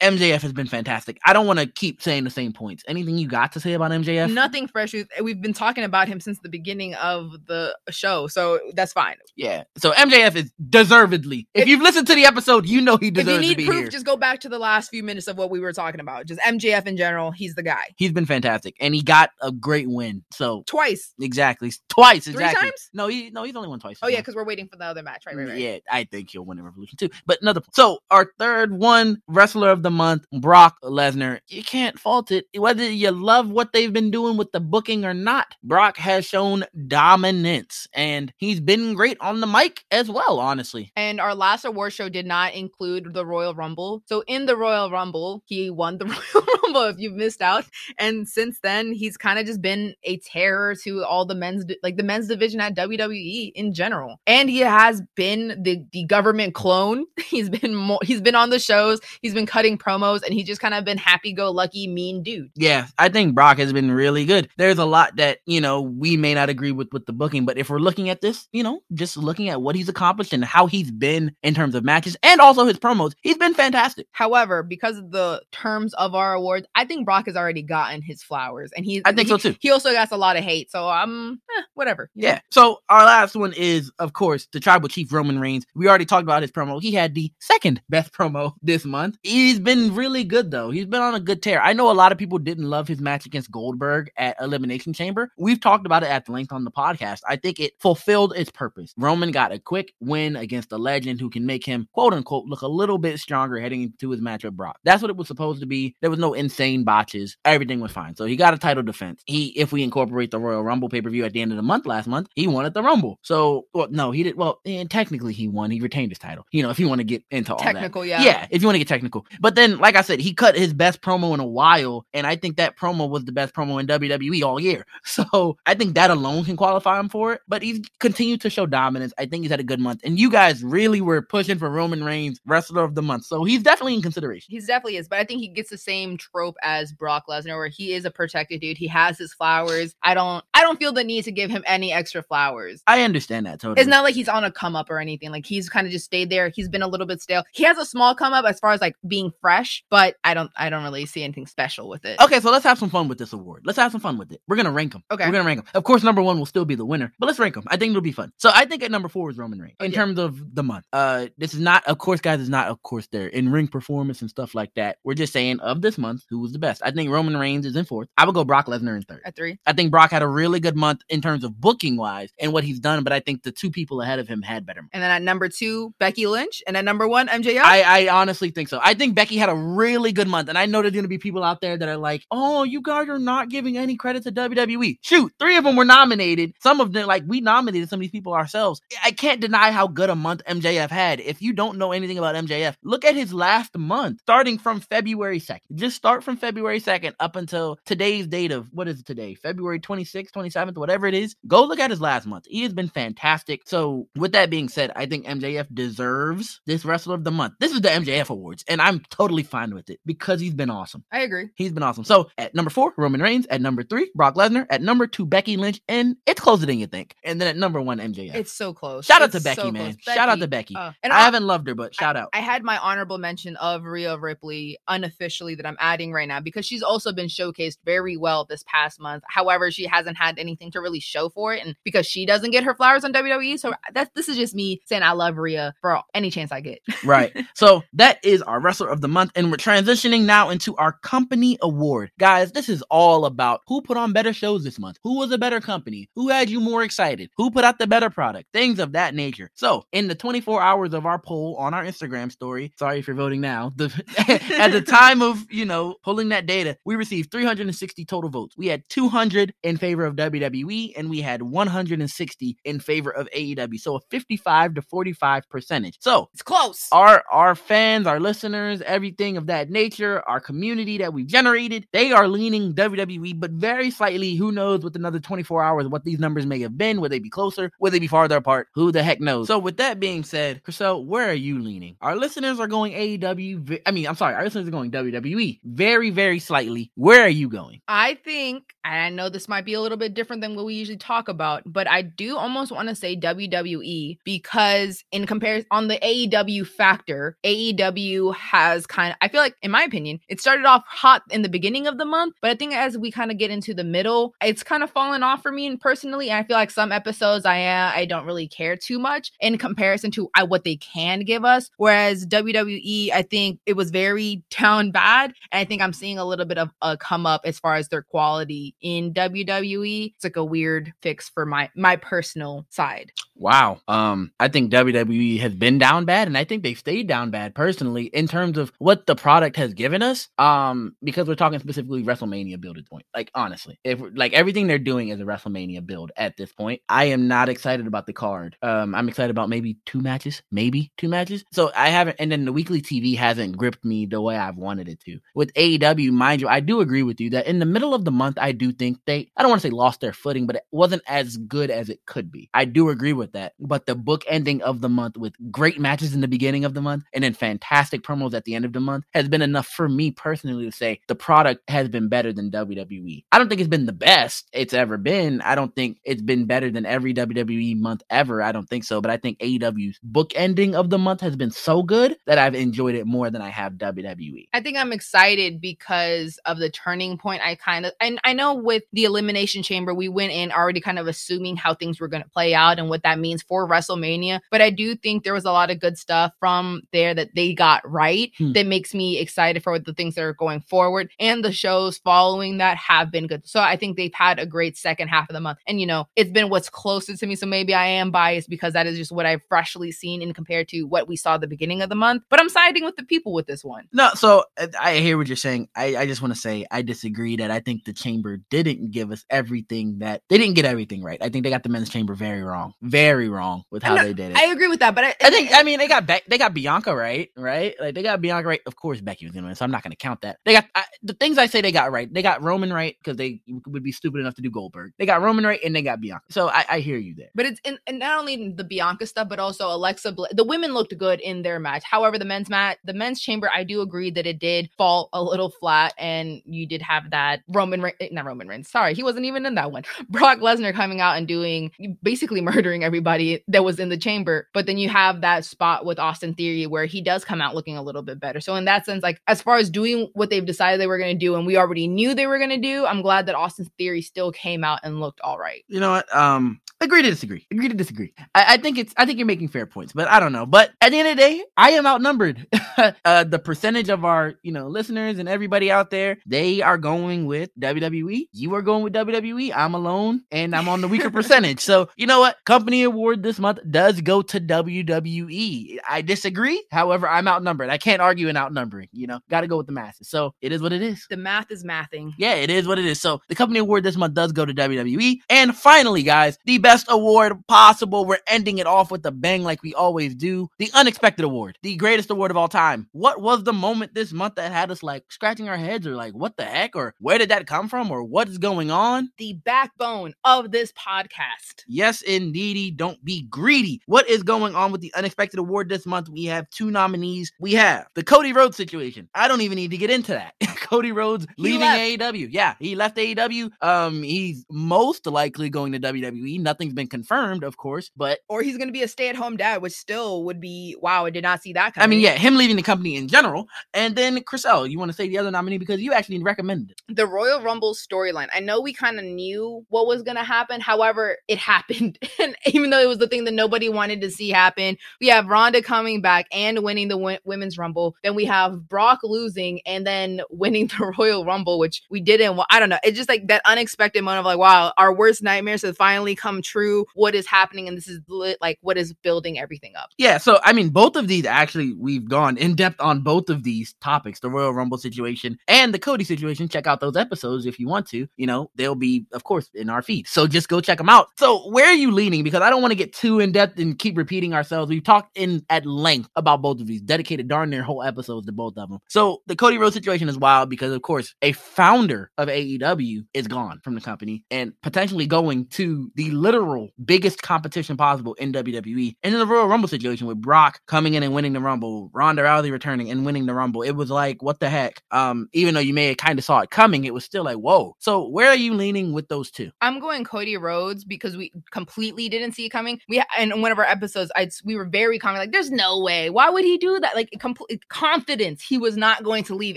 MJF 0.00 0.42
has 0.42 0.52
been 0.52 0.66
fantastic. 0.66 1.18
I 1.24 1.32
don't 1.32 1.46
want 1.46 1.58
to 1.60 1.66
keep 1.66 2.02
saying 2.02 2.24
the 2.24 2.30
same 2.30 2.52
points. 2.52 2.82
Anything 2.88 3.18
you 3.18 3.28
got 3.28 3.52
to 3.52 3.60
say 3.60 3.74
about 3.74 3.90
MJF? 3.92 4.32
Nothing 4.32 4.66
fresh. 4.66 4.92
We've- 4.92 5.08
We've 5.22 5.40
been 5.40 5.52
talking 5.52 5.84
about 5.84 6.08
him 6.08 6.18
since 6.20 6.38
the 6.40 6.48
beginning 6.48 6.94
of 6.94 7.32
the 7.46 7.76
show, 7.90 8.26
so 8.26 8.58
that's 8.74 8.81
fine. 8.90 9.16
Yeah. 9.36 9.64
So 9.76 9.92
MJF 9.92 10.34
is 10.36 10.52
deservedly. 10.70 11.46
If, 11.52 11.62
If- 11.64 11.68
you've 11.68 11.82
listened 11.82 12.06
to 12.06 12.14
the 12.14 12.24
episode, 12.24 12.66
you 12.66 12.80
know 12.80 12.96
he 12.96 13.10
deserves. 13.10 13.38
If 13.38 13.44
you 13.50 13.56
need 13.56 13.66
proof, 13.66 13.78
here. 13.80 13.88
just 13.88 14.06
go 14.06 14.16
back 14.16 14.40
to 14.40 14.48
the 14.48 14.58
last 14.58 14.88
few 14.88 15.02
minutes 15.02 15.26
of 15.28 15.36
what 15.36 15.50
we 15.50 15.60
were 15.60 15.72
talking 15.74 16.00
about. 16.00 16.24
Just 16.26 16.40
MJF 16.40 16.86
in 16.86 16.96
general, 16.96 17.30
he's 17.32 17.54
the 17.54 17.62
guy. 17.62 17.84
He's 17.96 18.12
been 18.12 18.24
fantastic, 18.26 18.74
and 18.80 18.94
he 18.94 19.02
got 19.02 19.28
a 19.42 19.52
great 19.52 19.88
win. 19.90 20.24
So 20.32 20.62
Twice. 20.66 21.12
exactly, 21.20 21.70
twice. 21.90 22.24
Three 22.24 22.42
times? 22.42 22.88
No, 22.94 23.08
he 23.08 23.28
no, 23.30 23.42
he's 23.42 23.54
only 23.54 23.68
won 23.68 23.78
twice. 23.78 23.98
Oh 24.02 24.08
yeah, 24.08 24.14
Yeah. 24.14 24.20
because 24.22 24.34
we're 24.34 24.44
waiting 24.46 24.68
for 24.68 24.76
the 24.76 24.84
other 24.86 25.02
match. 25.02 25.24
Right, 25.26 25.36
right, 25.36 25.48
right. 25.48 25.58
Yeah, 25.58 25.78
I 25.90 26.04
think 26.04 26.30
he'll 26.30 26.46
win 26.46 26.58
in 26.58 26.64
Revolution 26.64 26.96
too. 26.96 27.10
But 27.26 27.42
another 27.42 27.60
point. 27.60 27.74
So 27.76 27.98
our 28.10 28.32
third 28.38 28.72
one, 28.72 29.20
wrestler 29.28 29.70
of 29.70 29.82
the 29.82 29.90
month, 29.90 30.24
Brock 30.40 30.76
Lesnar. 30.82 31.40
You 31.48 31.62
can't 31.62 31.98
fault 31.98 32.30
it. 32.30 32.46
Whether 32.56 32.88
you 32.90 33.10
love 33.10 33.50
what 33.50 33.72
they've 33.74 33.92
been 33.92 34.10
doing 34.10 34.36
with 34.38 34.52
the 34.52 34.60
booking 34.60 35.04
or 35.04 35.12
not, 35.12 35.54
Brock 35.62 35.96
has 35.98 36.24
shown 36.24 36.64
dominance. 36.86 37.86
And 37.92 38.32
he's 38.38 38.60
been 38.60 38.71
great 38.94 39.16
on 39.20 39.40
the 39.40 39.46
mic 39.46 39.84
as 39.90 40.10
well, 40.10 40.38
honestly. 40.38 40.92
And 40.96 41.20
our 41.20 41.34
last 41.34 41.64
award 41.64 41.92
show 41.92 42.08
did 42.08 42.26
not 42.26 42.54
include 42.54 43.12
the 43.12 43.26
Royal 43.26 43.54
Rumble. 43.54 44.02
So 44.06 44.22
in 44.26 44.46
the 44.46 44.56
Royal 44.56 44.90
Rumble, 44.90 45.42
he 45.46 45.70
won 45.70 45.98
the 45.98 46.04
Royal 46.34 46.46
Rumble 46.62 46.82
if 46.84 46.98
you've 46.98 47.14
missed 47.14 47.42
out. 47.42 47.64
And 47.98 48.28
since 48.28 48.58
then, 48.62 48.92
he's 48.92 49.16
kind 49.16 49.38
of 49.38 49.46
just 49.46 49.60
been 49.60 49.94
a 50.04 50.18
terror 50.18 50.74
to 50.84 51.04
all 51.04 51.24
the 51.24 51.34
men's 51.34 51.64
like 51.82 51.96
the 51.96 52.02
men's 52.02 52.28
division 52.28 52.60
at 52.60 52.76
WWE 52.76 53.52
in 53.54 53.72
general. 53.74 54.20
And 54.26 54.48
he 54.48 54.60
has 54.60 55.02
been 55.14 55.62
the 55.62 55.84
the 55.92 56.04
government 56.04 56.54
clone. 56.54 57.06
He's 57.32 57.48
been 57.48 57.74
more 57.74 57.98
he's 58.02 58.20
been 58.20 58.34
on 58.34 58.50
the 58.50 58.58
shows, 58.58 59.00
he's 59.22 59.32
been 59.32 59.46
cutting 59.46 59.78
promos 59.78 60.22
and 60.22 60.34
he's 60.34 60.46
just 60.46 60.60
kind 60.60 60.74
of 60.74 60.84
been 60.84 60.98
happy 60.98 61.32
go 61.32 61.50
lucky 61.50 61.88
mean 61.88 62.22
dude. 62.22 62.50
Yeah, 62.54 62.86
I 62.98 63.08
think 63.08 63.34
Brock 63.34 63.58
has 63.58 63.72
been 63.72 63.90
really 63.90 64.26
good. 64.26 64.48
There's 64.58 64.78
a 64.78 64.84
lot 64.84 65.16
that, 65.16 65.38
you 65.46 65.60
know, 65.60 65.80
we 65.80 66.16
may 66.16 66.34
not 66.34 66.50
agree 66.50 66.72
with 66.72 66.92
with 66.92 67.06
the 67.06 67.12
booking, 67.12 67.44
but 67.46 67.58
if 67.58 67.70
we're 67.70 67.78
looking 67.78 68.10
at 68.10 68.20
this, 68.20 68.48
you 68.52 68.62
know, 68.62 68.82
just 68.94 69.16
looking 69.16 69.48
at 69.48 69.62
what 69.62 69.74
he's 69.74 69.88
accomplished 69.88 70.32
and 70.32 70.44
how 70.44 70.66
he's 70.66 70.90
been 70.90 71.34
in 71.42 71.54
terms 71.54 71.74
of 71.74 71.84
matches 71.84 72.16
and 72.22 72.40
also 72.40 72.66
his 72.66 72.78
promos, 72.78 73.14
he's 73.22 73.38
been 73.38 73.54
fantastic. 73.54 74.06
However, 74.12 74.62
because 74.62 74.98
of 74.98 75.10
the 75.10 75.42
terms 75.52 75.94
of 75.94 76.14
our 76.14 76.34
awards, 76.34 76.66
I 76.74 76.84
think 76.84 77.04
Brock 77.04 77.26
has 77.26 77.36
already 77.36 77.62
gotten 77.62 78.02
his 78.02 78.22
flowers, 78.22 78.70
and 78.76 78.84
he's. 78.84 79.02
I 79.04 79.12
think 79.12 79.28
he, 79.28 79.30
so, 79.30 79.38
too. 79.38 79.56
He 79.60 79.70
also 79.70 79.90
gets 79.90 80.12
a 80.12 80.16
lot 80.16 80.36
of 80.36 80.44
hate, 80.44 80.70
so 80.70 80.88
I'm 80.88 81.40
eh, 81.56 81.62
whatever. 81.74 82.10
know? 82.14 82.28
Yeah. 82.28 82.40
So 82.50 82.80
our 82.88 83.04
last 83.04 83.34
one 83.34 83.52
is, 83.54 83.90
of 83.98 84.12
course, 84.12 84.46
the 84.52 84.60
tribal 84.60 84.88
chief 84.88 85.12
Roman 85.12 85.38
Reigns. 85.38 85.64
We 85.74 85.88
already 85.88 86.04
talked 86.04 86.24
about 86.24 86.42
his 86.42 86.52
promo. 86.52 86.80
He 86.80 86.92
had 86.92 87.14
the 87.14 87.32
second 87.40 87.80
best 87.88 88.12
promo 88.12 88.52
this 88.62 88.84
month. 88.84 89.16
He's 89.22 89.58
been 89.58 89.94
really 89.94 90.24
good 90.24 90.50
though. 90.50 90.70
He's 90.70 90.86
been 90.86 91.00
on 91.00 91.14
a 91.14 91.20
good 91.20 91.42
tear. 91.42 91.60
I 91.60 91.72
know 91.72 91.90
a 91.90 91.92
lot 91.92 92.12
of 92.12 92.18
people 92.18 92.38
didn't 92.38 92.68
love 92.68 92.88
his 92.88 93.00
match 93.00 93.26
against 93.26 93.50
Goldberg 93.50 94.10
at 94.16 94.36
Elimination 94.40 94.92
Chamber. 94.92 95.30
We've 95.38 95.60
talked 95.60 95.86
about 95.86 96.02
it 96.02 96.10
at 96.10 96.28
length 96.28 96.52
on 96.52 96.64
the 96.64 96.70
podcast. 96.70 97.20
I 97.26 97.36
think 97.36 97.60
it 97.60 97.72
fulfilled 97.80 98.34
its 98.42 98.50
purpose. 98.50 98.92
Roman 98.98 99.30
got 99.30 99.52
a 99.52 99.58
quick 99.58 99.94
win 100.00 100.36
against 100.36 100.72
a 100.72 100.76
legend 100.76 101.20
who 101.20 101.30
can 101.30 101.46
make 101.46 101.64
him 101.64 101.88
quote 101.92 102.12
unquote 102.12 102.44
look 102.46 102.62
a 102.62 102.68
little 102.68 102.98
bit 102.98 103.18
stronger 103.18 103.58
heading 103.58 103.82
into 103.82 104.10
his 104.10 104.20
match 104.20 104.44
with 104.44 104.56
Brock. 104.56 104.78
That's 104.84 105.00
what 105.00 105.10
it 105.10 105.16
was 105.16 105.28
supposed 105.28 105.60
to 105.60 105.66
be. 105.66 105.96
There 106.00 106.10
was 106.10 106.18
no 106.18 106.34
insane 106.34 106.84
botches. 106.84 107.36
Everything 107.44 107.80
was 107.80 107.92
fine. 107.92 108.14
So 108.16 108.26
he 108.26 108.36
got 108.36 108.54
a 108.54 108.58
title 108.58 108.82
defense. 108.82 109.22
He, 109.26 109.48
if 109.58 109.72
we 109.72 109.82
incorporate 109.82 110.30
the 110.30 110.38
Royal 110.38 110.62
Rumble 110.62 110.88
pay 110.88 111.00
per 111.00 111.10
view 111.10 111.24
at 111.24 111.32
the 111.32 111.40
end 111.40 111.52
of 111.52 111.56
the 111.56 111.62
month 111.62 111.86
last 111.86 112.06
month, 112.06 112.28
he 112.34 112.46
won 112.46 112.66
at 112.66 112.74
the 112.74 112.82
Rumble. 112.82 113.18
So, 113.22 113.66
well, 113.72 113.88
no, 113.90 114.10
he 114.10 114.22
did. 114.22 114.36
Well, 114.36 114.60
and 114.66 114.90
technically 114.90 115.32
he 115.32 115.48
won. 115.48 115.70
He 115.70 115.80
retained 115.80 116.10
his 116.10 116.18
title. 116.18 116.46
You 116.52 116.62
know, 116.62 116.70
if 116.70 116.78
you 116.78 116.88
want 116.88 117.00
to 117.00 117.04
get 117.04 117.22
into 117.30 117.54
all 117.54 117.58
that. 117.62 117.72
Technical, 117.72 118.04
yeah. 118.04 118.22
Yeah, 118.22 118.46
if 118.50 118.62
you 118.62 118.68
want 118.68 118.74
to 118.74 118.80
get 118.80 118.88
technical. 118.88 119.26
But 119.40 119.54
then, 119.54 119.78
like 119.78 119.96
I 119.96 120.02
said, 120.02 120.20
he 120.20 120.34
cut 120.34 120.56
his 120.56 120.72
best 120.72 121.00
promo 121.00 121.34
in 121.34 121.40
a 121.40 121.46
while, 121.46 122.06
and 122.12 122.26
I 122.26 122.36
think 122.36 122.56
that 122.56 122.76
promo 122.76 123.08
was 123.08 123.24
the 123.24 123.32
best 123.32 123.54
promo 123.54 123.80
in 123.80 123.86
WWE 123.86 124.42
all 124.42 124.60
year. 124.60 124.84
So 125.12 125.58
I 125.66 125.74
think 125.74 125.94
that 125.94 126.10
alone 126.10 126.44
can 126.44 126.56
qualify 126.56 126.98
him 126.98 127.10
for 127.10 127.34
it. 127.34 127.42
But 127.46 127.62
he's 127.62 127.80
continued 128.00 128.31
to 128.38 128.50
show 128.50 128.66
dominance. 128.66 129.12
I 129.18 129.26
think 129.26 129.44
he's 129.44 129.50
had 129.50 129.60
a 129.60 129.64
good 129.64 129.80
month. 129.80 130.00
And 130.04 130.18
you 130.18 130.30
guys 130.30 130.62
really 130.62 131.00
were 131.00 131.22
pushing 131.22 131.58
for 131.58 131.70
Roman 131.70 132.04
Reigns, 132.04 132.40
wrestler 132.46 132.82
of 132.82 132.94
the 132.94 133.02
month. 133.02 133.24
So 133.24 133.44
he's 133.44 133.62
definitely 133.62 133.94
in 133.94 134.02
consideration. 134.02 134.46
He's 134.50 134.66
definitely 134.66 134.96
is, 134.96 135.08
but 135.08 135.18
I 135.18 135.24
think 135.24 135.40
he 135.40 135.48
gets 135.48 135.70
the 135.70 135.78
same 135.78 136.16
trope 136.16 136.56
as 136.62 136.92
Brock 136.92 137.24
Lesnar, 137.28 137.56
where 137.56 137.68
he 137.68 137.92
is 137.92 138.04
a 138.04 138.10
protected 138.10 138.60
dude. 138.60 138.76
He 138.76 138.86
has 138.88 139.18
his 139.18 139.32
flowers. 139.34 139.94
I 140.02 140.14
don't, 140.14 140.44
I 140.54 140.62
don't 140.62 140.78
feel 140.78 140.92
the 140.92 141.04
need 141.04 141.24
to 141.24 141.32
give 141.32 141.50
him 141.50 141.62
any 141.66 141.92
extra 141.92 142.22
flowers. 142.22 142.82
I 142.86 143.02
understand 143.02 143.46
that 143.46 143.60
totally. 143.60 143.80
It's 143.80 143.88
not 143.88 144.04
like 144.04 144.14
he's 144.14 144.28
on 144.28 144.44
a 144.44 144.50
come 144.50 144.76
up 144.76 144.90
or 144.90 144.98
anything. 144.98 145.30
Like 145.30 145.46
he's 145.46 145.68
kind 145.68 145.86
of 145.86 145.92
just 145.92 146.04
stayed 146.04 146.30
there. 146.30 146.48
He's 146.48 146.68
been 146.68 146.82
a 146.82 146.88
little 146.88 147.06
bit 147.06 147.20
stale. 147.20 147.44
He 147.52 147.64
has 147.64 147.78
a 147.78 147.84
small 147.84 148.14
come 148.14 148.32
up 148.32 148.44
as 148.44 148.60
far 148.60 148.72
as 148.72 148.80
like 148.80 148.96
being 149.06 149.32
fresh, 149.40 149.84
but 149.90 150.16
I 150.24 150.34
don't 150.34 150.50
I 150.56 150.70
don't 150.70 150.84
really 150.84 151.06
see 151.06 151.24
anything 151.24 151.46
special 151.46 151.88
with 151.88 152.04
it. 152.04 152.20
Okay, 152.20 152.40
so 152.40 152.50
let's 152.50 152.64
have 152.64 152.78
some 152.78 152.90
fun 152.90 153.08
with 153.08 153.18
this 153.18 153.32
award. 153.32 153.62
Let's 153.64 153.78
have 153.78 153.92
some 153.92 154.00
fun 154.00 154.18
with 154.18 154.30
it. 154.32 154.40
We're 154.46 154.56
gonna 154.56 154.70
rank 154.70 154.92
them. 154.92 155.02
Okay. 155.10 155.26
We're 155.26 155.32
gonna 155.32 155.44
rank 155.44 155.60
them. 155.60 155.68
Of 155.74 155.84
course, 155.84 156.02
number 156.02 156.22
one 156.22 156.38
will 156.38 156.46
still 156.46 156.64
be 156.64 156.74
the 156.74 156.84
winner, 156.84 157.12
but 157.18 157.26
let's 157.26 157.38
rank 157.38 157.54
them. 157.54 157.64
I 157.66 157.76
think 157.76 157.90
it'll 157.90 158.02
be 158.02 158.12
fun. 158.12 158.21
So 158.38 158.50
I 158.54 158.64
think 158.64 158.82
at 158.82 158.90
number 158.90 159.08
four 159.08 159.30
is 159.30 159.36
Roman 159.38 159.60
Reigns 159.60 159.76
in 159.80 159.86
Okay. 159.86 159.94
terms 159.94 160.18
of 160.18 160.54
the 160.54 160.62
month. 160.62 160.84
Uh, 160.92 161.26
this 161.38 161.54
is 161.54 161.60
not, 161.60 161.84
of 161.86 161.98
course, 161.98 162.20
guys, 162.20 162.40
is 162.40 162.48
not, 162.48 162.68
of 162.68 162.82
course, 162.82 163.06
their 163.08 163.26
in 163.26 163.50
ring 163.50 163.68
performance 163.68 164.20
and 164.20 164.30
stuff 164.30 164.54
like 164.54 164.72
that. 164.74 164.98
We're 165.04 165.14
just 165.14 165.32
saying 165.32 165.60
of 165.60 165.82
this 165.82 165.98
month, 165.98 166.24
who 166.28 166.40
was 166.40 166.52
the 166.52 166.58
best? 166.58 166.82
I 166.84 166.90
think 166.90 167.10
Roman 167.10 167.36
Reigns 167.36 167.66
is 167.66 167.76
in 167.76 167.84
fourth. 167.84 168.08
I 168.16 168.24
would 168.26 168.34
go 168.34 168.44
Brock 168.44 168.66
Lesnar 168.66 168.96
in 168.96 169.02
third. 169.02 169.22
At 169.24 169.36
three. 169.36 169.58
I 169.66 169.72
think 169.72 169.90
Brock 169.90 170.10
had 170.10 170.22
a 170.22 170.28
really 170.28 170.60
good 170.60 170.76
month 170.76 171.00
in 171.08 171.20
terms 171.20 171.44
of 171.44 171.60
booking 171.60 171.96
wise 171.96 172.32
and 172.38 172.52
what 172.52 172.64
he's 172.64 172.80
done, 172.80 173.02
but 173.04 173.12
I 173.12 173.20
think 173.20 173.42
the 173.42 173.52
two 173.52 173.70
people 173.70 174.00
ahead 174.02 174.18
of 174.18 174.28
him 174.28 174.42
had 174.42 174.64
better. 174.66 174.82
months. 174.82 174.90
And 174.94 175.02
then 175.02 175.10
at 175.10 175.22
number 175.22 175.48
two, 175.48 175.94
Becky 175.98 176.26
Lynch. 176.26 176.62
And 176.66 176.76
at 176.76 176.84
number 176.84 177.08
one, 177.08 177.28
MJF. 177.28 177.60
I, 177.62 177.82
I 177.82 178.08
honestly 178.08 178.50
think 178.50 178.68
so. 178.68 178.78
I 178.82 178.94
think 178.94 179.14
Becky 179.14 179.36
had 179.36 179.48
a 179.48 179.54
really 179.54 180.12
good 180.12 180.28
month, 180.28 180.48
and 180.48 180.58
I 180.58 180.66
know 180.66 180.82
there's 180.82 180.94
gonna 180.94 181.08
be 181.08 181.18
people 181.18 181.42
out 181.42 181.60
there 181.60 181.76
that 181.76 181.88
are 181.88 181.96
like, 181.96 182.24
"Oh, 182.30 182.62
you 182.62 182.80
guys 182.82 183.08
are 183.08 183.18
not 183.18 183.48
giving 183.48 183.76
any 183.78 183.96
credit 183.96 184.22
to 184.24 184.32
WWE." 184.32 184.98
Shoot, 185.02 185.32
three 185.38 185.56
of 185.56 185.64
them 185.64 185.76
were 185.76 185.84
nominated. 185.84 186.52
Some 186.60 186.80
of 186.80 186.92
them, 186.92 187.06
like 187.06 187.24
we 187.26 187.40
nominated 187.40 187.88
some 187.88 187.98
of 187.98 188.02
these 188.02 188.10
people 188.12 188.34
ourselves. 188.34 188.80
I 189.04 189.10
can't 189.10 189.40
deny 189.40 189.72
how 189.72 189.88
good 189.88 190.10
a 190.10 190.14
month 190.14 190.42
MJF 190.46 190.90
had. 190.90 191.20
If 191.20 191.42
you 191.42 191.52
don't 191.52 191.78
know 191.78 191.92
anything 191.92 192.18
about 192.18 192.34
MJF, 192.34 192.76
look 192.84 193.04
at 193.04 193.14
his 193.14 193.34
last 193.34 193.76
month, 193.76 194.20
starting 194.20 194.58
from 194.58 194.80
February 194.80 195.38
second. 195.38 195.76
Just 195.76 195.96
start 195.96 196.22
from 196.22 196.36
February 196.36 196.80
second 196.80 197.16
up 197.18 197.36
until 197.36 197.78
today's 197.84 198.26
date 198.26 198.52
of 198.52 198.68
what 198.72 198.88
is 198.88 199.00
it 199.00 199.06
today? 199.06 199.34
February 199.34 199.80
26th, 199.80 200.30
27th, 200.30 200.76
whatever 200.76 201.06
it 201.06 201.14
is. 201.14 201.34
Go 201.46 201.64
look 201.64 201.80
at 201.80 201.90
his 201.90 202.00
last 202.00 202.26
month. 202.26 202.44
He 202.48 202.62
has 202.62 202.72
been 202.72 202.88
fantastic. 202.88 203.62
So, 203.66 204.08
with 204.16 204.32
that 204.32 204.50
being 204.50 204.68
said, 204.68 204.92
I 204.94 205.06
think 205.06 205.26
MJF 205.26 205.74
deserves 205.74 206.60
this 206.66 206.84
Wrestler 206.84 207.14
of 207.14 207.24
the 207.24 207.30
Month. 207.30 207.54
This 207.58 207.72
is 207.72 207.80
the 207.80 207.88
MJF 207.88 208.30
Awards, 208.30 208.64
and 208.68 208.80
I'm 208.80 209.00
totally 209.10 209.42
fine 209.42 209.74
with 209.74 209.90
it 209.90 210.00
because 210.06 210.40
he's 210.40 210.54
been 210.54 210.70
awesome. 210.70 211.04
I 211.10 211.20
agree. 211.20 211.50
He's 211.54 211.72
been 211.72 211.82
awesome. 211.82 212.04
So 212.04 212.30
at 212.38 212.54
number 212.54 212.70
four, 212.70 212.92
Roman 212.96 213.22
Reigns. 213.22 213.46
At 213.46 213.60
number 213.60 213.82
three, 213.82 214.10
Brock 214.14 214.34
Lesnar. 214.34 214.66
At 214.70 214.82
number 214.82 215.06
two, 215.06 215.26
Becky 215.26 215.56
Lynch. 215.56 215.80
And 215.88 216.16
it's 216.26 216.40
closer 216.40 216.66
than 216.66 216.78
you 216.78 216.86
think. 216.86 217.14
And 217.24 217.40
then 217.40 217.48
at 217.48 217.56
number 217.56 217.80
one, 217.80 218.00
MJF. 218.02 218.34
It's 218.34 218.52
so 218.52 218.72
close. 218.74 219.06
shout 219.06 219.22
out 219.22 219.32
to 219.32 219.40
Becky, 219.40 219.60
so 219.60 219.70
man. 219.70 219.92
close. 219.92 220.14
Shout 220.14 220.28
out 220.28 220.38
to 220.40 220.48
Becky. 220.48 220.74
uh, 220.76 220.92
and 221.02 221.12
I 221.12 221.20
haven't 221.20 221.46
loved 221.46 221.66
her, 221.68 221.74
but 221.74 221.94
shout 221.94 222.16
out. 222.16 222.30
I 222.32 222.40
had 222.40 222.62
my 222.62 222.78
honorable 222.78 223.18
mention 223.18 223.56
of 223.56 223.84
Rhea 223.84 224.16
Ripley 224.18 224.78
unofficially 224.88 225.54
that 225.56 225.66
I'm 225.66 225.76
adding 225.80 226.12
right 226.12 226.28
now 226.28 226.40
because 226.40 226.66
she's 226.66 226.82
also 226.82 227.12
been 227.12 227.26
showcased 227.28 227.78
very 227.84 228.16
well 228.16 228.44
this 228.44 228.64
past 228.66 229.00
month. 229.00 229.22
However, 229.28 229.70
she 229.70 229.86
hasn't 229.86 230.16
had 230.16 230.38
anything 230.38 230.70
to 230.72 230.80
really 230.80 231.00
show 231.00 231.28
for 231.28 231.54
it, 231.54 231.64
and 231.64 231.76
because 231.84 232.06
she 232.06 232.26
doesn't 232.26 232.50
get 232.50 232.64
her 232.64 232.74
flowers 232.74 233.04
on 233.04 233.12
WWE, 233.12 233.58
so 233.58 233.72
that's 233.92 234.10
this 234.14 234.28
is 234.28 234.36
just 234.36 234.54
me 234.54 234.80
saying 234.86 235.02
I 235.02 235.12
love 235.12 235.36
Rhea 235.38 235.74
for 235.80 236.00
any 236.14 236.30
chance 236.30 236.52
I 236.52 236.60
get. 236.60 236.80
right. 237.04 237.32
So 237.54 237.82
that 237.92 238.18
is 238.24 238.42
our 238.42 238.60
wrestler 238.60 238.88
of 238.88 239.00
the 239.02 239.08
month, 239.08 239.32
and 239.34 239.50
we're 239.50 239.56
transitioning 239.56 240.24
now 240.24 240.48
into 240.50 240.74
our 240.76 240.92
company 240.92 241.58
award. 241.60 242.10
Guys, 242.18 242.52
this 242.52 242.68
is 242.68 242.82
all 242.90 243.24
about 243.24 243.60
who 243.66 243.82
put 243.82 243.96
on 243.96 244.12
better 244.12 244.32
shows 244.32 244.64
this 244.64 244.78
month, 244.78 244.98
who 245.02 245.18
was 245.18 245.30
a 245.30 245.38
better 245.38 245.60
company, 245.60 246.08
who 246.14 246.28
had 246.28 246.48
you 246.50 246.60
more 246.60 246.82
excited, 246.82 247.30
who 247.36 247.50
put 247.50 247.64
out 247.64 247.78
the 247.78 247.86
better 247.92 248.08
product, 248.08 248.48
things 248.54 248.78
of 248.78 248.92
that 248.92 249.14
nature. 249.14 249.50
So 249.54 249.84
in 249.92 250.08
the 250.08 250.14
24 250.14 250.62
hours 250.62 250.94
of 250.94 251.04
our 251.04 251.18
poll 251.18 251.56
on 251.58 251.74
our 251.74 251.84
Instagram 251.84 252.32
story, 252.32 252.72
sorry 252.78 252.98
if 252.98 253.06
you're 253.06 253.14
voting 253.14 253.42
now, 253.42 253.70
the 253.76 253.92
at 254.58 254.72
the 254.72 254.80
time 255.00 255.20
of 255.20 255.44
you 255.50 255.66
know 255.66 255.96
pulling 256.02 256.30
that 256.30 256.46
data, 256.46 256.78
we 256.86 256.96
received 256.96 257.30
360 257.30 258.06
total 258.06 258.30
votes. 258.30 258.56
We 258.56 258.68
had 258.68 258.82
200 258.88 259.52
in 259.62 259.76
favor 259.76 260.06
of 260.06 260.16
WWE, 260.16 260.94
and 260.96 261.10
we 261.10 261.20
had 261.20 261.42
160 261.42 262.56
in 262.64 262.80
favor 262.80 263.10
of 263.10 263.28
AEW. 263.36 263.78
So 263.78 263.96
a 263.96 264.00
55 264.10 264.74
to 264.74 264.82
45 264.82 265.48
percentage. 265.50 265.98
So 266.00 266.30
It's 266.32 266.42
close. 266.42 266.88
our 266.92 267.22
our 267.30 267.54
fans, 267.54 268.06
our 268.06 268.20
listeners, 268.20 268.80
everything 268.86 269.36
of 269.36 269.48
that 269.48 269.68
nature, 269.68 270.22
our 270.26 270.40
community 270.40 270.96
that 270.98 271.12
we've 271.12 271.26
generated, 271.26 271.86
they 271.92 272.12
are 272.12 272.26
leaning 272.26 272.72
WWE, 272.74 273.38
but 273.38 273.50
very 273.50 273.90
slightly. 273.90 274.34
Who 274.36 274.50
knows? 274.50 274.82
With 274.82 274.96
another 274.96 275.20
24 275.20 275.62
hours, 275.62 275.88
what 275.88 276.04
these 276.04 276.18
numbers 276.18 276.46
may 276.46 276.60
have 276.60 276.78
been? 276.78 277.02
Would 277.02 277.12
they 277.12 277.18
be 277.18 277.28
closer? 277.28 277.70
Would 277.82 277.92
they 277.92 277.98
be 277.98 278.06
farther 278.06 278.36
apart? 278.36 278.68
Who 278.74 278.92
the 278.92 279.02
heck 279.02 279.20
knows? 279.20 279.48
So, 279.48 279.58
with 279.58 279.78
that 279.78 279.98
being 279.98 280.22
said, 280.22 280.62
Chriselle, 280.62 281.04
where 281.04 281.28
are 281.28 281.34
you 281.34 281.58
leaning? 281.58 281.96
Our 282.00 282.14
listeners 282.14 282.60
are 282.60 282.68
going 282.68 282.92
AEW. 282.92 283.80
I 283.84 283.90
mean, 283.90 284.06
I'm 284.06 284.14
sorry, 284.14 284.34
our 284.34 284.44
listeners 284.44 284.68
are 284.68 284.70
going 284.70 284.92
WWE 284.92 285.58
very, 285.64 286.10
very 286.10 286.38
slightly. 286.38 286.92
Where 286.94 287.22
are 287.22 287.28
you 287.28 287.48
going? 287.48 287.80
I 287.88 288.14
think, 288.14 288.72
and 288.84 288.94
I 288.94 289.08
know 289.08 289.28
this 289.28 289.48
might 289.48 289.64
be 289.64 289.74
a 289.74 289.80
little 289.80 289.98
bit 289.98 290.14
different 290.14 290.42
than 290.42 290.54
what 290.54 290.64
we 290.64 290.74
usually 290.74 290.96
talk 290.96 291.26
about, 291.26 291.64
but 291.66 291.90
I 291.90 292.02
do 292.02 292.36
almost 292.36 292.70
want 292.70 292.88
to 292.88 292.94
say 292.94 293.16
WWE 293.16 294.18
because, 294.22 295.02
in 295.10 295.26
comparison, 295.26 295.66
on 295.72 295.88
the 295.88 295.98
AEW 295.98 296.64
factor, 296.64 297.36
AEW 297.42 298.32
has 298.36 298.86
kind 298.86 299.10
of, 299.10 299.16
I 299.20 299.26
feel 299.26 299.40
like, 299.40 299.56
in 299.60 299.72
my 299.72 299.82
opinion, 299.82 300.20
it 300.28 300.40
started 300.40 300.66
off 300.66 300.84
hot 300.86 301.22
in 301.30 301.42
the 301.42 301.48
beginning 301.48 301.88
of 301.88 301.98
the 301.98 302.04
month, 302.04 302.36
but 302.40 302.52
I 302.52 302.54
think 302.54 302.74
as 302.74 302.96
we 302.96 303.10
kind 303.10 303.32
of 303.32 303.38
get 303.38 303.50
into 303.50 303.74
the 303.74 303.82
middle, 303.82 304.36
it's 304.40 304.62
kind 304.62 304.84
of 304.84 304.90
fallen 304.90 305.24
off 305.24 305.42
for 305.42 305.50
me 305.50 305.76
personally. 305.78 306.30
And 306.30 306.38
I 306.38 306.44
feel 306.46 306.56
like 306.56 306.70
some 306.70 306.92
episodes 306.92 307.44
I 307.44 307.56
uh, 307.66 307.92
I 307.94 308.04
don't 308.04 308.26
really 308.26 308.48
care 308.48 308.76
too 308.76 308.98
much 308.98 309.32
in 309.40 309.58
comparison 309.58 310.10
to 310.12 310.30
uh, 310.34 310.46
what 310.46 310.64
they 310.64 310.76
can 310.76 311.20
give 311.20 311.44
us. 311.44 311.70
Whereas 311.76 312.26
WWE, 312.26 313.10
I 313.12 313.22
think 313.22 313.60
it 313.66 313.76
was 313.76 313.90
very 313.90 314.42
down 314.50 314.90
bad, 314.90 315.32
and 315.50 315.60
I 315.60 315.64
think 315.64 315.82
I'm 315.82 315.92
seeing 315.92 316.18
a 316.18 316.24
little 316.24 316.46
bit 316.46 316.58
of 316.58 316.70
a 316.82 316.96
come 316.96 317.26
up 317.26 317.42
as 317.44 317.58
far 317.58 317.74
as 317.74 317.88
their 317.88 318.02
quality 318.02 318.74
in 318.80 319.12
WWE. 319.12 320.12
It's 320.14 320.24
like 320.24 320.36
a 320.36 320.44
weird 320.44 320.92
fix 321.02 321.28
for 321.28 321.46
my 321.46 321.70
my 321.74 321.96
personal 321.96 322.66
side. 322.70 323.12
Wow. 323.34 323.80
Um, 323.88 324.32
I 324.38 324.48
think 324.48 324.70
WWE 324.72 325.40
has 325.40 325.54
been 325.54 325.78
down 325.78 326.04
bad, 326.04 326.28
and 326.28 326.36
I 326.36 326.44
think 326.44 326.62
they've 326.62 326.78
stayed 326.78 327.08
down 327.08 327.30
bad 327.30 327.54
personally 327.54 328.04
in 328.04 328.28
terms 328.28 328.58
of 328.58 328.72
what 328.78 329.06
the 329.06 329.16
product 329.16 329.56
has 329.56 329.74
given 329.74 330.02
us. 330.02 330.28
Um, 330.38 330.96
because 331.02 331.26
we're 331.26 331.34
talking 331.34 331.58
specifically 331.58 332.04
WrestleMania 332.04 332.60
build 332.60 332.78
at 332.78 332.88
point. 332.88 333.06
Like 333.14 333.30
honestly, 333.34 333.78
if 333.84 334.00
like 334.14 334.32
everything 334.34 334.66
they're 334.66 334.78
doing 334.78 335.08
is 335.08 335.20
a 335.20 335.24
WrestleMania 335.24 335.84
build 335.84 336.12
at 336.16 336.36
this 336.36 336.52
point, 336.52 336.82
I 336.88 337.06
am 337.06 337.26
not 337.26 337.48
excited 337.48 337.86
about 337.86 338.06
the 338.06 338.12
card. 338.12 338.56
Um, 338.62 338.94
I'm 338.94 339.08
excited 339.08 339.30
about 339.30 339.48
maybe 339.48 339.78
two 339.86 340.00
matches, 340.00 340.42
maybe 340.50 340.92
two 340.98 341.08
matches. 341.08 341.44
So 341.52 341.72
I 341.74 341.88
haven't, 341.88 342.16
and 342.18 342.30
then 342.30 342.44
the 342.44 342.52
weekly 342.52 342.82
TV 342.82 343.16
hasn't 343.16 343.56
gripped 343.56 343.84
me 343.84 344.06
the 344.06 344.20
way 344.20 344.36
I've 344.36 344.56
wanted 344.56 344.88
it 344.88 345.00
to. 345.00 345.18
With 345.34 345.52
AEW, 345.54 346.12
mind 346.12 346.42
you, 346.42 346.48
I 346.48 346.60
do 346.60 346.80
agree 346.80 347.02
with 347.02 347.20
you 347.20 347.30
that 347.30 347.46
in 347.46 347.58
the 347.58 347.66
middle 347.66 347.94
of 347.94 348.04
the 348.04 348.10
month, 348.10 348.36
I 348.38 348.52
do 348.52 348.72
think 348.72 348.98
they, 349.06 349.30
I 349.36 349.42
don't 349.42 349.50
want 349.50 349.62
to 349.62 349.68
say 349.68 349.72
lost 349.72 350.00
their 350.00 350.12
footing, 350.12 350.46
but 350.46 350.56
it 350.56 350.64
wasn't 350.70 351.02
as 351.06 351.36
good 351.38 351.70
as 351.70 351.88
it 351.88 352.00
could 352.06 352.30
be. 352.30 352.50
I 352.54 352.66
do 352.66 352.90
agree 352.90 353.14
with 353.14 353.21
that. 353.30 353.54
But 353.60 353.86
the 353.86 353.94
book 353.94 354.24
ending 354.26 354.60
of 354.62 354.80
the 354.80 354.88
month 354.88 355.16
with 355.16 355.34
great 355.52 355.78
matches 355.78 356.12
in 356.14 356.20
the 356.20 356.26
beginning 356.26 356.64
of 356.64 356.74
the 356.74 356.82
month 356.82 357.04
and 357.12 357.22
then 357.22 357.34
fantastic 357.34 358.02
promos 358.02 358.34
at 358.34 358.44
the 358.44 358.56
end 358.56 358.64
of 358.64 358.72
the 358.72 358.80
month 358.80 359.04
has 359.14 359.28
been 359.28 359.42
enough 359.42 359.68
for 359.68 359.88
me 359.88 360.10
personally 360.10 360.64
to 360.64 360.72
say 360.72 361.00
the 361.06 361.14
product 361.14 361.62
has 361.68 361.88
been 361.88 362.08
better 362.08 362.32
than 362.32 362.50
WWE. 362.50 363.24
I 363.30 363.38
don't 363.38 363.48
think 363.48 363.60
it's 363.60 363.68
been 363.68 363.86
the 363.86 363.92
best 363.92 364.48
it's 364.52 364.74
ever 364.74 364.98
been. 364.98 365.40
I 365.42 365.54
don't 365.54 365.74
think 365.76 365.98
it's 366.04 366.22
been 366.22 366.46
better 366.46 366.70
than 366.70 366.84
every 366.84 367.14
WWE 367.14 367.78
month 367.78 368.02
ever. 368.10 368.42
I 368.42 368.50
don't 368.50 368.68
think 368.68 368.82
so. 368.82 369.00
But 369.00 369.12
I 369.12 369.16
think 369.16 369.38
AEW's 369.38 370.00
book 370.02 370.32
ending 370.34 370.74
of 370.74 370.90
the 370.90 370.98
month 370.98 371.20
has 371.20 371.36
been 371.36 371.50
so 371.50 371.82
good 371.82 372.16
that 372.26 372.38
I've 372.38 372.54
enjoyed 372.54 372.94
it 372.94 373.06
more 373.06 373.30
than 373.30 373.42
I 373.42 373.50
have 373.50 373.74
WWE. 373.74 374.48
I 374.52 374.60
think 374.60 374.76
I'm 374.76 374.92
excited 374.92 375.60
because 375.60 376.38
of 376.44 376.58
the 376.58 376.70
turning 376.70 377.18
point. 377.18 377.42
I 377.44 377.54
kind 377.54 377.86
of, 377.86 377.92
and 378.00 378.20
I 378.24 378.32
know 378.32 378.54
with 378.54 378.82
the 378.92 379.04
Elimination 379.04 379.62
Chamber, 379.62 379.94
we 379.94 380.08
went 380.08 380.32
in 380.32 380.50
already 380.52 380.80
kind 380.80 380.98
of 380.98 381.06
assuming 381.06 381.56
how 381.56 381.74
things 381.74 382.00
were 382.00 382.08
going 382.08 382.22
to 382.22 382.28
play 382.28 382.54
out 382.54 382.78
and 382.78 382.88
what 382.88 383.02
that 383.02 383.11
means 383.18 383.42
for 383.42 383.68
WrestleMania. 383.68 384.40
But 384.50 384.60
I 384.60 384.70
do 384.70 384.94
think 384.94 385.24
there 385.24 385.34
was 385.34 385.44
a 385.44 385.52
lot 385.52 385.70
of 385.70 385.80
good 385.80 385.98
stuff 385.98 386.32
from 386.38 386.82
there 386.92 387.14
that 387.14 387.34
they 387.34 387.52
got 387.54 387.88
right 387.88 388.30
Hmm. 388.38 388.52
that 388.52 388.66
makes 388.66 388.94
me 388.94 389.18
excited 389.18 389.62
for 389.62 389.78
the 389.78 389.92
things 389.92 390.14
that 390.14 390.22
are 390.22 390.32
going 390.34 390.60
forward. 390.60 391.10
And 391.18 391.44
the 391.44 391.52
shows 391.52 391.98
following 391.98 392.58
that 392.58 392.76
have 392.76 393.10
been 393.10 393.26
good. 393.26 393.46
So 393.46 393.60
I 393.60 393.76
think 393.76 393.96
they've 393.96 394.14
had 394.14 394.38
a 394.38 394.46
great 394.46 394.76
second 394.76 395.08
half 395.08 395.28
of 395.28 395.34
the 395.34 395.40
month. 395.40 395.58
And, 395.66 395.80
you 395.80 395.86
know, 395.86 396.06
it's 396.16 396.30
been 396.30 396.48
what's 396.48 396.70
closest 396.70 397.20
to 397.20 397.26
me. 397.26 397.34
So 397.36 397.46
maybe 397.46 397.74
I 397.74 397.86
am 397.86 398.10
biased 398.10 398.48
because 398.48 398.72
that 398.72 398.86
is 398.86 398.96
just 398.96 399.12
what 399.12 399.26
I've 399.26 399.42
freshly 399.48 399.92
seen 399.92 400.22
in 400.22 400.32
compared 400.32 400.68
to 400.68 400.82
what 400.84 401.08
we 401.08 401.16
saw 401.16 401.36
the 401.36 401.46
beginning 401.46 401.82
of 401.82 401.88
the 401.88 401.94
month. 401.94 402.22
But 402.30 402.40
I'm 402.40 402.48
siding 402.48 402.84
with 402.84 402.96
the 402.96 403.04
people 403.04 403.32
with 403.32 403.46
this 403.46 403.64
one. 403.64 403.88
No, 403.92 404.10
so 404.14 404.44
uh, 404.58 404.68
I 404.80 404.96
hear 404.96 405.18
what 405.18 405.26
you're 405.26 405.36
saying. 405.36 405.68
I, 405.76 405.96
I 405.96 406.06
just 406.06 406.22
want 406.22 406.34
to 406.34 406.40
say 406.40 406.66
I 406.70 406.82
disagree 406.82 407.36
that 407.36 407.50
I 407.50 407.60
think 407.60 407.84
the 407.84 407.92
chamber 407.92 408.38
didn't 408.50 408.90
give 408.90 409.10
us 409.10 409.24
everything 409.30 409.98
that 409.98 410.22
they 410.28 410.38
didn't 410.38 410.54
get 410.54 410.64
everything 410.64 411.02
right. 411.02 411.18
I 411.20 411.28
think 411.28 411.44
they 411.44 411.50
got 411.50 411.62
the 411.62 411.68
men's 411.68 411.88
chamber 411.90 412.14
very 412.14 412.42
wrong. 412.42 412.72
Very 412.82 413.01
very 413.02 413.28
wrong 413.28 413.64
with 413.70 413.82
how 413.82 413.94
No, 413.96 414.04
they 414.04 414.12
did 414.12 414.32
it. 414.32 414.36
I 414.36 414.46
agree 414.46 414.68
with 414.68 414.80
that, 414.80 414.94
but 414.94 415.04
I, 415.04 415.14
I 415.22 415.30
think 415.30 415.50
I 415.54 415.62
mean 415.62 415.78
they 415.78 415.88
got 415.88 416.06
Be- 416.06 416.22
they 416.28 416.38
got 416.38 416.54
Bianca 416.54 416.94
right, 416.94 417.30
right? 417.36 417.74
Like 417.80 417.94
they 417.94 418.02
got 418.02 418.20
Bianca 418.20 418.48
right. 418.48 418.60
Of 418.66 418.76
course 418.76 419.00
Becky 419.00 419.26
was 419.26 419.34
gonna 419.34 419.46
win, 419.46 419.54
so 419.56 419.64
I'm 419.64 419.70
not 419.70 419.82
gonna 419.82 419.96
count 419.96 420.22
that. 420.22 420.38
They 420.44 420.52
got 420.52 420.66
I, 420.74 420.84
the 421.02 421.14
things 421.14 421.38
I 421.38 421.46
say 421.46 421.60
they 421.60 421.72
got 421.72 421.92
right. 421.92 422.12
They 422.12 422.22
got 422.22 422.42
Roman 422.42 422.72
right 422.72 422.96
because 422.98 423.16
they 423.16 423.40
would 423.66 423.82
be 423.82 423.92
stupid 423.92 424.20
enough 424.20 424.34
to 424.36 424.42
do 424.42 424.50
Goldberg. 424.50 424.92
They 424.98 425.06
got 425.06 425.22
Roman 425.22 425.44
right 425.44 425.60
and 425.64 425.74
they 425.74 425.82
got 425.82 426.00
Bianca. 426.00 426.24
So 426.30 426.48
I, 426.48 426.64
I 426.68 426.80
hear 426.80 426.96
you 426.98 427.14
there. 427.16 427.30
But 427.34 427.46
it's 427.46 427.60
and, 427.64 427.78
and 427.86 427.98
not 427.98 428.18
only 428.18 428.50
the 428.50 428.64
Bianca 428.64 429.06
stuff, 429.06 429.28
but 429.28 429.38
also 429.38 429.68
Alexa. 429.68 430.12
Bla- 430.12 430.28
the 430.32 430.44
women 430.44 430.74
looked 430.74 430.96
good 430.98 431.20
in 431.20 431.42
their 431.42 431.58
match. 431.58 431.82
However, 431.84 432.18
the 432.18 432.24
men's 432.24 432.48
match, 432.48 432.78
the 432.84 432.94
men's 432.94 433.20
chamber, 433.20 433.50
I 433.54 433.64
do 433.64 433.80
agree 433.80 434.10
that 434.12 434.26
it 434.26 434.38
did 434.38 434.70
fall 434.76 435.08
a 435.12 435.22
little 435.22 435.50
flat, 435.50 435.94
and 435.98 436.40
you 436.44 436.66
did 436.66 436.82
have 436.82 437.10
that 437.10 437.40
Roman, 437.48 437.82
Re- 437.82 437.94
eh, 438.00 438.08
not 438.12 438.26
Roman 438.26 438.48
Reigns. 438.48 438.68
Sorry, 438.70 438.94
he 438.94 439.02
wasn't 439.02 439.26
even 439.26 439.46
in 439.46 439.54
that 439.56 439.72
one. 439.72 439.84
Brock 440.08 440.38
Lesnar 440.38 440.72
coming 440.74 441.00
out 441.00 441.16
and 441.16 441.26
doing 441.26 441.70
basically 442.02 442.40
murdering 442.40 442.84
everybody 442.92 443.42
that 443.48 443.64
was 443.64 443.80
in 443.80 443.88
the 443.88 443.96
chamber. 443.96 444.48
But 444.52 444.66
then 444.66 444.76
you 444.76 444.90
have 444.90 445.22
that 445.22 445.46
spot 445.46 445.86
with 445.86 445.98
Austin 445.98 446.34
Theory 446.34 446.66
where 446.66 446.84
he 446.84 447.00
does 447.00 447.24
come 447.24 447.40
out 447.40 447.54
looking 447.54 447.78
a 447.78 447.82
little 447.82 448.02
bit 448.02 448.20
better. 448.20 448.38
So 448.38 448.54
in 448.54 448.66
that 448.66 448.84
sense, 448.84 449.02
like 449.02 449.18
as 449.26 449.40
far 449.40 449.56
as 449.56 449.70
doing 449.70 450.10
what 450.12 450.28
they've 450.28 450.44
decided 450.44 450.78
they 450.78 450.86
were 450.86 450.98
going 450.98 451.18
to 451.18 451.26
do, 451.26 451.34
and 451.34 451.46
we 451.46 451.56
already 451.56 451.88
knew 451.88 452.14
they 452.14 452.26
were 452.26 452.36
going 452.36 452.50
to 452.50 452.58
do, 452.58 452.84
I'm 452.84 453.00
glad 453.00 453.24
that 453.26 453.34
Austin 453.34 453.70
Theory 453.78 454.02
still 454.02 454.30
came 454.30 454.62
out 454.62 454.80
and 454.82 455.00
looked 455.00 455.22
all 455.22 455.38
right. 455.38 455.64
You 455.68 455.80
know 455.80 455.92
what? 455.92 456.14
Um, 456.14 456.60
agree 456.82 457.02
to 457.02 457.10
disagree. 457.10 457.46
Agree 457.50 457.68
to 457.68 457.74
disagree. 457.74 458.14
I, 458.34 458.54
I 458.54 458.56
think 458.56 458.78
it's. 458.78 458.92
I 458.96 459.06
think 459.06 459.18
you're 459.18 459.26
making 459.26 459.48
fair 459.48 459.66
points, 459.66 459.92
but 459.92 460.08
I 460.08 460.20
don't 460.20 460.32
know. 460.32 460.46
But 460.46 460.70
at 460.80 460.90
the 460.90 460.98
end 460.98 461.08
of 461.08 461.16
the 461.16 461.22
day, 461.22 461.44
I 461.56 461.70
am 461.70 461.86
outnumbered. 461.86 462.46
uh, 463.04 463.24
the 463.24 463.38
percentage 463.38 463.88
of 463.88 464.04
our 464.04 464.34
you 464.42 464.52
know 464.52 464.68
listeners 464.68 465.18
and 465.18 465.28
everybody 465.28 465.70
out 465.70 465.90
there, 465.90 466.18
they 466.26 466.62
are 466.62 466.78
going 466.78 467.26
with 467.26 467.50
WWE. 467.58 468.28
You 468.32 468.54
are 468.54 468.62
going 468.62 468.82
with 468.82 468.92
WWE. 468.92 469.52
I'm 469.54 469.74
alone, 469.74 470.22
and 470.30 470.54
I'm 470.54 470.68
on 470.68 470.80
the 470.80 470.88
weaker 470.88 471.10
percentage. 471.18 471.60
So 471.60 471.88
you 471.96 472.06
know 472.06 472.20
what? 472.20 472.36
Company 472.44 472.82
award 472.82 473.22
this 473.22 473.38
month 473.38 473.58
does 473.70 474.00
go 474.00 474.22
to 474.22 474.40
WWE. 474.40 475.78
I 475.88 476.02
disagree. 476.02 476.64
However, 476.70 477.08
I'm 477.08 477.28
outnumbered. 477.28 477.70
I 477.70 477.78
can't 477.78 478.02
argue 478.02 478.28
in 478.28 478.36
outnumbering. 478.36 478.88
You 478.92 479.06
know, 479.06 479.20
got 479.30 479.42
to 479.42 479.46
go 479.46 479.56
with 479.56 479.66
the 479.66 479.72
masses. 479.72 480.08
So 480.08 480.34
it 480.40 480.52
is 480.52 480.62
what 480.62 480.72
it 480.72 480.82
is. 480.82 481.06
The 481.08 481.16
math 481.16 481.50
is 481.50 481.64
mathing. 481.64 482.12
Yeah, 482.16 482.34
it 482.34 482.50
is 482.50 482.66
what 482.66 482.78
it 482.78 482.86
is. 482.86 483.00
So 483.00 483.20
the 483.28 483.34
company 483.34 483.58
award 483.58 483.84
this 483.84 483.96
month 483.96 484.14
does 484.14 484.32
go 484.32 484.44
to 484.44 484.54
WWE. 484.54 485.18
And 485.28 485.56
finally, 485.56 486.02
guys, 486.02 486.38
the 486.44 486.58
best 486.58 486.71
award 486.88 487.46
possible. 487.46 488.04
We're 488.04 488.18
ending 488.26 488.58
it 488.58 488.66
off 488.66 488.90
with 488.90 489.04
a 489.06 489.10
bang 489.10 489.42
like 489.42 489.62
we 489.62 489.74
always 489.74 490.14
do. 490.14 490.48
The 490.58 490.70
unexpected 490.74 491.24
award, 491.24 491.58
the 491.62 491.76
greatest 491.76 492.10
award 492.10 492.30
of 492.30 492.36
all 492.36 492.48
time. 492.48 492.88
What 492.92 493.20
was 493.20 493.44
the 493.44 493.52
moment 493.52 493.94
this 493.94 494.12
month 494.12 494.36
that 494.36 494.52
had 494.52 494.70
us 494.70 494.82
like 494.82 495.04
scratching 495.10 495.48
our 495.48 495.56
heads 495.56 495.86
or 495.86 495.94
like, 495.94 496.14
what 496.14 496.36
the 496.36 496.44
heck? 496.44 496.74
Or 496.76 496.94
where 496.98 497.18
did 497.18 497.28
that 497.30 497.46
come 497.46 497.68
from? 497.68 497.90
Or 497.90 498.02
what 498.02 498.28
is 498.28 498.38
going 498.38 498.70
on? 498.70 499.10
The 499.18 499.34
backbone 499.34 500.14
of 500.24 500.50
this 500.50 500.72
podcast. 500.72 501.64
Yes, 501.66 502.02
indeedy. 502.02 502.70
Don't 502.70 503.02
be 503.04 503.22
greedy. 503.22 503.80
What 503.86 504.08
is 504.08 504.22
going 504.22 504.54
on 504.54 504.72
with 504.72 504.80
the 504.80 504.94
unexpected 504.94 505.38
award 505.38 505.68
this 505.68 505.86
month? 505.86 506.08
We 506.08 506.24
have 506.26 506.48
two 506.50 506.70
nominees. 506.70 507.32
We 507.38 507.52
have 507.54 507.86
the 507.94 508.02
Cody 508.02 508.32
Rhodes 508.32 508.56
situation. 508.56 509.08
I 509.14 509.28
don't 509.28 509.40
even 509.42 509.56
need 509.56 509.70
to 509.72 509.76
get 509.76 509.90
into 509.90 510.12
that. 510.12 510.34
Cody 510.56 510.92
Rhodes 510.92 511.26
leaving. 511.38 511.60
AEW. 511.62 512.28
Yeah, 512.30 512.54
he 512.58 512.74
left 512.74 512.96
AEW. 512.96 513.50
Um, 513.60 514.02
he's 514.02 514.44
most 514.50 515.06
likely 515.06 515.50
going 515.50 515.72
to 515.72 515.80
WWE. 515.80 516.40
Nothing's 516.62 516.74
been 516.74 516.86
confirmed, 516.86 517.42
of 517.42 517.56
course, 517.56 517.90
but 517.96 518.20
Or 518.28 518.40
he's 518.40 518.56
going 518.56 518.68
to 518.68 518.72
be 518.72 518.82
a 518.84 518.88
stay 518.88 519.08
at 519.08 519.16
home 519.16 519.36
dad, 519.36 519.62
which 519.62 519.72
still 519.72 520.22
would 520.26 520.40
be 520.40 520.76
wow. 520.80 521.06
I 521.06 521.10
did 521.10 521.24
not 521.24 521.42
see 521.42 521.52
that 521.54 521.74
coming. 521.74 521.82
I 521.82 521.88
mean, 521.88 521.98
yeah, 521.98 522.12
him 522.12 522.36
leaving 522.36 522.54
the 522.54 522.62
company 522.62 522.94
in 522.94 523.08
general. 523.08 523.48
And 523.74 523.96
then 523.96 524.18
Chriselle, 524.20 524.70
you 524.70 524.78
want 524.78 524.90
to 524.90 524.96
say 524.96 525.08
the 525.08 525.18
other 525.18 525.32
nominee 525.32 525.58
because 525.58 525.80
you 525.80 525.92
actually 525.92 526.20
recommended 526.22 526.70
it. 526.70 526.80
the 526.96 527.04
Royal 527.04 527.40
Rumble 527.42 527.74
storyline. 527.74 528.28
I 528.32 528.38
know 528.38 528.60
we 528.60 528.72
kind 528.72 529.00
of 529.00 529.04
knew 529.04 529.66
what 529.70 529.88
was 529.88 530.02
going 530.04 530.16
to 530.16 530.22
happen. 530.22 530.60
However, 530.60 531.16
it 531.26 531.38
happened. 531.52 531.98
and 532.20 532.36
even 532.46 532.70
though 532.70 532.80
it 532.80 532.86
was 532.88 532.98
the 532.98 533.08
thing 533.08 533.24
that 533.24 533.34
nobody 533.34 533.68
wanted 533.68 534.00
to 534.02 534.10
see 534.12 534.30
happen, 534.30 534.76
we 535.00 535.08
have 535.08 535.26
Ronda 535.26 535.62
coming 535.62 536.00
back 536.00 536.26
and 536.30 536.62
winning 536.62 536.86
the 536.86 536.96
wo- 536.96 537.18
Women's 537.24 537.58
Rumble. 537.58 537.96
Then 538.04 538.14
we 538.14 538.24
have 538.26 538.68
Brock 538.68 539.00
losing 539.02 539.60
and 539.66 539.84
then 539.84 540.20
winning 540.30 540.68
the 540.68 540.94
Royal 540.96 541.24
Rumble, 541.24 541.58
which 541.58 541.82
we 541.90 542.00
didn't. 542.00 542.38
I 542.50 542.60
don't 542.60 542.68
know. 542.68 542.78
It's 542.84 542.96
just 542.96 543.08
like 543.08 543.26
that 543.26 543.42
unexpected 543.46 544.02
moment 544.04 544.20
of 544.20 544.26
like, 544.26 544.38
wow, 544.38 544.72
our 544.76 544.94
worst 544.94 545.24
nightmares 545.24 545.62
have 545.62 545.76
finally 545.76 546.14
come 546.14 546.40
true. 546.40 546.51
True, 546.52 546.84
what 546.94 547.14
is 547.14 547.26
happening? 547.26 547.66
And 547.66 547.76
this 547.76 547.88
is 547.88 548.00
lit, 548.08 548.36
like 548.42 548.58
what 548.60 548.76
is 548.76 548.92
building 548.92 549.38
everything 549.38 549.74
up. 549.76 549.90
Yeah, 549.96 550.18
so 550.18 550.38
I 550.44 550.52
mean, 550.52 550.68
both 550.68 550.96
of 550.96 551.08
these 551.08 551.24
actually, 551.24 551.72
we've 551.72 552.08
gone 552.08 552.36
in 552.36 552.54
depth 552.54 552.80
on 552.80 553.00
both 553.00 553.30
of 553.30 553.42
these 553.42 553.74
topics 553.80 554.20
the 554.20 554.30
Royal 554.30 554.52
Rumble 554.52 554.78
situation 554.78 555.38
and 555.48 555.72
the 555.72 555.78
Cody 555.78 556.04
situation. 556.04 556.48
Check 556.48 556.66
out 556.66 556.80
those 556.80 556.96
episodes 556.96 557.46
if 557.46 557.58
you 557.58 557.68
want 557.68 557.86
to. 557.88 558.06
You 558.16 558.26
know, 558.26 558.50
they'll 558.54 558.74
be, 558.74 559.06
of 559.12 559.24
course, 559.24 559.48
in 559.54 559.70
our 559.70 559.82
feed. 559.82 560.06
So 560.08 560.26
just 560.26 560.48
go 560.48 560.60
check 560.60 560.78
them 560.78 560.88
out. 560.88 561.08
So, 561.18 561.50
where 561.50 561.66
are 561.66 561.74
you 561.74 561.90
leaning? 561.90 562.22
Because 562.24 562.42
I 562.42 562.50
don't 562.50 562.62
want 562.62 562.72
to 562.72 562.76
get 562.76 562.92
too 562.92 563.20
in 563.20 563.32
depth 563.32 563.58
and 563.58 563.78
keep 563.78 563.96
repeating 563.96 564.34
ourselves. 564.34 564.70
We've 564.70 564.84
talked 564.84 565.16
in 565.16 565.44
at 565.50 565.66
length 565.66 566.10
about 566.16 566.42
both 566.42 566.60
of 566.60 566.66
these, 566.66 566.82
dedicated 566.82 567.28
darn 567.28 567.50
near 567.50 567.62
whole 567.62 567.82
episodes 567.82 568.26
to 568.26 568.32
both 568.32 568.56
of 568.56 568.68
them. 568.68 568.78
So, 568.88 569.22
the 569.26 569.36
Cody 569.36 569.58
Rhodes 569.58 569.74
situation 569.74 570.08
is 570.08 570.18
wild 570.18 570.50
because, 570.50 570.72
of 570.72 570.82
course, 570.82 571.14
a 571.22 571.32
founder 571.32 572.10
of 572.18 572.28
AEW 572.28 573.04
is 573.14 573.26
gone 573.26 573.60
from 573.62 573.74
the 573.74 573.80
company 573.80 574.24
and 574.30 574.52
potentially 574.62 575.06
going 575.06 575.46
to 575.46 575.90
the 575.94 576.10
literal 576.32 576.70
biggest 576.84 577.22
competition 577.22 577.76
possible 577.76 578.14
in 578.14 578.32
WWE. 578.32 578.96
And 579.02 579.12
in 579.12 579.20
the 579.20 579.26
Royal 579.26 579.48
Rumble 579.48 579.68
situation 579.68 580.06
with 580.06 580.20
Brock 580.20 580.60
coming 580.66 580.94
in 580.94 581.02
and 581.02 581.14
winning 581.14 581.34
the 581.34 581.40
Rumble, 581.40 581.90
Ronda 581.92 582.22
Rousey 582.22 582.50
returning 582.50 582.90
and 582.90 583.04
winning 583.04 583.26
the 583.26 583.34
Rumble, 583.34 583.62
it 583.62 583.72
was 583.72 583.90
like, 583.90 584.22
what 584.22 584.40
the 584.40 584.48
heck? 584.48 584.82
Um, 584.90 585.28
even 585.32 585.54
though 585.54 585.60
you 585.60 585.74
may 585.74 585.88
have 585.88 585.98
kind 585.98 586.18
of 586.18 586.24
saw 586.24 586.40
it 586.40 586.50
coming, 586.50 586.84
it 586.84 586.94
was 586.94 587.04
still 587.04 587.24
like, 587.24 587.36
whoa. 587.36 587.76
So 587.78 588.08
where 588.08 588.28
are 588.28 588.36
you 588.36 588.54
leaning 588.54 588.92
with 588.92 589.08
those 589.08 589.30
two? 589.30 589.50
I'm 589.60 589.78
going 589.78 590.04
Cody 590.04 590.36
Rhodes 590.36 590.84
because 590.84 591.16
we 591.16 591.32
completely 591.50 592.08
didn't 592.08 592.32
see 592.32 592.46
it 592.46 592.50
coming. 592.50 592.80
We 592.88 593.02
in 593.18 593.40
one 593.42 593.52
of 593.52 593.58
our 593.58 593.64
episodes, 593.64 594.10
I 594.16 594.30
we 594.44 594.56
were 594.56 594.64
very 594.64 594.98
confident, 594.98 595.28
like, 595.28 595.32
"There's 595.32 595.50
no 595.50 595.80
way. 595.80 596.08
Why 596.10 596.30
would 596.30 596.44
he 596.44 596.56
do 596.56 596.80
that?" 596.80 596.94
Like, 596.94 597.10
complete 597.18 597.68
confidence 597.68 598.42
he 598.42 598.58
was 598.58 598.76
not 598.76 599.02
going 599.02 599.24
to 599.24 599.34
leave 599.34 599.56